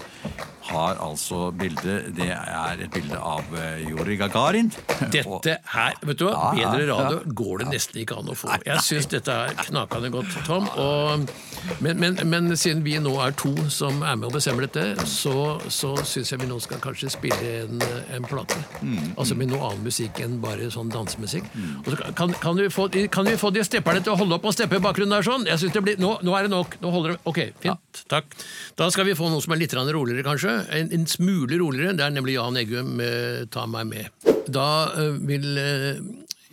har 0.73 1.01
altså 1.03 1.51
bildet 1.57 2.13
Det 2.17 2.29
er 2.33 2.83
et 2.85 2.93
bilde 2.93 3.19
av 3.19 3.57
eh, 3.59 3.83
Juri 3.87 4.17
Gagarin. 4.21 4.71
Dette 5.13 5.59
her, 5.75 5.97
vet 6.07 6.21
du 6.21 6.27
hva, 6.29 6.53
bedre 6.57 6.87
radio 6.89 7.21
går 7.43 7.63
det 7.63 7.69
nesten 7.73 8.03
ikke 8.03 8.19
an 8.21 8.31
å 8.33 8.37
få. 8.39 8.51
Jeg 8.67 8.85
syns 8.87 9.09
dette 9.13 9.33
er 9.33 9.55
knakende 9.67 10.13
godt, 10.15 10.37
Tom. 10.47 10.69
Og, 10.81 11.27
men, 11.85 12.01
men, 12.03 12.19
men 12.29 12.53
siden 12.59 12.83
vi 12.87 12.97
nå 13.03 13.15
er 13.25 13.37
to 13.39 13.53
som 13.73 14.03
er 14.03 14.19
med 14.19 14.31
og 14.31 14.37
bestemmer 14.37 14.67
dette, 14.67 15.07
så, 15.09 15.59
så 15.73 15.95
syns 16.09 16.33
jeg 16.35 16.43
vi 16.43 16.51
nå 16.51 16.59
skal 16.63 16.81
kanskje 16.83 17.13
spille 17.13 17.53
en, 17.63 17.83
en 18.17 18.29
plate. 18.29 18.59
Mm. 18.81 19.13
Altså 19.17 19.37
med 19.39 19.53
noe 19.53 19.71
annen 19.71 19.87
musikk 19.87 20.23
enn 20.25 20.39
bare 20.43 20.71
sånn 20.73 20.93
dansemusikk. 20.93 21.49
Og 21.83 21.93
så 21.93 22.13
kan, 22.19 22.35
kan, 22.43 22.59
vi 22.59 22.69
få, 22.73 22.89
kan 23.13 23.29
vi 23.29 23.37
få 23.41 23.53
de 23.55 23.65
stepperne 23.67 24.03
til 24.05 24.15
å 24.15 24.19
holde 24.21 24.39
opp 24.39 24.49
og 24.49 24.57
steppe 24.57 24.79
i 24.79 24.85
bakgrunnen 24.85 25.17
der 25.17 25.27
sånn? 25.27 25.47
Jeg 25.51 25.63
synes 25.63 25.77
det 25.77 25.85
blir, 25.87 26.01
nå, 26.03 26.15
nå 26.25 26.37
er 26.39 26.49
det 26.49 26.55
nok. 26.55 26.79
Nå 26.83 26.93
holder 26.95 27.17
det. 27.17 27.21
Ok, 27.29 27.41
fint. 27.63 28.05
Takk. 28.13 28.37
Da 28.79 28.89
skal 28.93 29.09
vi 29.09 29.17
få 29.19 29.31
noe 29.33 29.43
som 29.45 29.55
er 29.55 29.63
litt 29.63 29.75
roligere, 29.77 30.25
kanskje. 30.27 30.53
En, 30.71 30.93
en 30.93 31.07
smule 31.11 31.59
roligere. 31.61 31.97
Det 31.99 32.07
er 32.07 32.15
nemlig 32.15 32.37
Jan 32.39 32.59
Eggum 32.61 32.97
med 33.01 33.51
'Ta 33.51 33.67
meg 33.67 33.87
med'. 33.91 34.33
Da 34.53 34.69
eh, 34.99 35.17
vil 35.27 35.59
eh, 35.59 36.03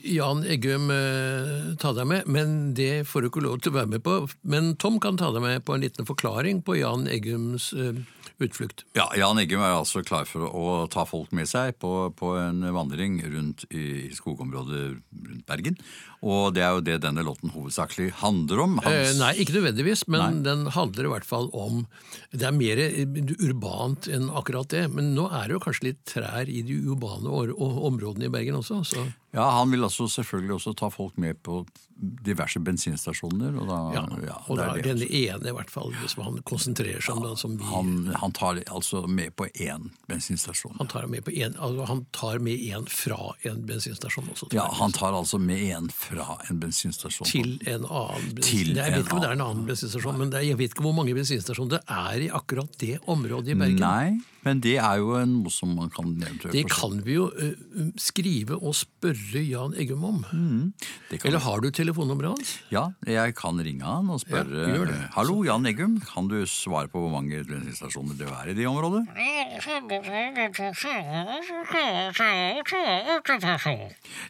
Jan 0.03 0.45
Eggum 0.47 0.91
eh, 0.93 1.75
ta 1.79 1.91
deg 1.95 2.07
med, 2.07 2.27
men 2.31 2.73
det 2.77 3.07
får 3.09 3.21
du 3.21 3.29
ikke 3.29 3.43
lov 3.43 3.59
til 3.59 3.73
å 3.73 3.79
være 3.81 3.91
med 3.95 4.03
på. 4.05 4.21
Men 4.47 4.75
Tom 4.79 4.99
kan 5.03 5.19
ta 5.19 5.31
deg 5.35 5.43
med 5.43 5.65
på 5.67 5.75
en 5.75 5.83
liten 5.83 6.07
forklaring 6.07 6.61
på 6.63 6.77
Jan 6.79 7.07
Eggums 7.11 7.71
eh, 7.75 7.99
utflukt. 8.39 8.85
Ja, 8.95 9.09
Jan 9.19 9.39
Eggum 9.41 9.63
er 9.63 9.75
altså 9.75 10.03
klar 10.05 10.27
for 10.29 10.47
å 10.47 10.85
ta 10.91 11.03
folk 11.09 11.33
med 11.35 11.49
seg 11.51 11.75
på, 11.81 11.91
på 12.15 12.33
en 12.39 12.63
vandring 12.75 13.19
rundt 13.27 13.65
i 13.75 14.07
skogområdet 14.15 14.83
rundt 14.95 15.45
Bergen. 15.49 15.79
Og 16.25 16.53
det 16.55 16.63
er 16.65 16.73
jo 16.75 16.84
det 16.84 16.97
denne 17.05 17.23
låten 17.23 17.51
hovedsakelig 17.53 18.10
handler 18.19 18.63
om. 18.65 18.73
Eh, 18.84 19.13
nei, 19.19 19.32
ikke 19.39 19.55
nødvendigvis, 19.55 20.03
men 20.12 20.19
Nei. 20.19 20.43
den 20.49 20.65
handler 20.75 21.08
i 21.08 21.13
hvert 21.13 21.27
fall 21.27 21.47
om 21.55 21.86
Det 22.32 22.43
er 22.43 22.55
mer 22.55 22.82
eh, 22.84 23.05
urbant 23.39 24.10
enn 24.12 24.27
akkurat 24.29 24.69
det, 24.73 24.88
men 24.91 25.13
nå 25.15 25.29
er 25.32 25.47
det 25.47 25.58
jo 25.58 25.63
kanskje 25.63 25.91
litt 25.91 26.03
trær 26.10 26.51
i 26.51 26.62
de 26.67 26.75
urbane 26.91 27.32
områdene 27.55 28.27
i 28.27 28.34
Bergen 28.34 28.60
også. 28.60 28.84
Så, 28.84 29.08
Ja, 29.32 29.45
Han 29.60 29.71
vil 29.71 29.84
altså 29.86 30.08
selvfølgelig 30.10 30.55
også 30.58 30.73
ta 30.75 30.89
folk 30.89 31.17
med 31.17 31.39
på 31.43 31.63
diverse 31.99 32.60
bensinstasjoner. 32.60 33.55
Og 33.60 33.67
da, 33.69 33.77
ja. 33.93 34.03
ja, 34.25 34.38
og 34.47 34.58
det 34.58 34.63
da 34.65 34.69
er 34.71 34.79
det. 34.79 34.86
denne 34.88 35.08
ene, 35.10 35.51
i 35.51 35.55
hvert 35.55 35.71
fall, 35.71 35.91
hvis 36.01 36.15
han 36.19 36.39
konsentrerer 36.47 37.03
seg 37.03 37.17
om. 37.17 37.25
Da, 37.27 37.36
som 37.39 37.58
vi, 37.60 37.63
han, 37.69 37.91
Han, 38.10 38.15
han 38.23 38.36
tar 38.36 38.62
altså 38.67 39.03
med 39.08 39.36
på 39.36 39.47
én 39.53 39.89
bensinstasjon. 40.10 40.79
tar 40.91 41.08
med 41.12 41.25
på 41.27 41.32
en, 41.36 41.55
altså, 41.60 41.86
han 41.89 42.05
tar 42.15 42.39
med 42.43 42.63
en 42.71 42.88
fra 42.89 43.34
en 43.49 43.63
bensinstasjon 43.69 44.32
også. 44.34 44.49
Ja, 44.55 44.65
han 44.79 44.95
tar 44.95 45.13
altså 45.13 45.38
med 45.41 45.62
en 45.69 45.89
fra 45.93 46.08
en 46.49 46.59
bensinstasjon. 46.59 47.27
til 47.27 47.59
en 47.67 47.85
annen 47.85 48.33
bensinstasjon. 48.35 48.75
Jeg 48.79 48.95
vet 48.95 49.05
ikke 49.05 49.15
om 49.15 49.21
det 49.21 49.29
er 49.29 49.37
en 49.37 49.45
annen. 49.45 49.65
bensinstasjon, 49.69 50.17
men 50.17 50.31
det 50.33 50.41
er, 50.41 50.47
jeg 50.49 50.57
vet 50.57 50.73
ikke 50.73 50.85
hvor 50.87 50.97
mange 50.97 51.13
bensinstasjoner 51.17 51.77
det 51.77 51.81
er 51.99 52.25
i 52.25 52.29
akkurat 52.41 52.79
det 52.81 52.97
området 53.05 53.53
i 53.53 53.59
Bergen. 53.59 53.83
Nei, 53.83 54.19
men 54.45 54.61
det 54.63 54.77
er 54.79 54.99
jo 55.01 55.15
en, 55.19 55.33
noe 55.43 55.51
som 55.51 55.71
man 55.75 55.91
kan 55.91 56.07
nevne. 56.15 56.51
Det 56.53 56.63
kan 56.71 57.01
vi 57.03 57.17
jo 57.17 57.27
uh, 57.27 57.89
skrive 57.99 58.55
og 58.55 58.75
spørre 58.77 59.43
Jan 59.43 59.75
Eggum 59.79 60.05
om. 60.07 60.21
Mm, 60.31 60.71
Eller 61.19 61.43
har 61.43 61.59
du 61.63 61.69
telefonnummeret 61.75 62.37
hans? 62.37 62.53
Ja, 62.71 62.87
jeg 63.07 63.35
kan 63.39 63.59
ringe 63.59 63.83
han 63.83 64.09
og 64.09 64.21
spørre 64.23 64.69
Ja, 64.71 64.99
Hallo, 65.17 65.41
Jan 65.47 65.67
Eggum, 65.69 65.99
kan 66.05 66.29
du 66.31 66.39
svare 66.47 66.87
på 66.91 67.03
hvor 67.03 67.11
mange 67.13 67.43
bensinstasjoner 67.47 68.15
det 68.19 68.29
er 68.31 68.53
i 68.53 68.55
det 68.57 68.67
området? 68.69 69.03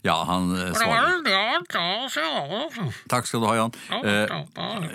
Ja, 0.04 0.18
han 0.26 0.52
eh, 0.58 0.74
svarer. 0.74 1.62
Takk 3.12 3.28
skal 3.30 3.44
du 3.44 3.48
ha, 3.50 3.56
Jan. 3.60 3.76
Eh, 4.00 4.34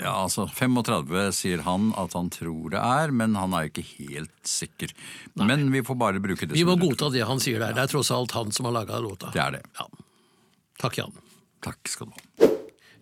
ja, 0.02 0.14
altså 0.14 0.46
35 0.50 1.30
sier 1.36 1.62
han 1.66 1.92
at 2.00 2.16
han 2.18 2.30
tror 2.34 2.74
det 2.74 2.80
er, 2.82 3.14
men 3.14 3.36
han 3.38 3.54
er 3.56 3.70
ikke 3.70 3.86
helt 3.94 4.34
sikker. 4.48 4.94
Men 5.38 5.68
vi 5.74 5.84
får 5.86 5.98
bare 6.00 6.22
bruke 6.24 6.48
det 6.48 6.58
Vi 6.58 6.66
må 6.66 6.76
godta 6.80 7.12
det 7.14 7.24
han 7.28 7.42
sier 7.42 7.62
der. 7.62 7.76
Det 7.76 7.86
er 7.86 7.94
tross 7.94 8.10
alt 8.14 8.34
han 8.36 8.52
som 8.54 8.70
har 8.70 8.78
laga 8.80 8.98
låta. 9.04 9.30
Det 9.34 9.42
er 9.44 9.58
det. 9.58 9.64
Ja. 9.78 9.88
Takk, 10.82 10.98
Jan. 10.98 11.14
Takk 11.64 11.88
skal 11.88 12.10
du 12.10 12.18
ha. 12.18 12.50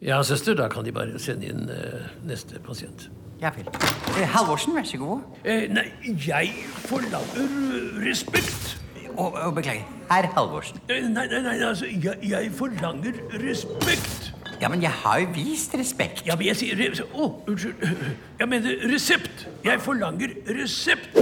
Ja, 0.02 0.18
søster, 0.26 0.56
da 0.58 0.66
kan 0.68 0.84
de 0.84 0.90
bare 0.94 1.18
sende 1.22 1.46
inn 1.46 1.68
uh, 1.70 2.08
neste 2.26 2.58
pasient. 2.66 3.06
Ja 3.42 3.50
vel. 3.54 3.68
Eh, 4.18 4.26
Halvorsen, 4.34 4.74
vær 4.74 4.86
så 4.86 4.98
god. 4.98 5.22
Eh, 5.46 5.68
nei, 5.70 5.86
jeg 6.26 6.52
forlanger 6.88 8.02
respekt. 8.02 8.81
Og, 9.16 9.32
og 9.32 9.54
beklager. 9.54 9.84
Herr 10.10 10.28
Halvorsen. 10.34 10.78
Nei, 10.88 11.00
nei, 11.08 11.26
nei, 11.42 11.56
altså, 11.64 11.86
jeg, 11.86 12.16
jeg 12.22 12.52
forlanger 12.56 13.18
respekt. 13.42 14.32
Ja, 14.62 14.68
men 14.68 14.82
jeg 14.82 14.90
har 14.90 15.18
jo 15.18 15.28
vist 15.34 15.74
respekt. 15.74 16.22
Ja, 16.26 16.36
men 16.36 16.46
jeg 16.46 16.56
sier 16.60 17.02
Å, 17.02 17.08
Å, 17.24 17.28
unnskyld. 17.50 17.82
Jeg 18.38 18.48
mener 18.48 18.86
resept. 18.92 19.46
Jeg 19.64 19.82
forlanger 19.82 20.36
resept. 20.54 21.18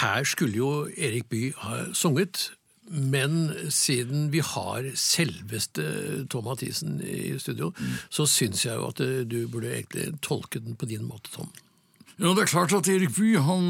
Her 0.00 0.26
skulle 0.26 0.58
jo 0.58 0.70
Erik 0.98 1.28
Bye 1.30 1.54
ha 1.62 1.86
sunget, 1.94 2.50
men 2.90 3.54
siden 3.70 4.28
vi 4.32 4.42
har 4.44 4.90
selveste 4.94 6.26
Tom 6.30 6.46
Mathisen 6.46 7.00
i 7.02 7.38
studio, 7.38 7.72
så 8.10 8.26
syns 8.30 8.66
jeg 8.66 8.76
jo 8.76 8.90
at 8.90 9.00
eh, 9.02 9.22
du 9.26 9.46
burde 9.50 9.72
egentlig 9.72 10.10
tolke 10.22 10.60
den 10.62 10.76
på 10.78 10.86
din 10.90 11.06
måte, 11.06 11.32
Tom. 11.34 11.50
Ja, 12.16 12.30
det 12.32 12.46
er 12.46 12.48
klart 12.48 12.72
at 12.72 12.88
Erik 12.88 13.12
Bye, 13.12 13.40
han, 13.44 13.66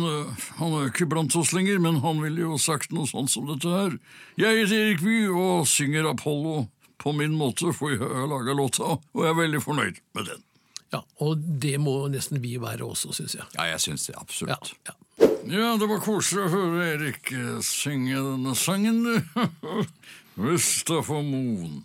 han 0.60 0.74
er 0.78 0.90
ikke 0.92 1.08
blant 1.10 1.34
oss 1.34 1.50
lenger, 1.56 1.80
men 1.82 1.96
han 2.04 2.20
ville 2.22 2.44
jo 2.44 2.58
sagt 2.62 2.92
noe 2.94 3.08
sånt 3.10 3.32
som 3.32 3.48
dette 3.50 3.66
her. 3.72 3.96
Jeg 4.38 4.60
heter 4.62 4.84
Erik 4.84 5.02
Bye 5.02 5.32
og 5.34 5.66
synger 5.70 6.06
Apollo 6.12 6.68
på 7.02 7.12
min 7.12 7.34
måte, 7.36 7.72
for 7.74 7.90
jeg 7.92 7.98
har 8.04 8.28
laga 8.30 8.54
låta, 8.56 8.94
og 9.00 9.24
jeg 9.24 9.32
er 9.32 9.40
veldig 9.40 9.62
fornøyd 9.64 9.98
med 10.18 10.30
den. 10.30 10.44
Ja, 10.94 11.00
Og 11.18 11.42
det 11.60 11.74
må 11.82 11.96
nesten 12.12 12.38
vi 12.40 12.54
være 12.62 12.86
også, 12.86 13.10
syns 13.16 13.34
jeg. 13.34 13.48
Ja, 13.56 13.66
jeg 13.72 13.82
syns 13.82 14.06
det 14.06 14.14
absolutt. 14.20 14.76
ja. 14.86 14.94
Ja, 15.46 15.72
det 15.78 15.86
var 15.88 16.00
koselig 16.02 16.42
å 16.46 16.50
høre 16.52 16.86
Erik 16.92 17.30
eh, 17.34 17.58
synge 17.64 18.18
denne 18.18 18.54
sangen, 18.58 19.02
du. 19.06 19.42
Mustafa 20.42 21.20
Moen. 21.22 21.84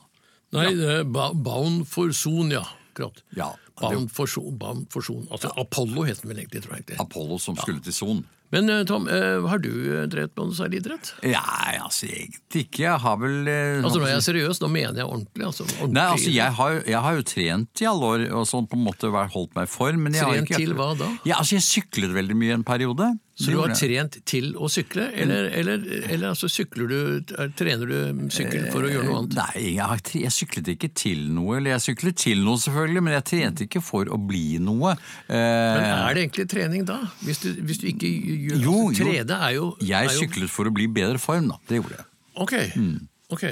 Nei, 0.52 0.68
ja. 0.76 1.02
Baun 1.06 1.82
for 1.88 2.12
Son, 2.16 2.50
ja. 2.52 2.64
Akkurat. 2.92 3.22
Ja, 3.38 3.52
Bound 3.82 4.12
for 4.12 4.26
Son. 4.30 4.58
Bound 4.60 4.86
for 4.94 5.02
son. 5.02 5.28
Altså, 5.32 5.52
Apollo 5.58 6.04
het 6.04 6.22
den 6.22 6.30
vel 6.30 6.38
egentlig, 6.44 6.64
tror 6.64 6.76
jeg. 6.76 7.00
Apollo 7.00 7.38
som 7.38 7.58
skulle 7.58 7.82
til 7.82 7.94
Son. 7.94 8.26
Men 8.52 8.70
eh, 8.70 8.82
Tom, 8.90 9.08
eh, 9.08 9.48
har 9.48 9.62
du 9.64 9.70
eh, 9.72 10.06
drevet 10.12 10.34
med 10.36 10.50
noe 10.52 10.58
særlig 10.58 10.82
idrett? 10.82 11.14
Nei, 11.24 11.78
altså 11.80 12.10
egentlig 12.10 12.66
ikke. 12.66 12.84
Jeg 12.84 13.00
har 13.06 13.18
vel 13.22 13.38
Altså 13.52 14.02
Når 14.02 14.08
jeg 14.12 14.18
er 14.20 14.26
seriøs, 14.28 14.60
da 14.62 14.70
mener 14.72 15.02
jeg 15.02 15.08
ordentlig. 15.08 15.46
Altså, 15.48 15.68
ordentlig 15.78 15.96
Nei, 15.98 16.06
altså 16.18 16.36
jeg 16.36 16.58
har, 16.60 16.78
jeg 16.94 17.04
har 17.08 17.18
jo 17.20 17.26
trent 17.32 17.84
i 17.86 17.90
alle 17.94 18.12
år 18.14 18.28
og 18.42 18.48
sånn 18.52 18.68
på 18.68 18.80
en 18.80 18.86
måte 18.90 19.12
holdt 19.12 19.56
meg 19.56 19.70
i 19.70 19.72
form. 19.72 20.04
Men 20.06 20.20
jeg 20.20 20.28
har 20.28 20.36
Trent 20.38 20.52
ikke, 20.52 20.64
til 20.66 20.78
hva 20.78 20.92
da? 21.00 21.12
Ja, 21.28 21.40
altså 21.40 21.58
Jeg 21.58 21.68
syklet 21.70 22.16
veldig 22.18 22.38
mye 22.44 22.60
en 22.60 22.68
periode. 22.68 23.14
Så 23.42 23.50
du 23.50 23.58
har 23.58 23.72
trent 23.74 24.18
til 24.28 24.52
å 24.60 24.68
sykle, 24.70 25.08
eller, 25.18 25.48
eller, 25.58 25.82
eller 26.12 26.34
altså, 26.34 26.46
sykler 26.52 26.90
du, 26.92 26.98
er- 27.40 27.54
trener 27.58 27.90
du 27.90 28.28
sykkel 28.30 28.68
for 28.70 28.86
å 28.86 28.92
gjøre 28.92 29.08
noe 29.08 29.22
annet? 29.24 29.38
Nei, 29.40 29.64
jeg, 29.80 30.04
jeg 30.22 30.34
syklet 30.36 30.70
ikke 30.76 30.90
til 30.94 31.24
noe. 31.34 31.56
Eller 31.58 31.74
jeg 31.74 31.86
syklet 31.88 32.20
til 32.22 32.44
noe, 32.46 32.60
selvfølgelig, 32.62 33.04
men 33.08 33.16
jeg 33.16 33.26
trente 33.32 33.66
ikke 33.66 33.82
for 33.82 34.12
å 34.14 34.20
bli 34.22 34.60
noe. 34.62 34.94
Men 35.32 35.88
er 35.88 36.14
det 36.20 36.26
egentlig 36.28 36.46
trening 36.52 36.86
da? 36.86 37.00
Hvis 37.24 37.42
du, 37.42 37.50
hvis 37.66 37.82
du 37.82 37.88
ikke 37.90 38.12
gjør 38.48 38.64
Jo, 38.66 38.78
altså. 38.90 39.04
Trene 39.06 39.42
er 39.48 39.58
jo 39.58 39.68
jeg 39.82 39.98
er 40.08 40.16
jo, 40.16 40.24
syklet 40.26 40.52
for 40.54 40.70
å 40.70 40.74
bli 40.76 40.88
i 40.90 40.94
bedre 41.02 41.22
form, 41.22 41.52
da. 41.54 41.60
Det 41.70 41.82
gjorde 41.82 42.00
jeg. 42.00 42.08
Ok, 42.46 42.56
Mm. 42.76 43.08
ok. 43.36 43.46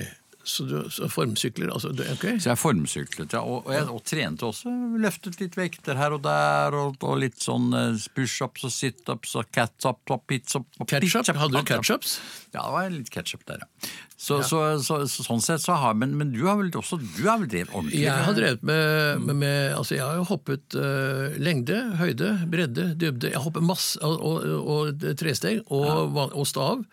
Så 0.50 0.64
du 0.66 0.78
så 0.90 1.06
formsykler, 1.12 1.70
altså 1.70 1.92
ok. 1.92 2.24
Så 2.42 2.48
jeg 2.50 2.58
formsyklet, 2.58 3.34
ja. 3.36 3.42
Og, 3.44 3.68
og 3.68 3.74
jeg 3.76 3.90
og 3.92 4.00
trente 4.08 4.48
også. 4.48 4.72
Løftet 5.04 5.36
litt 5.44 5.58
vekter 5.60 6.00
her 6.00 6.16
og 6.16 6.24
der, 6.26 6.74
og, 6.80 6.96
og 7.06 7.20
litt 7.22 7.38
sånn 7.44 7.68
eh, 7.76 8.00
pushups 8.16 8.64
og 8.66 8.74
situps 8.74 9.36
og 9.38 9.52
catsup 9.54 10.16
og 10.16 10.24
pizza 10.26 10.64
Ketchup? 10.90 11.36
Hadde 11.38 11.60
du 11.60 11.68
ketchups? 11.70 12.16
Ja, 12.56 12.64
det 12.64 12.72
var 12.74 12.90
litt 12.96 13.12
ketchup 13.14 13.44
der, 13.52 13.62
ja. 13.62 13.90
Så, 14.20 14.42
Så, 14.44 14.60
så, 14.84 14.98
så, 15.08 15.24
sånn 15.24 15.40
sett 15.40 15.62
så 15.64 15.78
har 15.80 15.96
Men, 15.96 16.12
men 16.20 16.34
du 16.34 16.42
har 16.44 16.58
vel 16.60 16.74
også 16.76 16.98
Du 17.00 17.22
har 17.24 17.40
vel 17.40 17.48
drevet 17.48 17.72
ordentlig? 17.72 18.02
Jeg 18.04 18.26
har 18.28 18.36
drevet 18.36 18.66
med, 18.68 19.24
med, 19.24 19.38
med 19.40 19.78
Altså, 19.78 19.96
jeg 19.96 20.04
har 20.04 20.18
jo 20.20 20.26
hoppet 20.28 20.76
uh, 20.76 21.38
lengde, 21.40 21.78
høyde, 22.02 22.34
bredde, 22.52 22.90
dybde. 23.00 23.32
Jeg 23.32 23.40
hopper 23.46 23.64
masse, 23.64 23.96
og, 24.04 24.20
og, 24.20 24.68
og 24.74 25.06
tresteg 25.20 25.62
og, 25.72 25.88
ja. 25.88 26.26
og 26.28 26.48
stav. 26.50 26.84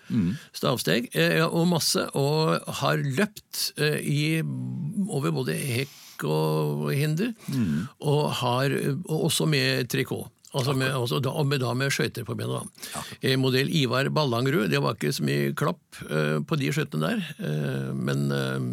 Stavsteg. 0.55 1.11
eh, 1.19 1.43
og 1.47 1.67
masse. 1.71 2.05
Og 2.15 2.63
har 2.83 3.03
løpt 3.03 3.73
uh, 3.81 3.99
i, 3.99 4.39
over 5.09 5.35
både 5.35 5.57
hekk 5.59 6.27
og 6.31 6.87
hinder. 6.95 7.35
Og 8.07 8.23
har 8.45 8.73
og 9.03 9.27
også 9.29 9.49
med 9.51 9.91
trikot. 9.93 10.31
Altså 10.57 10.73
med, 10.77 10.91
altså 10.97 11.21
da, 11.21 11.33
med, 11.45 11.61
da 11.61 11.75
med 11.77 11.93
skøyter 11.93 12.25
på 12.27 12.37
bena. 12.39 12.63
Eh, 13.21 13.37
Modell 13.41 13.69
Ivar 13.69 14.09
Ballangerud. 14.15 14.71
Det 14.73 14.81
var 14.83 14.97
ikke 14.97 15.13
så 15.13 15.27
mye 15.27 15.55
klapp 15.59 16.01
eh, 16.09 16.39
på 16.41 16.61
de 16.61 16.73
skøytene 16.73 17.11
der. 17.13 17.27
eh, 17.45 17.91
men 17.97 18.31
eh, 18.33 18.71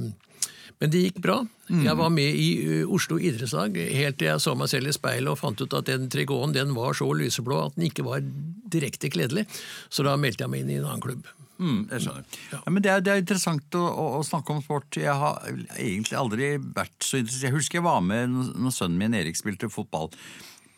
men 0.83 0.91
det 0.91 0.99
gikk 0.99 1.19
bra. 1.23 1.37
Jeg 1.71 1.95
var 1.95 2.09
med 2.11 2.35
i 2.35 2.47
uh, 2.83 2.91
Oslo 2.91 3.15
idrettslag 3.15 3.77
helt 3.95 4.17
til 4.19 4.27
jeg 4.27 4.41
så 4.43 4.51
meg 4.59 4.67
selv 4.67 4.91
i 4.91 4.95
speilet 4.95 5.31
og 5.31 5.39
fant 5.39 5.61
ut 5.61 5.75
at 5.77 5.87
den 5.87 6.09
trikoten 6.11 6.51
den 6.51 6.73
var 6.75 6.97
så 6.99 7.07
lyseblå 7.15 7.61
at 7.69 7.77
den 7.77 7.85
ikke 7.87 8.03
var 8.03 8.19
direkte 8.73 9.07
kledelig. 9.13 9.45
Så 9.87 10.03
da 10.03 10.17
meldte 10.19 10.43
jeg 10.43 10.51
meg 10.51 10.65
inn 10.65 10.73
i 10.73 10.77
en 10.81 10.89
annen 10.89 11.05
klubb. 11.05 11.29
Mm, 11.63 11.85
jeg 11.87 12.03
skjønner. 12.03 12.37
Ja. 12.51 12.59
men 12.67 12.83
det 12.83 12.91
er, 12.91 13.03
det 13.05 13.13
er 13.13 13.21
interessant 13.21 13.77
å, 13.79 13.83
å, 13.85 14.05
å 14.17 14.23
snakke 14.27 14.51
om 14.51 14.63
sport. 14.65 14.97
Jeg 14.99 15.15
har 15.23 15.39
egentlig 15.77 16.19
aldri 16.19 16.49
vært 16.59 16.97
så 17.05 17.21
interessert. 17.21 17.47
Jeg 17.47 17.55
husker 17.55 17.79
jeg 17.79 17.87
var 17.87 18.01
med 18.03 18.33
når 18.33 18.75
sønnen 18.75 18.99
min 18.99 19.15
Erik 19.21 19.39
spilte 19.39 19.71
fotball 19.71 20.11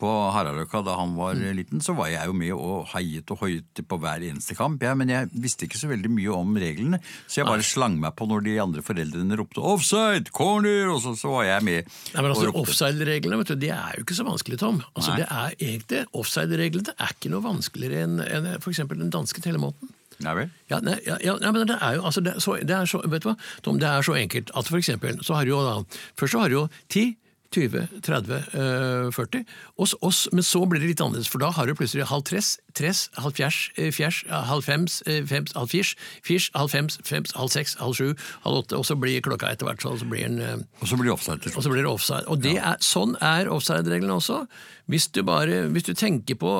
på 0.00 0.10
Haraldøka 0.34 0.82
da 0.84 0.96
han 0.98 1.14
var 1.16 1.34
Mm. 1.34 1.56
liten, 1.56 1.80
så 1.80 1.94
var 1.96 2.08
jeg 2.08 2.26
jo 2.26 2.32
med 2.32 2.52
og 2.52 2.86
heiet 2.92 3.30
og 3.30 3.38
hoiet 3.40 3.82
på 3.88 3.98
hver 3.98 4.20
eneste 4.22 4.54
kamp. 4.56 4.82
Ja, 4.82 4.94
men 4.94 5.08
jeg 5.08 5.28
visste 5.32 5.66
ikke 5.66 5.78
så 5.80 5.88
veldig 5.88 6.10
mye 6.10 6.32
om 6.36 6.54
reglene, 6.56 7.00
så 7.26 7.40
jeg 7.42 7.46
bare 7.46 7.62
slang 7.62 7.98
meg 8.00 8.14
på 8.16 8.26
når 8.28 8.44
de 8.44 8.58
andre 8.60 8.82
foreldrene 8.82 9.36
ropte 9.36 9.60
'offside', 9.60 10.30
'corner', 10.32 10.92
og 10.94 11.00
så, 11.02 11.14
så 11.16 11.28
var 11.30 11.44
jeg 11.44 11.62
med. 11.64 11.84
Nei, 12.14 12.22
men 12.22 12.30
altså. 12.32 12.52
Offside-reglene 12.54 13.38
vet 13.38 13.48
du, 13.48 13.54
de 13.56 13.68
er 13.70 13.94
jo 13.96 14.04
ikke 14.04 14.14
så 14.16 14.24
vanskelige, 14.26 14.58
Tom. 14.58 14.82
Altså, 14.94 15.10
Nei. 15.10 15.16
det 15.22 15.28
er 15.30 15.50
egentlig, 15.60 16.06
Offside-reglene 16.14 16.92
er 16.98 17.12
ikke 17.14 17.30
noe 17.30 17.42
vanskeligere 17.42 18.02
enn 18.04 18.20
en, 18.20 18.46
eksempel 18.56 18.98
den 18.98 19.10
danske 19.10 19.40
telemåten. 19.40 19.88
Nei 20.20 20.32
vel? 20.34 20.50
Ja, 20.70 20.78
nei, 20.80 20.96
ja, 21.06 21.18
ja, 21.22 21.34
nei, 21.36 21.50
men 21.52 21.66
det 21.68 21.76
er 21.80 21.96
jo 21.98 22.02
altså, 22.08 22.22
det 22.24 22.36
er 22.36 22.40
så, 22.40 22.56
det 22.64 22.72
er 22.72 22.86
så, 22.88 23.02
vet 23.04 23.22
du 23.22 23.28
hva, 23.28 23.36
Tom, 23.62 23.78
det 23.78 23.86
er 23.88 24.00
så 24.06 24.14
enkelt 24.16 24.50
at 24.56 24.64
for 24.70 24.78
eksempel 24.80 25.18
så 25.22 25.34
har 25.36 25.44
du 25.44 25.50
jo 25.52 25.60
da 25.60 25.74
Først 26.16 26.32
så 26.32 26.40
har 26.40 26.48
du 26.48 26.54
jo 26.54 26.68
10, 26.88 27.16
20, 27.54 27.86
30, 28.02 28.36
eh, 28.54 29.10
40, 29.14 29.44
og, 29.78 29.86
s- 29.86 29.96
og, 30.02 30.12
men 30.32 30.42
så 30.46 30.64
blir 30.68 30.80
det 30.82 30.88
litt 30.94 31.00
annerledes, 31.04 31.28
for 31.30 31.38
da 31.42 31.50
har 31.50 31.66
du 31.66 31.74
plutselig 31.78 32.06
halv 32.10 32.24
tres, 32.28 32.56
tres, 32.76 33.06
halv 33.16 33.34
fjers, 33.38 33.58
eh, 33.80 33.90
fjers, 33.96 34.22
eh, 34.28 34.44
halv 34.50 34.62
fems, 34.66 35.00
eh, 35.08 35.22
fems, 35.28 35.54
halv 35.56 35.72
firs, 35.72 35.94
firs, 36.26 36.50
halv 36.54 36.70
fems, 36.74 36.98
fems, 37.08 37.32
halv 37.38 37.50
seks, 37.54 37.74
halv 37.80 37.96
sju, 37.98 38.12
halv 38.44 38.62
åtte, 38.62 38.76
og 38.78 38.84
så 38.88 38.98
blir 39.00 39.22
klokka 39.24 39.50
etter 39.54 39.66
hvert 39.70 39.82
sånn, 39.82 39.98
så 40.02 40.08
blir 40.10 40.28
den 40.28 40.40
eh, 40.44 40.56
Og 40.82 40.88
så 40.92 40.98
blir 41.00 41.08
det 41.10 41.16
offside 41.16 41.52
og 41.56 41.62
så 41.64 41.72
blir 41.72 41.82
det 41.82 41.90
offside. 41.90 42.24
Og 42.28 42.40
det 42.44 42.56
er, 42.60 42.76
sånn 42.84 43.16
er 43.24 43.48
offside-reglene 43.52 44.16
også. 44.20 44.44
Hvis 44.86 45.08
du, 45.10 45.22
bare, 45.26 45.64
hvis 45.74 45.82
du 45.88 45.94
tenker 45.98 46.36
på 46.38 46.50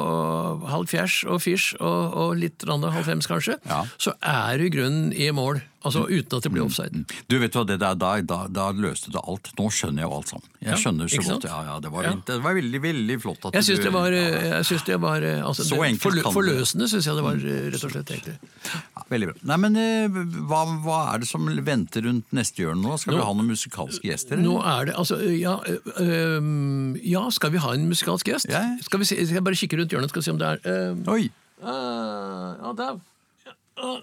halv 0.67 0.89
fjers 0.91 1.21
og 1.31 1.39
firs 1.45 1.69
og, 1.79 2.17
og 2.19 2.33
litt 2.41 2.65
rann 2.67 2.83
halv 2.83 3.07
fems 3.07 3.29
kanskje, 3.31 3.59
Ja. 3.71 3.85
så 4.03 4.17
er 4.23 4.59
du 4.59 4.65
i 4.67 4.73
grunnen 4.75 5.13
i 5.15 5.31
mål. 5.31 5.61
Altså 5.87 6.03
uten 6.11 6.35
at 6.35 6.43
det 6.43 6.51
blir 6.51 6.65
offside. 6.65 7.05
Du 7.31 7.37
vet 7.39 7.55
hva, 7.55 7.63
det 7.69 7.77
der, 7.79 7.95
da, 7.95 8.17
da, 8.27 8.39
da 8.51 8.65
løste 8.75 9.13
det 9.15 9.21
alt. 9.23 9.53
Nå 9.55 9.69
skjønner 9.71 10.03
jeg 10.03 10.09
jo 10.11 10.17
alt 10.17 10.33
sammen. 10.33 10.49
Jeg 10.59 10.73
Ja, 10.73 10.79
skjønner 10.83 11.13
så 11.13 11.21
godt. 11.23 11.45
Ja, 11.47 11.59
ja, 11.69 11.77
det, 11.85 11.93
var, 11.95 12.09
det 12.27 12.39
var 12.43 12.57
veldig, 12.59 12.81
veldig 12.83 13.17
flott 13.23 13.47
at 13.47 13.55
Jeg 13.61 13.69
syns 13.69 13.79
du 13.79 13.85
det 13.87 13.93
var, 13.95 14.11
jeg 14.17 14.65
syns 14.67 14.83
det 14.89 14.97
var 15.05 15.23
altså, 15.47 15.63
Så 15.69 15.79
enkelt 15.87 16.03
forlø- 16.07 16.33
Forløsende 16.37 16.89
syns 16.91 17.07
jeg 17.09 17.17
det 17.19 17.25
var, 17.27 17.35
eh, 17.37 17.67
rett 17.75 17.85
og 17.87 17.93
slett. 17.93 18.11
egentlig. 18.15 18.37
ja, 18.71 19.03
Veldig 19.11 19.29
bra. 19.31 19.35
Nei, 19.51 19.57
men 19.65 19.77
eh, 19.77 20.21
hva, 20.51 20.61
hva 20.87 20.99
er 21.15 21.19
det 21.23 21.29
som 21.31 21.47
venter 21.67 22.07
rundt 22.09 22.33
neste 22.37 22.63
hjørne 22.65 22.83
nå? 22.83 22.97
Skal 22.99 23.15
Nå- 23.15 23.21
vi 23.21 23.27
ha 23.29 23.35
noen 23.39 23.51
musikalske 23.53 24.09
gjester? 24.11 24.37
Nå 24.43 24.57
er 24.65 24.87
det 24.91 24.95
altså 24.99 25.19
Ja, 25.39 25.57
øh, 26.01 26.97
ja 27.07 27.25
skal 27.31 27.51
vi 27.55 27.59
ha 27.63 27.73
en 27.75 27.89
musikalsk 27.91 28.27
gjest? 28.33 28.49
Ja. 28.51 28.63
Skal, 28.83 29.01
vi 29.03 29.05
se, 29.11 29.17
skal 29.27 29.41
jeg 29.41 29.45
bare 29.45 29.59
kikke 29.61 29.79
rundt 29.83 29.93
hjørnet 29.95 30.11
skal 30.15 30.23
se 30.27 30.31
om 30.35 30.39
det 30.39 30.49
er 30.55 30.73
øhm, 30.73 31.05
Oi! 31.09 31.31
Ja, 31.63 32.73
der, 32.77 32.99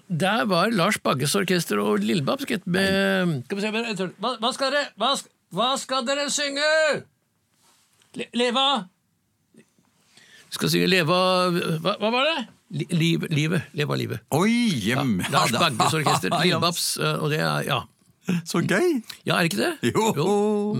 der 0.08 0.44
var 0.50 0.70
Lars 0.74 0.98
Bagges 0.98 1.34
orkester 1.38 1.78
og 1.82 1.98
Lillebabs, 2.02 2.44
gitt. 2.48 2.62
Skal 2.64 3.58
vi 3.58 3.60
se, 3.62 3.70
Hva, 4.18 4.36
hva, 4.40 4.50
skal 4.54 4.72
dere, 4.74 4.88
hva, 4.98 5.12
hva 5.54 5.68
skal 5.78 6.04
dere 6.06 6.28
synge? 6.30 6.66
Le, 8.14 8.26
leva 8.38 8.66
Skal 10.54 10.70
synge 10.70 10.86
Leva 10.90 11.16
Hva, 11.82 11.96
hva 11.98 12.10
var 12.14 12.28
det? 12.30 12.44
Liv, 12.94 13.26
livet. 13.30 13.66
av 13.84 13.96
livet. 13.98 14.22
Oi, 14.34 14.50
hjem! 14.82 15.18
Ja, 15.22 15.30
Lars 15.34 15.52
Bagges 15.54 15.94
orkester. 15.94 16.34
Lillebabs, 16.42 16.86
øh, 16.98 17.22
og 17.22 17.30
det 17.34 17.42
er 17.44 17.66
Ja. 17.68 17.82
Så 18.48 18.62
gøy! 18.64 19.02
Ja, 19.26 19.36
er 19.36 19.44
det 19.44 19.52
ikke 19.52 19.60
det? 19.60 19.92
Jo! 19.92 20.74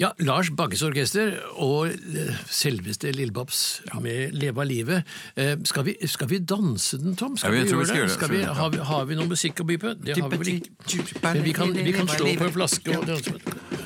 Ja, 0.00 0.08
Lars 0.24 0.48
Bagges 0.56 0.80
orkester 0.82 1.34
og 1.62 1.86
eh, 1.92 2.38
selveste 2.50 3.12
Lillebabs 3.14 3.82
med 4.02 4.32
Leva 4.34 4.64
livet. 4.66 5.04
Eh, 5.38 5.52
Skal 5.68 5.84
vi, 5.86 5.94
skal 6.10 6.28
vi 6.30 6.38
danse 6.38 6.98
den, 6.98 7.14
Tom? 7.16 7.36
Skal 7.38 7.54
Ja, 7.54 7.62
vi 7.62 7.68
gjøre 7.70 8.06
det? 8.08 8.10
Skal 8.16 8.30
vi, 8.32 8.40
har, 8.42 8.70
vi, 8.72 8.78
har 8.88 9.04
vi 9.06 9.14
noe 9.20 9.28
musikk 9.30 9.60
å 9.62 9.66
by 9.68 9.76
på? 9.78 9.92
Det 10.02 10.16
har 10.18 10.32
vi 10.32 10.40
vel 10.40 10.48
ikke. 10.56 11.04
Men 11.22 11.42
vi 11.46 11.52
kan, 11.54 11.74
vi 11.76 11.92
kan 11.94 12.08
slå 12.10 12.32
på 12.40 12.48
en 12.48 12.54
flaske 12.56 12.98
og 12.98 13.06
danse. 13.06 13.36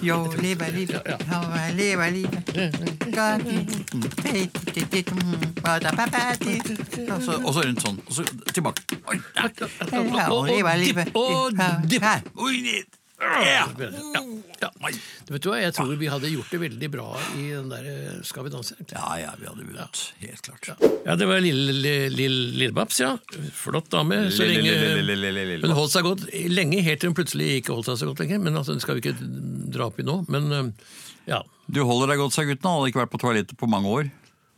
Jo, 0.06 0.16
leve 0.40 0.70
livet, 0.76 1.02
ja, 1.08 1.40
leve 1.76 2.08
livet. 2.14 2.52
Og 7.46 7.54
så, 7.54 7.62
rundt 7.66 7.82
sånn. 7.84 7.98
Og 8.06 8.12
så 8.20 8.24
tilbake. 8.56 9.00
Oi, 9.10 9.18
der. 9.36 9.50
Ja, 9.92 10.28
Og- 10.30 10.38
og 10.38 10.48
leve 10.48 10.78
dipp, 10.80 11.02
Ja, 13.20 13.40
ja. 13.48 13.64
Vet 15.26 15.42
du 15.42 15.48
hva, 15.48 15.56
jeg 15.60 15.72
tror 15.74 15.92
vi 15.96 16.08
hadde 16.10 16.28
gjort 16.30 16.50
det 16.52 16.58
veldig 16.60 16.88
bra 16.92 17.06
i 17.38 17.46
den 17.48 17.70
der 17.72 17.86
eh, 17.88 18.18
Skal 18.26 18.44
vi 18.44 18.52
danse? 18.52 18.76
Ja, 18.92 19.14
ja, 19.20 19.30
vi 19.40 19.48
hadde 19.48 19.64
vunnet. 19.64 20.02
Helt 20.20 20.42
klart. 20.44 20.84
Ja, 21.06 21.16
det 21.16 21.28
var 21.28 21.40
lille, 21.40 21.72
lille, 21.72 21.94
lille 22.12 22.52
Lillebabs, 22.60 23.00
ja. 23.00 23.14
Flott 23.56 23.88
dame. 23.92 24.26
Hun 24.28 25.76
holdt 25.78 25.94
seg 25.96 26.06
godt 26.06 26.26
lenge, 26.52 26.82
helt 26.84 27.02
til 27.02 27.12
hun 27.12 27.16
plutselig 27.16 27.50
ikke 27.62 27.76
holdt 27.76 27.88
seg 27.90 28.02
så 28.02 28.10
godt 28.10 28.22
lenger. 28.24 28.44
Men 28.44 28.60
altså, 28.60 28.76
det 28.76 28.84
skal 28.84 28.98
vi 29.00 29.06
ikke 29.06 29.16
dra 29.72 29.88
opp 29.88 30.00
i 30.02 30.06
nå. 30.06 30.20
Men 30.32 30.52
eh, 30.52 30.94
ja. 31.32 31.40
Du 31.66 31.82
holder 31.88 32.12
deg 32.12 32.20
godt, 32.22 32.36
sa 32.36 32.44
gutten. 32.46 32.68
Han 32.68 32.82
hadde 32.82 32.92
ikke 32.92 33.04
vært 33.06 33.14
på 33.16 33.22
toalettet 33.24 33.58
på 33.58 33.70
mange 33.70 33.90
år. 33.90 34.12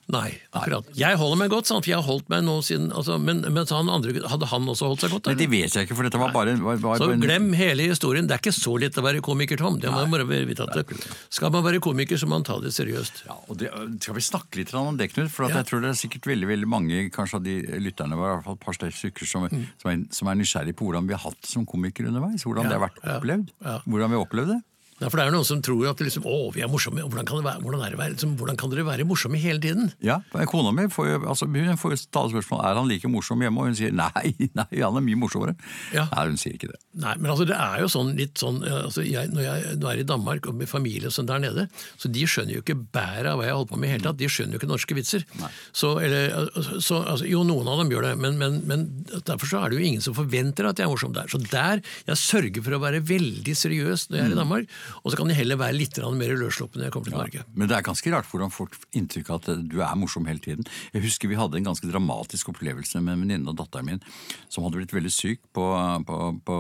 Nei, 0.09 0.31
akkurat. 0.57 0.87
Jeg 0.97 1.19
holder 1.21 1.37
meg 1.37 1.51
godt, 1.53 1.67
sant, 1.69 1.85
for 1.85 1.91
jeg 1.91 1.99
har 1.99 2.07
holdt 2.07 2.31
meg 2.33 2.41
nå 2.47 2.55
siden 2.65 2.87
altså, 2.97 3.19
Men 3.21 3.43
mens 3.53 3.69
han 3.77 3.91
andre, 3.93 4.15
hadde 4.33 4.47
han 4.49 4.65
også 4.73 4.87
holdt 4.89 5.03
seg 5.05 5.11
godt? 5.13 5.27
Nei, 5.29 5.35
det 5.37 5.49
vet 5.53 5.75
jeg 5.77 5.85
ikke, 5.85 5.97
for 5.99 6.09
dette 6.09 6.21
var 6.23 6.33
bare, 6.33 6.55
var, 6.65 6.79
var 6.81 6.97
Så 7.03 7.11
en- 7.13 7.21
glem 7.21 7.51
hele 7.59 7.85
historien. 7.91 8.25
Det 8.27 8.39
er 8.39 8.41
ikke 8.41 8.55
så 8.57 8.73
lett 8.81 8.97
å 8.97 9.05
være 9.05 9.21
komiker, 9.21 9.61
Tom. 9.61 9.77
Det 9.83 9.91
må 9.93 10.07
man 10.09 10.15
bare 10.17 10.47
vite 10.49 10.65
at 10.65 10.73
det. 10.79 10.97
Skal 11.29 11.53
man 11.53 11.63
være 11.67 11.83
komiker, 11.85 12.17
så 12.17 12.25
må 12.25 12.39
man 12.39 12.47
ta 12.49 12.57
det 12.65 12.73
seriøst. 12.73 13.21
Ja, 13.29 13.37
og 13.51 13.59
det, 13.61 13.69
skal 14.01 14.17
vi 14.17 14.25
snakke 14.25 14.63
litt 14.63 14.73
om 14.73 14.97
det, 14.97 15.11
Knut? 15.13 15.29
For 15.31 15.45
Ja. 15.45 15.57
jeg 15.61 15.67
tror 15.69 15.85
det 15.85 15.91
er 15.93 16.01
sikkert 16.01 16.25
veldig 16.33 16.49
veldig 16.55 16.69
mange 16.73 17.11
kanskje 17.13 17.35
av 17.37 17.45
de 17.45 17.59
lytterne 17.77 18.17
var 18.17 18.33
i 18.33 18.35
hvert 18.39 18.45
fall 18.49 18.57
et 18.57 18.65
par 18.65 18.73
stykker 18.81 19.27
som, 19.29 19.45
som, 19.77 19.91
er, 19.93 20.07
som 20.11 20.29
er 20.33 20.41
nysgjerrig 20.41 20.73
på 20.75 20.89
hvordan 20.89 21.05
vi 21.07 21.13
har 21.13 21.21
hatt 21.29 21.37
det 21.43 21.53
som 21.53 21.67
komikere 21.69 22.09
underveis. 22.09 22.45
Hvordan 22.49 22.65
Ja, 22.65 22.73
det 22.73 22.81
har 22.81 22.89
vært 22.89 23.05
opplevd. 23.21 23.53
Hvordan 23.85 24.09
vi 24.09 24.17
har 24.17 24.25
opplevd 24.25 24.55
det. 24.57 24.61
Ja, 24.99 25.07
for 25.07 25.21
det 25.21 25.29
er 25.29 25.35
noen 25.35 25.47
som 25.47 25.61
tror 25.63 25.85
at 25.93 26.01
det 26.01 26.09
liksom, 26.09 26.25
å, 26.27 26.49
vi 26.55 26.63
er 26.65 26.71
morsomme. 26.71 27.05
Hvordan 27.07 27.27
kan, 27.29 27.39
det 27.39 27.47
være, 27.47 27.63
hvordan, 27.63 27.83
det 27.85 27.99
være, 28.01 28.15
liksom, 28.17 28.35
hvordan 28.41 28.59
kan 28.59 28.73
dere 28.73 28.85
være 28.89 29.07
morsomme 29.07 29.39
hele 29.39 29.63
tiden? 29.63 29.93
Ja, 30.03 30.19
Kona 30.51 30.73
mi 30.75 30.89
får 30.91 31.07
jo 31.07 31.19
altså, 31.31 31.47
hun 31.47 31.79
får 31.79 31.95
stadig 32.03 32.35
spørsmål 32.35 32.65
er 32.67 32.81
han 32.81 32.91
like 32.91 33.11
morsom 33.11 33.45
hjemme, 33.45 33.63
og 33.63 33.71
hun 33.71 33.79
sier 33.79 33.95
nei, 33.95 34.33
nei, 34.59 34.69
han 34.75 34.99
er 34.99 35.05
mye 35.07 35.21
morsommere. 35.21 35.55
Ja. 35.95 36.09
Nei, 36.11 36.25
hun 36.33 36.41
sier 36.41 36.57
ikke 36.59 36.73
det. 36.73 36.81
Nei, 36.99 37.15
men 37.21 37.31
altså 37.31 37.47
det 37.47 37.55
er 37.55 37.85
jo 37.85 37.91
sånn 37.93 38.11
litt 38.19 38.41
sånn 38.41 38.59
altså 38.67 39.05
jeg, 39.07 39.31
Når 39.31 39.45
jeg 39.45 39.77
nå 39.79 39.91
er 39.93 40.01
i 40.03 40.07
Danmark 40.09 40.49
og 40.51 40.57
med 40.59 40.71
familie 40.71 41.13
og 41.13 41.15
sånn 41.15 41.29
der 41.31 41.45
nede, 41.45 41.69
så 42.01 42.11
de 42.11 42.27
skjønner 42.27 42.57
jo 42.57 42.65
ikke 42.65 42.79
bæret 42.97 43.31
av 43.31 43.39
hva 43.39 43.47
jeg 43.47 43.55
holder 43.55 43.71
på 43.71 43.79
med 43.79 43.89
i 43.89 43.93
hele 43.95 44.07
tatt. 44.09 44.19
De 44.19 44.31
skjønner 44.33 44.57
jo 44.57 44.63
ikke 44.63 44.71
norske 44.73 44.99
vitser. 44.99 45.27
Så, 45.71 45.93
eller, 46.03 46.35
så, 46.83 47.05
altså, 47.05 47.29
jo, 47.29 47.45
noen 47.47 47.71
av 47.71 47.85
dem 47.85 47.95
gjør 47.95 48.09
det, 48.09 48.13
men, 48.19 48.39
men, 48.41 48.59
men 48.67 48.87
derfor 49.29 49.51
så 49.51 49.63
er 49.63 49.71
det 49.71 49.79
jo 49.79 49.91
ingen 49.93 50.03
som 50.05 50.17
forventer 50.19 50.67
at 50.67 50.83
jeg 50.83 50.89
er 50.89 50.93
morsom 50.93 51.15
der. 51.15 51.31
Så 51.31 51.41
der 51.47 51.85
jeg 52.09 52.19
sørger 52.19 52.67
for 52.67 52.75
å 52.75 52.83
være 52.83 53.05
veldig 53.07 53.55
seriøs 53.63 54.09
når 54.09 54.19
jeg 54.19 54.27
er 54.27 54.35
i 54.35 54.41
Danmark, 54.43 54.79
og 55.03 55.11
så 55.11 55.19
kan 55.19 55.31
de 55.31 55.37
heller 55.37 55.61
være 55.61 55.77
litt 55.77 55.99
mer 55.99 56.35
løssluppne 56.39 56.83
når 56.83 56.89
jeg 56.89 56.95
kommer 56.95 57.11
til 57.11 57.19
Norge. 57.19 57.45
Men 57.55 57.71
det 57.71 57.77
er 57.77 57.87
ganske 57.87 58.13
rart 58.15 58.31
hvordan 58.31 58.55
folk 58.55 58.77
får 58.79 59.01
inntrykk 59.01 59.31
av 59.31 59.43
at 59.43 59.63
du 59.71 59.79
er 59.83 59.99
morsom 59.99 60.29
hele 60.31 60.43
tiden. 60.45 60.67
Jeg 60.95 61.05
husker 61.05 61.31
vi 61.31 61.39
hadde 61.39 61.59
en 61.61 61.69
ganske 61.71 61.91
dramatisk 61.91 62.53
opplevelse 62.55 63.03
med 63.03 63.15
en 63.15 63.27
venninne 63.27 63.53
og 63.53 63.59
datteren 63.61 63.89
min 63.89 64.03
som 64.49 64.65
hadde 64.67 64.81
blitt 64.81 64.97
veldig 64.97 65.13
syk 65.13 65.45
på, 65.57 65.67
på, 66.09 66.19
på, 66.47 66.59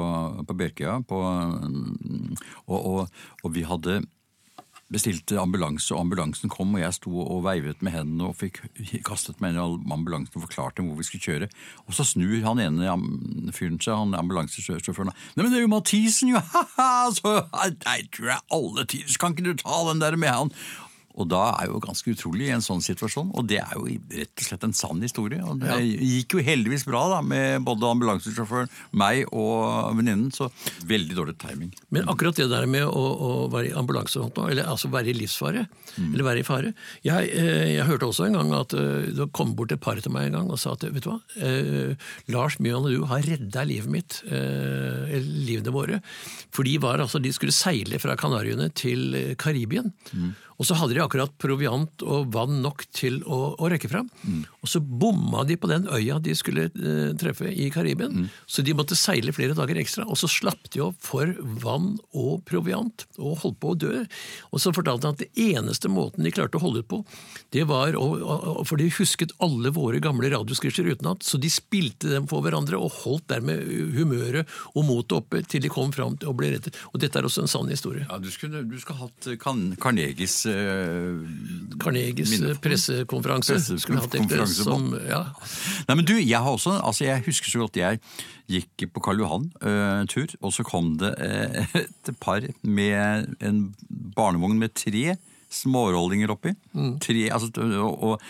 på 0.49 0.59
Bjerkøya. 0.63 1.01
Og, 1.09 2.79
og, 2.79 3.21
og 3.43 3.55
vi 3.55 3.67
hadde 3.69 4.01
bestilte 4.93 5.37
ambulanse, 5.41 5.91
og 5.93 6.07
ambulansen 6.07 6.53
kom, 6.53 6.73
og 6.75 6.81
jeg 6.81 6.97
sto 6.97 7.13
og 7.21 7.43
veivet 7.45 7.83
med 7.85 7.93
hendene 7.93 8.31
og 8.31 8.39
fikk 8.41 8.63
kastet 9.09 9.43
meg 9.43 9.53
inn 9.53 9.61
i 9.61 9.93
ambulansen 9.95 10.39
og 10.39 10.47
forklarte 10.47 10.85
hvor 10.85 10.97
vi 10.99 11.07
skulle 11.09 11.27
kjøre. 11.27 11.51
Og 11.87 11.97
så 11.97 12.07
snur 12.09 12.41
han 12.47 12.63
ene 12.63 13.53
fyren 13.57 13.81
seg, 13.85 13.95
han 13.99 14.17
ambulansesjåføren. 14.19 15.13
Nei, 15.13 15.45
men 15.45 15.53
det 15.53 15.61
er 15.61 15.67
jo 15.67 15.73
Mathisen, 15.73 16.33
jo! 16.33 16.43
Ha-ha! 16.55 16.91
Så 17.15 17.35
nei, 17.85 18.01
tror 18.15 18.33
jeg 18.33 18.47
alle 18.55 18.89
tider, 18.89 19.17
kan 19.21 19.37
ikke 19.37 19.51
du 19.51 19.61
ta 19.61 19.83
den 19.91 20.01
der 20.03 20.17
med 20.21 20.33
han? 20.33 20.55
Og 21.19 21.29
da 21.31 21.43
er 21.59 21.71
jo 21.71 21.81
ganske 21.83 22.13
utrolig 22.15 22.49
i 22.49 22.55
en 22.55 22.65
sånn 22.65 22.83
situasjon, 22.85 23.33
og 23.35 23.47
det 23.51 23.61
er 23.63 23.75
jo 23.77 23.87
rett 23.89 24.43
og 24.43 24.47
slett 24.47 24.67
en 24.67 24.75
sann 24.77 25.03
historie. 25.03 25.41
Og 25.43 25.61
det 25.63 25.79
gikk 25.83 26.39
jo 26.39 26.45
heldigvis 26.47 26.87
bra 26.89 27.05
da, 27.13 27.21
med 27.27 27.65
både 27.67 27.91
ambulansesjåføren, 27.91 28.71
meg 28.99 29.25
og 29.33 29.97
venninnen, 29.99 30.31
så 30.35 30.51
veldig 30.89 31.19
dårlig 31.19 31.37
timing. 31.43 31.73
Men 31.95 32.09
akkurat 32.11 32.39
det 32.39 32.49
der 32.53 32.69
med 32.71 32.87
å, 32.87 33.05
å 33.29 33.31
være 33.53 33.73
i 33.73 33.77
ambulanse, 33.79 34.23
eller 34.47 34.71
altså 34.71 34.93
være 34.93 35.13
i 35.13 35.17
livsfare, 35.19 35.67
eller 35.99 36.27
være 36.27 36.43
i 36.43 36.47
fare 36.47 36.69
Jeg, 37.03 37.31
eh, 37.35 37.75
jeg 37.75 37.87
hørte 37.89 38.07
også 38.07 38.29
en 38.29 38.37
gang 38.39 38.53
at 38.55 38.75
eh, 38.79 39.09
det 39.19 39.29
kom 39.35 39.55
bort 39.59 39.73
et 39.75 39.83
par 39.83 39.99
til 39.99 40.13
meg 40.15 40.29
en 40.29 40.39
gang 40.39 40.53
og 40.55 40.61
sa 40.61 40.77
at 40.77 40.85
vet 40.87 41.03
du 41.03 41.11
hva, 41.11 41.19
eh, 41.43 42.11
Lars 42.31 42.59
Mjøen 42.63 42.87
og 42.87 42.95
du 42.95 43.07
har 43.11 43.27
redda 43.27 43.65
livet 43.67 43.91
mitt, 43.91 44.21
eh, 44.31 45.19
livene 45.19 45.75
våre. 45.75 46.01
For 46.55 46.69
de, 46.69 46.77
var, 46.83 47.03
altså, 47.03 47.21
de 47.23 47.33
skulle 47.35 47.57
seile 47.57 47.99
fra 48.03 48.15
Kanariøyene 48.19 48.71
til 48.79 49.11
Karibien. 49.41 49.59
Karibien. 49.59 50.37
Og 50.59 50.67
så 50.67 50.77
hadde 50.79 50.97
de 50.97 51.03
akkurat 51.03 51.33
proviant 51.41 52.03
og 52.07 52.33
vann 52.35 52.61
nok 52.65 52.85
til 52.95 53.21
å, 53.25 53.55
å 53.59 53.71
rekke 53.71 53.91
fram. 53.91 54.09
Og 54.61 54.71
så 54.71 54.81
bomma 54.83 55.45
de 55.49 55.57
på 55.61 55.71
den 55.71 55.87
øya 55.95 56.19
de 56.23 56.35
skulle 56.39 56.69
uh, 56.75 57.15
treffe 57.19 57.51
i 57.51 57.69
Karibien. 57.75 58.27
Så 58.47 58.65
de 58.67 58.75
måtte 58.77 58.99
seile 58.99 59.35
flere 59.35 59.57
dager 59.59 59.79
ekstra. 59.81 60.07
Og 60.11 60.19
så 60.21 60.31
slapp 60.31 60.69
de 60.75 60.83
opp 60.85 60.99
for 61.05 61.31
vann 61.63 61.95
og 62.13 62.43
proviant, 62.49 63.07
og 63.19 63.39
holdt 63.45 63.61
på 63.63 63.73
å 63.73 63.79
dø. 63.79 63.95
Og 64.53 64.63
så 64.63 64.75
fortalte 64.77 65.09
han 65.09 65.17
at 65.17 65.25
det 65.25 65.31
eneste 65.49 65.91
måten 65.93 66.27
de 66.27 66.35
klarte 66.35 66.59
å 66.59 66.65
holde 66.65 66.83
ut 66.85 66.91
på, 66.91 67.01
det 67.55 67.65
var 67.69 67.97
å, 67.97 68.07
å, 68.19 68.65
For 68.69 68.81
de 68.81 68.91
husket 68.99 69.33
alle 69.45 69.71
våre 69.75 70.03
gamle 70.03 70.31
radiosketsjer 70.35 70.91
utenat, 70.95 71.25
så 71.25 71.39
de 71.41 71.51
spilte 71.53 72.11
dem 72.13 72.27
for 72.31 72.45
hverandre 72.45 72.79
og 72.81 72.93
holdt 73.05 73.29
dermed 73.31 73.63
humøret 73.97 74.49
og 74.75 74.85
motet 74.89 75.17
oppe 75.21 75.43
til 75.49 75.63
de 75.65 75.71
kom 75.73 75.93
fram 75.95 76.19
og 76.19 76.35
ble 76.39 76.53
rettet. 76.55 76.59
reddet. 76.59 76.81
Og 76.93 77.01
dette 77.03 77.19
er 77.19 77.29
også 77.29 77.45
en 77.45 77.51
sann 77.51 77.71
historie. 77.71 78.07
Ja, 78.09 78.19
du 78.19 78.31
skulle, 78.31 78.63
du 78.69 78.77
skulle 78.81 78.99
hatt 79.05 79.29
Kan- 79.41 79.77
Carnegies 79.81 80.47
eh, 80.53 81.77
Carnegies 81.79 82.33
eh, 82.41 82.57
pressekonferanse. 82.63 83.59
Pressekonferanse 83.59 84.67
som, 84.67 84.91
ja. 85.07 85.23
Nei, 85.89 85.97
men 85.97 86.05
du, 86.09 86.17
jeg 86.19 86.41
har 86.43 86.51
også, 86.51 86.79
altså 86.83 87.07
jeg 87.07 87.25
husker 87.29 87.53
så 87.53 87.63
godt 87.65 87.81
jeg 87.81 88.03
gikk 88.49 88.89
på 88.95 89.03
Karl 89.05 89.21
Johan 89.21 89.49
En 89.61 90.09
tur, 90.09 90.33
og 90.41 90.55
så 90.57 90.65
kom 90.65 90.95
det 91.01 91.13
uh, 91.21 91.81
et 91.83 92.13
par 92.21 92.45
med 92.63 93.35
en 93.45 93.65
barnevogn 94.17 94.59
med 94.61 94.75
tre 94.79 95.19
smårollinger 95.53 96.33
oppi. 96.33 96.53
Tre, 97.01 97.29
altså, 97.33 97.49
og, 97.81 98.03
og, 98.05 98.27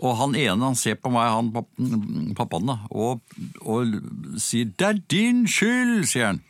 og 0.00 0.14
han 0.20 0.36
ene 0.38 0.68
han 0.70 0.78
ser 0.78 0.98
på 1.00 1.10
meg, 1.12 1.32
han 1.34 2.34
pappaen, 2.38 2.70
da, 2.70 2.76
og, 2.90 3.24
og 3.62 3.98
sier 4.38 4.70
'det 4.70 4.86
er 4.86 5.02
din 5.10 5.46
skyld', 5.50 6.06
sier 6.06 6.32
han. 6.32 6.42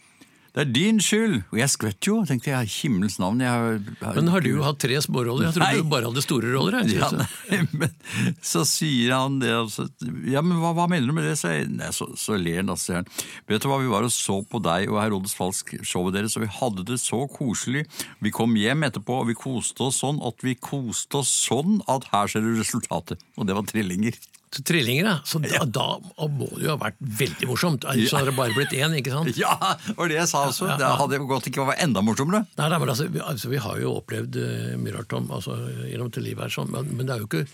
Det 0.50 0.64
er 0.64 0.70
din 0.74 0.96
skyld! 0.98 1.36
Og 1.52 1.58
jeg 1.60 1.70
skvett 1.70 2.06
jo. 2.08 2.16
tenkte 2.26 2.50
jeg, 2.50 2.70
himmels 2.80 3.20
navn. 3.22 3.38
Jeg, 3.44 3.82
Men 4.02 4.30
har 4.32 4.42
du 4.42 4.50
hatt 4.64 4.80
tre 4.82 4.96
småroller? 5.04 5.46
Jeg 5.46 5.56
trodde 5.56 5.84
du 5.84 5.90
bare 5.92 6.10
hadde 6.10 6.24
store 6.24 6.50
roller. 6.50 6.80
Jeg. 6.82 6.98
ja, 6.98 7.10
nei, 7.14 7.60
men 7.84 7.94
så 8.42 8.64
sier 8.66 9.14
han 9.14 9.38
det, 9.42 9.52
altså, 9.54 9.86
ja, 10.26 10.42
men 10.42 10.58
hva, 10.58 10.72
hva 10.74 10.88
mener 10.90 11.06
du 11.06 11.14
med 11.14 11.28
det? 11.28 11.36
Så, 11.38 11.52
jeg, 11.54 11.68
nei, 11.70 11.92
så, 11.94 12.08
så 12.18 12.38
ler 12.40 12.64
han, 12.64 12.74
han. 12.74 13.06
Vet 13.46 13.62
du 13.62 13.68
hva, 13.70 13.78
vi 13.82 13.92
var 13.92 14.08
og 14.08 14.14
så 14.14 14.40
på 14.42 14.62
deg 14.64 14.90
og 14.90 14.98
Herodes 14.98 15.36
Falsk 15.38 15.76
showet 15.86 16.18
deres, 16.18 16.34
og 16.34 16.46
vi 16.46 16.50
hadde 16.58 16.86
det 16.90 16.98
så 17.02 17.22
koselig. 17.30 17.86
Vi 18.18 18.34
kom 18.34 18.58
hjem 18.58 18.88
etterpå, 18.90 19.22
og 19.22 19.30
vi 19.30 19.38
koste 19.38 19.86
oss 19.86 20.02
sånn 20.02 20.18
at 20.26 20.42
vi 20.46 20.56
koste 20.58 21.22
oss 21.22 21.30
sånn 21.46 21.78
at 21.90 22.10
her 22.10 22.30
ser 22.32 22.42
du 22.42 22.56
resultatet. 22.58 23.22
Og 23.38 23.46
det 23.46 23.54
var 23.54 23.70
trillinger. 23.70 24.18
Så 24.50 24.64
Trillinger, 24.66 25.06
ja. 25.06 25.16
Så 25.24 25.38
da, 25.38 25.60
da 25.62 25.84
må 26.26 26.48
det 26.56 26.64
jo 26.64 26.72
ha 26.72 26.78
vært 26.80 26.96
veldig 26.98 27.46
morsomt. 27.46 27.84
Så 27.86 28.16
hadde 28.18 28.32
det 28.32 28.38
bare 28.38 28.54
blitt 28.56 28.72
én, 28.74 28.96
ikke 28.98 29.12
sant? 29.14 29.30
Ja, 29.38 29.54
det 29.84 29.94
var 29.94 30.10
det 30.10 30.16
jeg 30.18 30.30
sa 30.32 30.42
også. 30.48 30.72
Det 30.80 30.88
hadde 31.02 31.20
godt 31.30 31.46
ikke 31.46 31.68
vært 31.68 31.84
enda 31.84 32.02
morsommere. 32.02 32.42
Nei, 32.58 32.66
nei, 32.72 32.80
men 32.82 32.90
altså, 32.90 33.06
vi, 33.14 33.22
altså, 33.22 33.52
vi 33.52 33.60
har 33.62 33.78
jo 33.78 33.94
opplevd 34.00 34.40
uh, 34.42 34.72
mye 34.82 34.96
rart 34.96 35.14
om, 35.14 35.30
altså, 35.38 35.54
gjennom 35.86 36.10
til 36.10 36.26
livet 36.26 36.48
her, 36.48 36.56
sånn, 36.56 36.74
men, 36.74 36.90
men 36.98 37.06
det 37.06 37.14
er 37.14 37.22
jo 37.22 37.30
ikke 37.30 37.44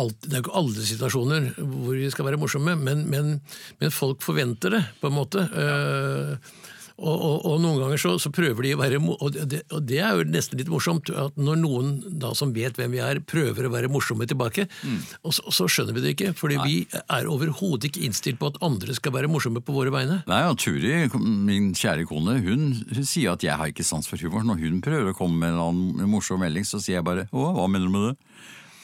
alt, 0.00 0.18
det 0.24 0.34
er 0.34 0.40
jo 0.40 0.46
ikke 0.46 0.58
alle 0.62 0.88
situasjoner 0.88 1.48
hvor 1.60 1.94
vi 1.94 2.10
skal 2.10 2.26
være 2.26 2.40
morsomme, 2.42 2.74
men, 2.80 3.06
men, 3.12 3.32
men 3.78 3.94
folk 3.94 4.24
forventer 4.24 4.74
det, 4.74 4.82
på 4.98 5.10
en 5.10 5.16
måte. 5.20 5.46
Eh, 5.46 6.52
og, 7.02 7.16
og, 7.28 7.46
og 7.50 7.60
noen 7.62 7.80
ganger 7.82 8.00
så, 8.00 8.14
så 8.22 8.30
prøver 8.34 8.66
de 8.66 8.74
å 8.76 8.80
være 8.80 9.00
og 9.02 9.34
det, 9.50 9.62
og 9.74 9.82
det 9.88 9.98
er 10.02 10.16
jo 10.18 10.26
nesten 10.30 10.60
litt 10.60 10.70
morsomt, 10.70 11.10
at 11.10 11.36
når 11.40 11.58
noen 11.60 11.90
da 12.22 12.32
som 12.38 12.54
vet 12.54 12.78
hvem 12.78 12.94
vi 12.94 13.02
er, 13.02 13.20
prøver 13.26 13.66
å 13.66 13.72
være 13.72 13.90
morsomme 13.92 14.26
tilbake, 14.30 14.68
og 15.22 15.34
så, 15.34 15.44
så 15.54 15.68
skjønner 15.70 15.96
vi 15.96 16.04
det 16.04 16.14
ikke, 16.14 16.32
fordi 16.38 16.60
vi 16.62 16.76
er 17.02 17.28
overhodet 17.30 17.90
ikke 17.90 18.04
innstilt 18.06 18.40
på 18.40 18.52
at 18.52 18.60
andre 18.64 18.94
skal 18.96 19.14
være 19.16 19.30
morsomme 19.32 19.62
på 19.64 19.74
våre 19.74 19.92
vegne. 19.94 20.22
Nei, 20.30 20.42
og 20.48 20.58
Turi, 20.62 20.94
min 21.18 21.72
kjære 21.78 22.06
kone, 22.10 22.38
hun, 22.46 22.70
hun 22.92 23.06
sier 23.08 23.34
at 23.34 23.44
jeg 23.46 23.58
har 23.58 23.72
ikke 23.72 23.86
sans 23.86 24.08
for 24.08 24.20
humor. 24.22 24.46
Når 24.46 24.62
hun 24.62 24.80
prøver 24.84 25.12
å 25.12 25.18
komme 25.18 25.42
med 25.42 25.54
en 25.54 25.62
annen 25.66 26.10
morsom 26.10 26.42
melding, 26.42 26.66
så 26.68 26.80
sier 26.82 27.00
jeg 27.00 27.06
bare 27.06 27.28
'Å, 27.30 27.52
hva 27.56 27.68
mener 27.70 27.88
du 27.88 27.94
med 27.94 28.08
det?' 28.10 28.16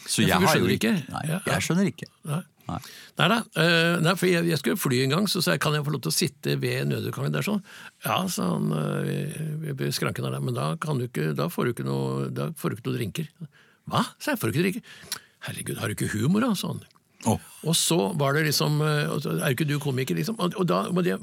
Så 0.08 0.22
jeg, 0.24 0.32
jeg 0.32 0.48
har 0.48 0.56
jo 0.56 0.70
ikke. 0.72 0.92
Nei, 1.12 1.24
jeg 1.28 1.64
skjønner 1.66 1.90
ikke. 1.90 2.06
Nei. 2.24 2.40
Nei. 2.68 2.78
Nei 3.18 3.28
da. 3.32 3.38
Uh, 3.56 3.94
nei, 4.04 4.12
for 4.20 4.28
jeg, 4.28 4.44
jeg 4.50 4.60
skulle 4.60 4.76
fly 4.80 4.98
en 5.06 5.14
gang, 5.16 5.28
så 5.32 5.40
sa 5.44 5.54
jeg 5.56 5.62
kan 5.64 5.72
jeg 5.76 5.86
få 5.86 5.94
lov 5.94 6.02
til 6.04 6.12
å 6.12 6.16
sitte 6.18 6.56
ved 6.60 6.90
nødutgangen 6.90 7.32
der 7.34 7.46
sånn. 7.46 7.62
Ja, 8.04 8.18
sa 8.28 8.50
han 8.54 8.68
uh, 8.74 9.00
ved- 9.62 9.78
ved 9.80 9.94
skranken 9.96 10.26
der, 10.28 10.36
men 10.44 10.54
da, 10.58 10.74
kan 10.82 11.00
du 11.00 11.06
ikke, 11.08 11.30
da, 11.38 11.48
får 11.52 11.64
du 11.70 11.74
ikke 11.76 11.88
noe, 11.88 12.28
da 12.34 12.50
får 12.60 12.70
du 12.74 12.78
ikke 12.78 12.88
noe 12.90 12.98
drinker. 13.00 13.30
Hva? 13.88 14.04
sa 14.20 14.34
jeg, 14.34 14.40
får 14.42 14.50
du 14.52 14.58
ikke 14.58 14.66
drinker? 14.68 15.18
Herregud, 15.48 15.78
har 15.80 15.88
du 15.88 15.96
ikke 15.96 16.12
humor 16.12 16.44
da? 16.44 16.52
sa 16.58 16.74
han. 16.74 16.84
Å, 17.26 17.32
Og 17.66 17.74
så 17.74 17.96
var 18.14 18.36
det 18.36 18.44
liksom 18.46 18.76
eh, 18.86 19.08
Er 19.42 19.50
ikke 19.50 19.64
du 19.66 19.72
komiker, 19.82 20.14
liksom? 20.14 20.36
Og, 20.38 20.54
da 20.68 20.84
det, 21.02 21.16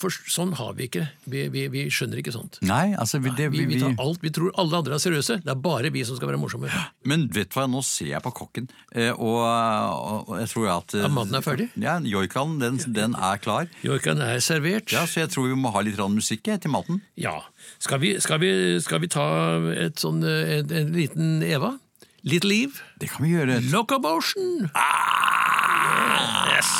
for 0.00 0.08
sånn 0.08 0.54
har 0.56 0.72
vi 0.78 0.86
ikke. 0.88 1.02
Vi, 1.28 1.42
vi, 1.52 1.66
vi 1.72 1.82
skjønner 1.92 2.22
ikke 2.22 2.32
sånt. 2.32 2.56
Nei, 2.64 2.94
altså 2.96 3.20
vi, 3.20 3.34
det, 3.36 3.50
Vi, 3.52 3.66
vi, 3.66 3.76
vi 3.76 3.80
tar 3.82 3.98
alt, 4.00 4.22
vi 4.24 4.32
tror 4.32 4.54
alle 4.60 4.80
andre 4.80 4.96
er 4.96 5.02
seriøse. 5.04 5.42
Det 5.44 5.52
er 5.52 5.60
bare 5.60 5.92
vi 5.92 6.06
som 6.08 6.16
skal 6.16 6.32
være 6.32 6.40
morsomme. 6.40 6.72
Men 7.04 7.26
vet 7.36 7.52
du 7.52 7.58
hva, 7.58 7.66
nå 7.68 7.84
ser 7.84 8.14
jeg 8.14 8.24
på 8.24 8.32
kokken, 8.40 8.70
eh, 8.96 9.12
og, 9.12 9.44
og 10.32 10.40
jeg 10.40 10.48
tror 10.54 10.70
at 10.78 10.96
eh, 10.96 11.04
Ja, 11.04 11.12
maten 11.12 11.36
er 11.36 11.44
ferdig? 11.44 11.68
Ja, 11.84 11.98
joikaen, 12.00 12.56
den, 12.62 12.80
den 12.96 13.18
er 13.18 13.44
klar. 13.44 13.68
Joikaen 13.84 14.24
er 14.24 14.40
servert. 14.44 14.88
Ja, 14.94 15.04
Så 15.04 15.26
jeg 15.26 15.34
tror 15.34 15.50
vi 15.52 15.60
må 15.60 15.74
ha 15.76 15.84
litt 15.84 16.00
musikk 16.00 16.48
til 16.48 16.72
maten. 16.72 17.02
Ja. 17.20 17.36
Skal 17.82 18.00
vi, 18.00 18.16
skal 18.24 18.40
vi, 18.40 18.52
skal 18.82 19.04
vi 19.04 19.12
ta 19.12 19.28
et 19.76 20.00
sånn, 20.00 20.24
en, 20.24 20.72
en 20.72 20.94
liten 20.96 21.42
Eva? 21.44 21.76
Little 22.22 22.54
Eve? 22.54 22.82
Det 23.00 23.10
kan 23.10 23.24
vi 23.26 23.32
gjøre. 23.34 23.60
Locomotion! 23.72 24.68
Yes. 26.56 26.70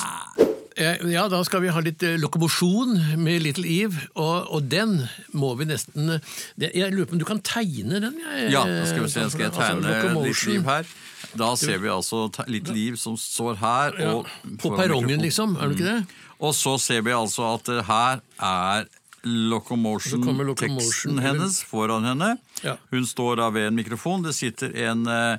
Eh, 0.76 0.96
Ja, 1.12 1.26
da 1.28 1.42
skal 1.44 1.60
vi 1.64 1.68
ha 1.74 1.80
litt 1.84 2.02
eh, 2.06 2.14
lokomosjon 2.20 2.94
med 3.20 3.42
Little 3.44 3.66
Eve, 3.68 4.06
og, 4.14 4.48
og 4.54 4.68
den 4.72 4.94
må 5.36 5.52
vi 5.58 5.66
nesten 5.68 6.14
eh, 6.16 6.38
Jeg 6.62 6.92
lurer 6.94 7.10
på 7.10 7.16
om 7.18 7.20
du 7.20 7.26
kan 7.28 7.42
tegne 7.44 8.00
den? 8.00 8.16
Jeg, 8.22 8.52
Ja, 8.54 8.62
da 8.64 8.86
skal 8.88 9.04
vi 9.04 9.10
se, 9.12 9.26
skal 9.34 9.48
jeg 9.48 9.52
Altså, 9.52 9.66
tegne 9.66 9.92
altså, 9.98 10.24
Little 10.24 10.56
Eve 10.56 10.70
her. 10.70 10.94
Da 11.42 11.50
ser 11.60 11.78
vi 11.82 11.92
altså 11.92 12.24
Little 12.48 12.78
Eve 12.86 13.00
som 13.00 13.18
står 13.20 13.58
her. 13.60 14.00
Ja, 14.00 14.16
på 14.62 14.72
perrongen, 14.78 15.20
liksom, 15.26 15.56
er 15.60 15.70
det 15.72 15.78
ikke 15.80 15.90
det? 15.90 16.00
Og 16.42 16.54
så 16.58 16.74
ser 16.82 17.04
vi 17.06 17.12
altså 17.14 17.52
at 17.54 17.68
her 17.86 18.22
er. 18.42 18.88
Locomotion-teksten 19.24 21.18
hennes 21.22 21.62
foran 21.64 22.04
henne. 22.04 22.36
Ja. 22.64 22.76
Hun 22.90 23.06
står 23.06 23.36
da 23.42 23.50
ved 23.54 23.66
en 23.70 23.76
mikrofon. 23.78 24.22
Det 24.26 24.34
sitter 24.34 24.72
en, 24.88 25.06
en 25.06 25.38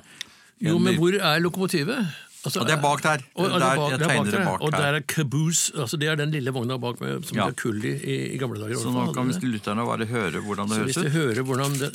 Jo, 0.60 0.78
men 0.78 0.96
hvor 1.00 1.12
er 1.18 1.38
lokomotivet? 1.44 2.06
Altså, 2.44 2.60
og 2.60 2.66
det 2.68 2.74
er 2.76 2.80
bak 2.82 3.00
der. 3.02 3.22
Og, 3.40 3.48
Der, 3.48 3.54
er 3.56 3.76
bak, 3.76 3.90
jeg 3.90 3.98
det 3.98 4.06
er 4.06 4.16
bak 4.18 4.26
der. 4.32 4.48
og 4.66 4.72
der 4.72 4.98
er 4.98 5.00
caboose, 5.08 5.72
altså 5.80 5.96
det 5.96 6.08
er 6.12 6.14
den 6.20 6.30
lille 6.34 6.52
vogna 6.52 6.76
bak 6.76 7.00
med, 7.00 7.22
som 7.24 7.36
Ja. 7.38 7.46
det 7.48 7.54
er 7.56 7.62
kull 7.62 7.84
i, 7.84 7.94
i, 8.34 8.36
gamle 8.38 8.60
dager. 8.60 8.76
Så 8.76 8.90
nå 8.92 9.06
kan 9.16 9.28
vi 9.28 9.32
lytterne 9.48 9.86
bare 9.88 10.04
høre 10.06 10.40
hvordan 10.44 10.68
det 10.68 10.76
Så 10.76 10.82
hvis 10.84 10.96
høres 10.96 11.06
ut. 11.06 11.12
hører 11.12 11.42
hvordan 11.42 11.72
det 11.80 11.90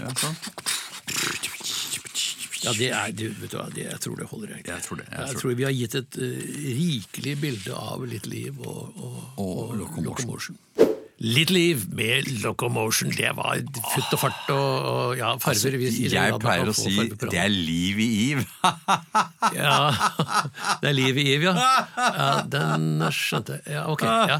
Ja, 0.00 0.10
sånn. 0.18 0.34
Ja, 2.64 2.72
det 2.78 2.90
er, 2.90 3.12
du, 3.12 3.26
vet 3.40 3.52
du 3.52 3.58
hva, 3.58 3.66
det, 3.74 3.84
jeg 3.90 4.00
tror 4.04 4.16
det 4.20 4.28
holder. 4.30 4.54
egentlig. 4.56 4.74
Jeg 4.74 4.86
tror 4.86 5.00
det, 5.00 5.06
jeg 5.10 5.18
Jeg, 5.18 5.34
tror 5.34 5.40
tror 5.44 5.58
vi 5.60 5.68
har 5.68 5.76
gitt 5.80 5.94
et 6.00 6.18
uh, 6.20 6.44
rikelig 6.80 7.36
bilde 7.44 7.78
av 7.92 8.06
Litt 8.08 8.26
Liv 8.30 8.60
og, 8.64 8.82
og, 8.96 9.20
Og 9.44 9.76
Locomotion. 9.78 10.04
Locomotion. 10.10 10.60
Litt 11.22 11.50
Liv 11.54 11.84
med 11.94 12.26
Locomotion, 12.42 13.12
det 13.14 13.30
var 13.38 13.60
futt 13.92 14.14
og 14.16 14.18
fart 14.18 14.48
og, 14.50 14.86
og 14.90 15.12
ja, 15.14 15.28
farger. 15.38 15.76
Altså, 15.78 16.08
Jeg 16.10 16.38
pleier 16.42 16.70
å 16.70 16.74
si 16.74 16.94
det 17.22 17.38
er 17.38 17.52
liv 17.52 18.00
i 18.02 18.08
Iv. 18.32 18.42
Ja, 19.54 19.92
det 20.82 20.88
er 20.88 20.94
liv 20.96 21.18
i 21.20 21.26
Iv, 21.34 21.44
ja. 21.46 21.52
ja. 22.00 22.28
Den 22.50 23.04
skjønte 23.14 23.58
jeg. 23.58 23.76
Ja, 23.76 23.84
ok. 23.92 24.02
Ja, 24.02 24.38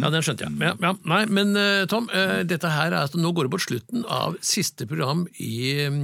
ja 0.00 0.10
den 0.10 0.24
skjønte 0.24 0.48
jeg. 0.48 0.56
Ja, 0.64 0.72
ja. 0.82 0.92
Nei, 1.12 1.20
men 1.30 1.52
eh, 1.60 1.84
Tom, 1.90 2.08
eh, 2.10 2.40
dette 2.48 2.72
her 2.72 2.90
er 2.90 3.06
at 3.06 3.14
nå 3.14 3.30
går 3.36 3.46
det 3.46 3.54
mot 3.54 3.62
slutten 3.62 4.06
av 4.08 4.38
siste 4.42 4.88
program 4.90 5.26
i 5.38 5.86
um, 5.86 6.00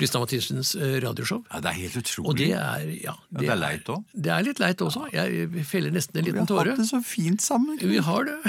Lystad 0.00 0.24
Mathisens 0.24 0.72
eh, 0.74 0.96
radioshow. 1.04 1.44
Ja, 1.52 1.62
det 1.62 1.70
er 1.70 1.78
helt 1.84 2.00
utrolig. 2.02 2.32
Og 2.32 2.40
det 2.40 2.50
er 2.56 2.90
ja, 3.04 3.14
det 3.30 3.52
er 3.52 3.60
leit 3.60 3.92
også. 3.92 4.18
Det 4.26 4.34
er 4.34 4.48
litt 4.48 4.64
leit 4.64 4.82
også. 4.88 5.06
Jeg 5.14 5.66
feller 5.68 5.94
nesten 5.94 6.22
en 6.22 6.28
liten 6.32 6.50
tåre. 6.50 6.64
vi 6.64 6.72
har 6.72 6.74
hatt 6.74 6.82
det 6.82 6.90
så 6.90 7.02
fint 7.06 7.44
sammen. 7.44 7.78
Vi 7.78 8.02
har 8.02 8.26
det. 8.26 8.40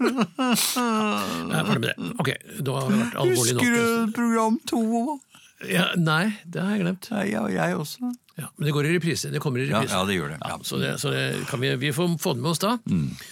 Jeg 0.00 1.56
er 1.56 1.68
ferdig 1.68 1.80
med 1.80 1.88
det. 1.88 2.10
Ok, 2.20 2.30
da 2.66 2.74
har 2.76 2.90
vært 2.92 3.16
alvorlig 3.22 3.54
nok. 3.56 3.62
Husker 3.62 3.72
du 3.76 4.12
program 4.16 4.58
to? 4.68 4.82
Ja, 5.72 5.86
nei, 5.96 6.34
det 6.44 6.60
har 6.60 6.74
jeg 6.76 6.82
glemt. 6.84 7.08
Nei, 7.14 7.22
ja, 7.32 7.46
jeg 7.48 7.78
også. 7.80 8.10
Ja, 8.36 8.50
men 8.58 8.66
det 8.68 8.74
går 8.76 8.84
i 8.90 8.94
reprise. 8.98 9.30
Det 9.32 9.40
kommer 9.40 9.62
i 9.62 9.68
Ja, 9.70 9.78
reprise. 9.80 9.96
ja, 9.96 10.04
det 10.10 10.18
gjør 10.18 10.34
det. 10.34 10.38
Ja. 10.44 10.58
Så, 10.68 10.76
det, 10.82 10.90
så 11.00 11.12
det 11.14 11.22
kan 11.48 11.62
vi, 11.62 11.70
vi 11.80 11.92
får 11.96 12.18
få 12.20 12.34
det 12.36 12.44
med 12.44 12.50
oss 12.52 12.60
da. 12.60 12.74
Eh, 12.84 13.24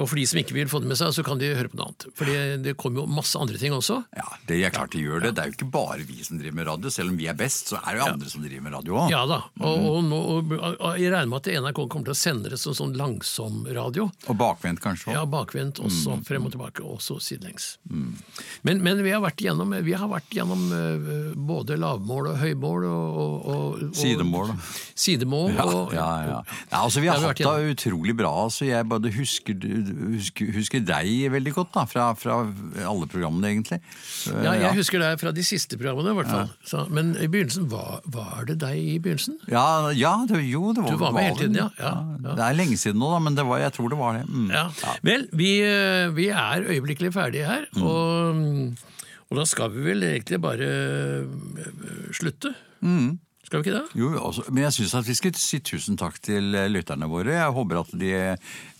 og 0.00 0.06
for 0.10 0.18
de 0.18 0.24
som 0.28 0.40
ikke 0.40 0.56
vil 0.56 0.70
få 0.70 0.80
det 0.82 0.90
med 0.90 0.98
seg, 0.98 1.12
så 1.16 1.24
kan 1.26 1.40
de 1.40 1.52
høre 1.54 1.70
på 1.72 1.78
noe 1.78 1.88
annet. 1.88 2.06
For 2.18 2.28
det, 2.28 2.38
det 2.64 2.74
kommer 2.80 3.02
jo 3.02 3.06
masse 3.10 3.38
andre 3.40 3.58
ting 3.60 3.74
også. 3.76 4.00
Ja, 4.16 4.26
det 4.48 4.60
er 4.60 4.74
klart 4.74 4.94
de 4.94 5.02
gjør 5.02 5.24
det. 5.24 5.34
Det 5.36 5.44
er 5.44 5.50
jo 5.50 5.56
ikke 5.56 5.70
bare 5.74 6.04
vi 6.06 6.20
som 6.26 6.38
driver 6.40 6.58
med 6.60 6.68
radio. 6.68 6.92
Selv 6.92 7.14
om 7.14 7.18
vi 7.18 7.28
er 7.30 7.38
best, 7.38 7.72
så 7.72 7.80
er 7.80 7.94
det 7.94 8.02
jo 8.02 8.08
andre 8.12 8.32
som 8.32 8.44
driver 8.44 8.66
med 8.66 8.76
radio 8.76 8.98
òg. 9.04 9.12
Ja 9.14 9.22
da. 9.30 9.40
Og, 9.60 9.86
og, 9.90 9.98
nå, 10.06 10.20
og, 10.34 10.54
jeg 11.00 11.12
regner 11.14 11.30
med 11.32 11.40
at 11.40 11.50
NRK 11.64 11.80
kommer 11.82 12.10
til 12.10 12.14
å 12.14 12.18
sende 12.18 12.52
det 12.52 12.60
som 12.60 12.76
sånn 12.76 12.94
langsom 12.98 13.64
radio. 13.74 14.08
Og 14.28 14.38
bakvendt 14.40 14.82
kanskje 14.84 15.10
òg. 15.10 15.18
Ja, 15.18 15.24
bakvendt 15.30 15.80
også, 15.82 16.18
frem 16.28 16.48
og 16.48 16.54
tilbake, 16.54 16.84
også 16.84 17.18
sidelengs. 17.22 17.74
Men, 17.88 18.82
men 18.84 19.02
vi 19.04 19.14
har 19.14 19.22
vært 19.24 19.42
gjennom, 19.44 19.74
vi 19.84 19.96
har 19.96 20.10
vært 20.10 20.34
gjennom 20.34 20.64
eh, 20.74 21.10
både 21.34 21.78
lavmål 21.80 22.32
og 22.34 22.40
høymål 22.42 22.88
og, 22.90 23.48
og, 23.54 23.82
Sidemål. 23.94 24.52
Sidemål 24.98 25.54
Ja, 25.54 25.66
ja, 25.94 26.08
ja. 26.28 26.38
altså, 26.78 27.02
vi 27.02 27.08
har 27.10 27.14
har 27.24 27.32
hatt 27.32 27.38
det 27.38 27.74
utrolig 27.74 28.14
bra. 28.16 28.30
Altså, 28.44 28.66
jeg 28.68 28.86
bare 28.88 29.12
husker, 29.14 29.43
husker, 29.52 30.48
husker 30.56 30.80
deg 30.86 31.30
veldig 31.34 31.52
godt 31.56 31.72
da, 31.76 31.82
fra, 31.90 32.06
fra 32.16 32.36
alle 32.88 33.06
programmene, 33.10 33.50
egentlig. 33.52 33.78
Ja, 34.44 34.54
jeg 34.56 34.72
husker 34.78 35.02
deg 35.02 35.20
fra 35.20 35.32
de 35.36 35.44
siste 35.44 35.76
programmene, 35.80 36.14
i 36.14 36.18
hvert 36.20 36.30
fall. 36.32 36.48
Så, 36.64 36.84
men 36.94 37.12
i 37.20 37.28
begynnelsen, 37.28 37.66
var, 37.72 38.00
var 38.14 38.46
det 38.48 38.56
deg 38.62 38.78
i 38.80 38.96
begynnelsen? 39.04 39.36
Ja, 39.52 39.90
ja 39.92 40.14
det, 40.30 40.40
jo, 40.48 40.72
det 40.76 40.84
var 40.86 40.96
Du 40.96 41.02
var 41.04 41.12
med 41.16 41.28
hele 41.28 41.38
tiden, 41.42 41.58
ja. 41.60 41.68
Ja, 41.78 41.92
ja. 42.24 42.34
Det 42.38 42.46
er 42.48 42.58
lenge 42.58 42.78
siden 42.80 42.98
nå, 43.02 43.10
da, 43.12 43.20
men 43.26 43.36
det 43.38 43.44
var, 43.48 43.60
jeg 43.64 43.76
tror 43.76 43.92
det 43.92 44.00
var 44.00 44.18
det. 44.20 44.24
Mm. 44.30 44.48
Ja. 44.54 44.64
Vel, 45.04 45.28
vi, 45.36 45.50
eh, 45.68 46.08
vi 46.16 46.30
er 46.32 46.64
øyeblikkelig 46.70 47.12
ferdige 47.14 47.46
her, 47.50 47.68
Mm. 47.74 47.82
og, 47.90 48.78
og 49.30 49.38
da 49.40 49.44
skal 49.48 49.70
vi 49.74 49.82
vel 49.90 50.02
egentlig 50.06 50.38
bare 50.42 50.66
eh, 50.70 51.68
slutte. 52.14 52.54
Mm. 52.84 53.18
Skal 53.54 53.62
vi 53.62 53.70
ikke 53.70 53.76
det? 53.84 54.00
Jo, 54.00 54.08
også, 54.18 54.42
men 54.50 54.64
jeg 54.64 54.74
syns 54.74 54.94
at 54.98 55.06
vi 55.06 55.14
skal 55.14 55.36
si 55.38 55.60
tusen 55.62 55.98
takk 56.00 56.16
til 56.26 56.56
eh, 56.58 56.66
lytterne 56.74 57.06
våre. 57.06 57.36
Jeg 57.36 57.52
håper 57.54 57.78
at 57.84 57.92
de, 58.00 58.10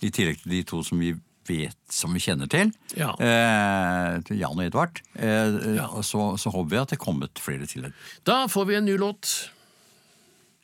i 0.03 0.09
tillegg 0.11 0.41
til 0.43 0.51
de 0.51 0.59
to 0.67 0.81
som 0.83 0.99
vi 0.99 1.13
vet, 1.47 1.77
som 1.93 2.11
vi 2.11 2.19
kjenner 2.19 2.49
til, 2.51 2.73
Ja. 2.97 3.13
eh, 3.21 4.17
til 4.27 4.39
Jan 4.41 4.57
og 4.59 4.65
Edvard, 4.65 4.99
eh, 5.15 5.77
Ja. 5.77 5.87
så, 6.03 6.33
så 6.41 6.51
håper 6.51 6.73
vi 6.73 6.81
at 6.81 6.89
det 6.91 6.97
er 6.99 7.03
kommet 7.05 7.39
flere 7.39 7.65
til. 7.69 7.87
Da 8.27 8.41
får 8.51 8.65
vi 8.67 8.75
en 8.81 8.85
ny 8.89 8.97
låt, 8.99 9.31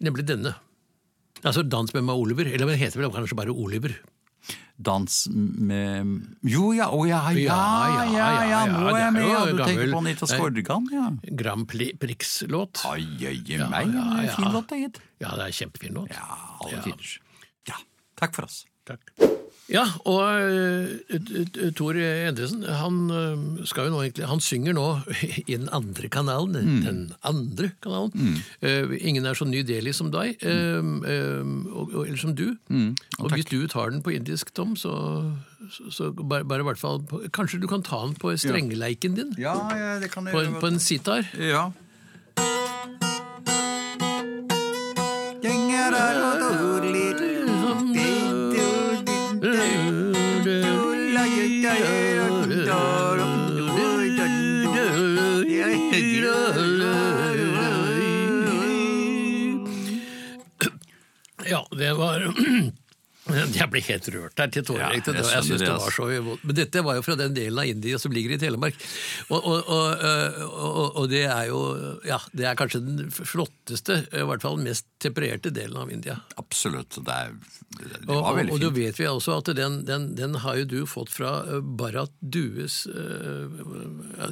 nemlig 0.03 0.25
denne. 0.27 0.55
Altså 1.45 1.63
Dans 1.63 1.93
med 1.95 2.03
meg 2.03 2.19
Oliver, 2.19 2.51
eller 2.51 2.67
det 2.73 2.79
heter 2.81 2.99
vel 2.99 3.13
kanskje 3.15 3.37
bare 3.39 3.53
Oliver. 3.55 3.95
Dans 4.81 5.15
med 5.31 6.37
Jo, 6.47 6.71
ja, 6.73 6.87
å 6.93 7.03
ja, 7.07 7.21
ja, 7.31 7.37
ja, 7.37 7.41
Ja, 7.41 8.05
ja, 8.05 8.27
ja, 8.33 8.43
ja, 8.49 8.61
nå 8.71 8.87
er 8.91 8.99
jeg 9.03 9.13
med! 9.17 9.27
Ja, 9.29 9.41
du 9.45 9.61
tenker 9.63 9.91
på 9.93 10.01
Anita 10.01 10.25
Nei. 10.29 10.37
Skorgan, 10.37 10.87
ja. 10.95 11.07
Grand 11.43 11.67
Prix-låt. 11.69 12.83
Ai, 12.89 13.05
ai, 13.29 13.35
meg. 13.69 13.93
ja, 13.93 14.05
Ja, 14.05 14.23
ja. 14.25 14.35
Fin 14.39 14.51
låt, 14.55 14.67
det, 14.71 14.79
gitt. 14.85 15.01
Ja, 15.21 15.35
det 15.37 15.47
er 15.49 15.57
kjempefin 15.61 15.93
låt. 15.99 16.09
Ja, 16.15 16.39
alle 16.61 16.77
Ja. 16.79 16.81
tiders. 16.87 17.19
Ja, 17.69 17.77
takk 18.17 18.35
for 18.35 18.49
oss. 18.49 18.65
Takk. 18.85 19.01
Ja, 19.71 19.85
og 20.03 20.19
eh, 20.35 21.71
Tor 21.77 21.95
Endresen 21.95 22.65
han 22.67 22.97
eh, 23.15 23.43
skal 23.69 23.87
jo 23.87 23.93
nå 23.93 24.01
egentlig 24.03 24.27
Han 24.27 24.43
synger 24.43 24.75
nå 24.75 24.87
i 25.51 25.55
den 25.55 25.69
andre 25.71 26.09
kanalen. 26.11 26.57
Mm. 26.67 26.81
Den 26.85 27.01
andre 27.27 27.71
kanalen. 27.83 28.41
Eh, 28.59 28.91
ingen 28.99 29.25
er 29.25 29.37
så 29.37 29.47
Ny 29.47 29.63
Delhi 29.67 29.93
som 29.95 30.11
deg, 30.11 30.41
og, 30.41 31.93
og, 31.93 32.01
eller 32.05 32.19
som 32.19 32.35
du. 32.35 32.51
Mm. 32.71 32.95
og 33.19 33.31
hvis 33.33 33.47
du 33.49 33.59
tar 33.71 33.91
den 33.91 34.01
på 34.03 34.13
indisk, 34.15 34.51
Tom, 34.55 34.75
så, 34.79 34.93
så, 35.71 35.87
så 35.91 36.11
bare, 36.11 36.45
bare 36.47 36.63
i 36.63 36.67
hvert 36.67 36.79
fall 36.79 37.01
Kanskje 37.33 37.61
du 37.61 37.67
kan 37.71 37.83
ta 37.85 38.01
den 38.05 38.15
på 38.19 38.33
strengeleiken 38.39 39.15
din? 39.17 39.35
Ja, 39.39 39.55
ja, 39.75 39.93
det 40.01 40.11
kan 40.11 40.27
jeg 40.27 40.35
På, 40.35 40.59
på 40.63 40.71
en 40.71 40.79
sitar? 40.79 41.27
Ja. 41.39 41.69
Ja, 61.51 61.67
det 61.71 61.93
var 61.93 62.33
Jeg 63.55 63.69
ble 63.71 63.83
helt 63.87 64.09
rørt 64.15 64.35
der 64.37 64.51
til 64.53 64.65
tårer. 64.67 64.83
Ja, 64.83 64.91
jeg 64.97 65.05
Det 65.05 65.15
jeg 65.21 65.45
synes 65.47 65.49
det, 65.49 65.59
det 65.65 65.71
var 65.71 65.87
altså. 65.87 66.07
så 66.09 66.23
vondt. 66.27 66.43
Men 66.43 66.59
dette 66.61 66.83
var 66.87 66.99
jo 66.99 67.05
fra 67.05 67.17
den 67.19 67.37
delen 67.37 67.63
av 67.63 67.71
India 67.71 68.01
som 68.01 68.15
ligger 68.15 68.35
i 68.35 68.39
Telemark. 68.41 68.77
Og, 69.29 69.39
og, 69.39 69.71
og, 69.71 70.05
øh, 70.11 70.41
og, 70.99 71.09
det 71.11 71.25
er 71.25 71.47
jo 71.49 71.61
Ja, 72.07 72.19
det 72.33 72.45
er 72.49 72.55
kanskje 72.59 72.81
den 72.83 73.11
flotteste, 73.11 74.01
i 74.11 74.25
hvert 74.27 74.43
fall 74.43 74.59
mest 74.61 74.87
tempererte 75.01 75.51
delen 75.53 75.77
av 75.77 75.91
India. 75.93 76.19
Absolutt. 76.41 76.99
Det, 77.01 77.13
er, 77.13 77.33
det, 77.79 78.05
var 78.07 78.35
veldig 78.37 78.55
og 78.55 78.61
da 78.63 78.71
vet 78.75 78.99
vi 78.99 79.07
også 79.09 79.39
at 79.41 79.53
den, 79.57 79.81
den, 79.87 80.11
den 80.17 80.37
har 80.43 80.59
jo 80.61 80.67
du 80.69 80.79
fått 80.89 81.13
fra 81.13 81.31
Barat 81.61 82.01
Bharat 82.01 82.11
Dues 82.19 82.87
øh, 82.87 83.49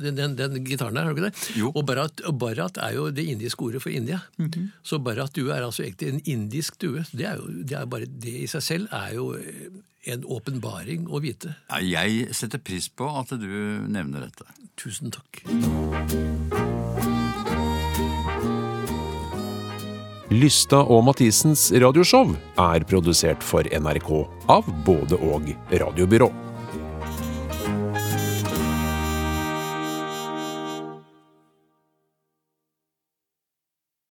den, 0.01 0.15
den, 0.15 0.35
den 0.35 0.63
gitaren 0.65 0.95
der, 0.95 1.03
har 1.03 1.13
du 1.13 1.19
ikke 1.19 1.29
det? 1.29 1.57
Jo. 1.57 1.71
Og 1.75 1.85
Bharat, 1.85 2.21
og 2.25 2.37
Bharat 2.39 2.77
er 2.77 2.93
jo 2.95 3.09
det 3.11 3.25
indiske 3.25 3.63
ordet 3.63 3.81
for 3.81 3.89
India. 3.89 4.19
Mhm. 4.37 4.71
Så 4.83 4.99
Bharat 4.99 5.35
due 5.35 5.51
er 5.53 5.63
altså 5.63 5.83
egentlig 5.83 6.09
en 6.09 6.21
indisk 6.25 6.79
due. 6.81 7.05
Det 7.11 7.25
er 7.25 7.35
jo 7.37 7.47
det 7.47 7.77
er 7.77 7.85
bare 7.85 8.05
det 8.05 8.35
i 8.43 8.47
seg 8.47 8.63
selv 8.63 8.87
er 8.91 8.98
jo 9.15 9.33
øh, 9.37 9.69
en 10.09 10.25
åpenbaring 10.25 11.07
å 11.09 11.21
vite. 11.23 11.55
Ja, 11.69 11.79
Jeg 11.79 12.35
setter 12.35 12.61
pris 12.61 12.89
på 12.89 13.09
at 13.19 13.33
du 13.35 13.49
nevner 13.89 14.27
dette. 14.27 14.47
Tusen 14.79 15.11
takk. 15.11 15.43
Lystad 20.29 20.85
og 20.93 21.01
Mathisens 21.07 21.71
radioshow 21.73 22.35
er 22.61 22.85
produsert 22.85 23.41
for 23.41 23.65
NRK 23.65 24.11
av 24.53 24.69
både 24.85 25.17
og 25.25 25.49
radiobyrå. 25.73 26.48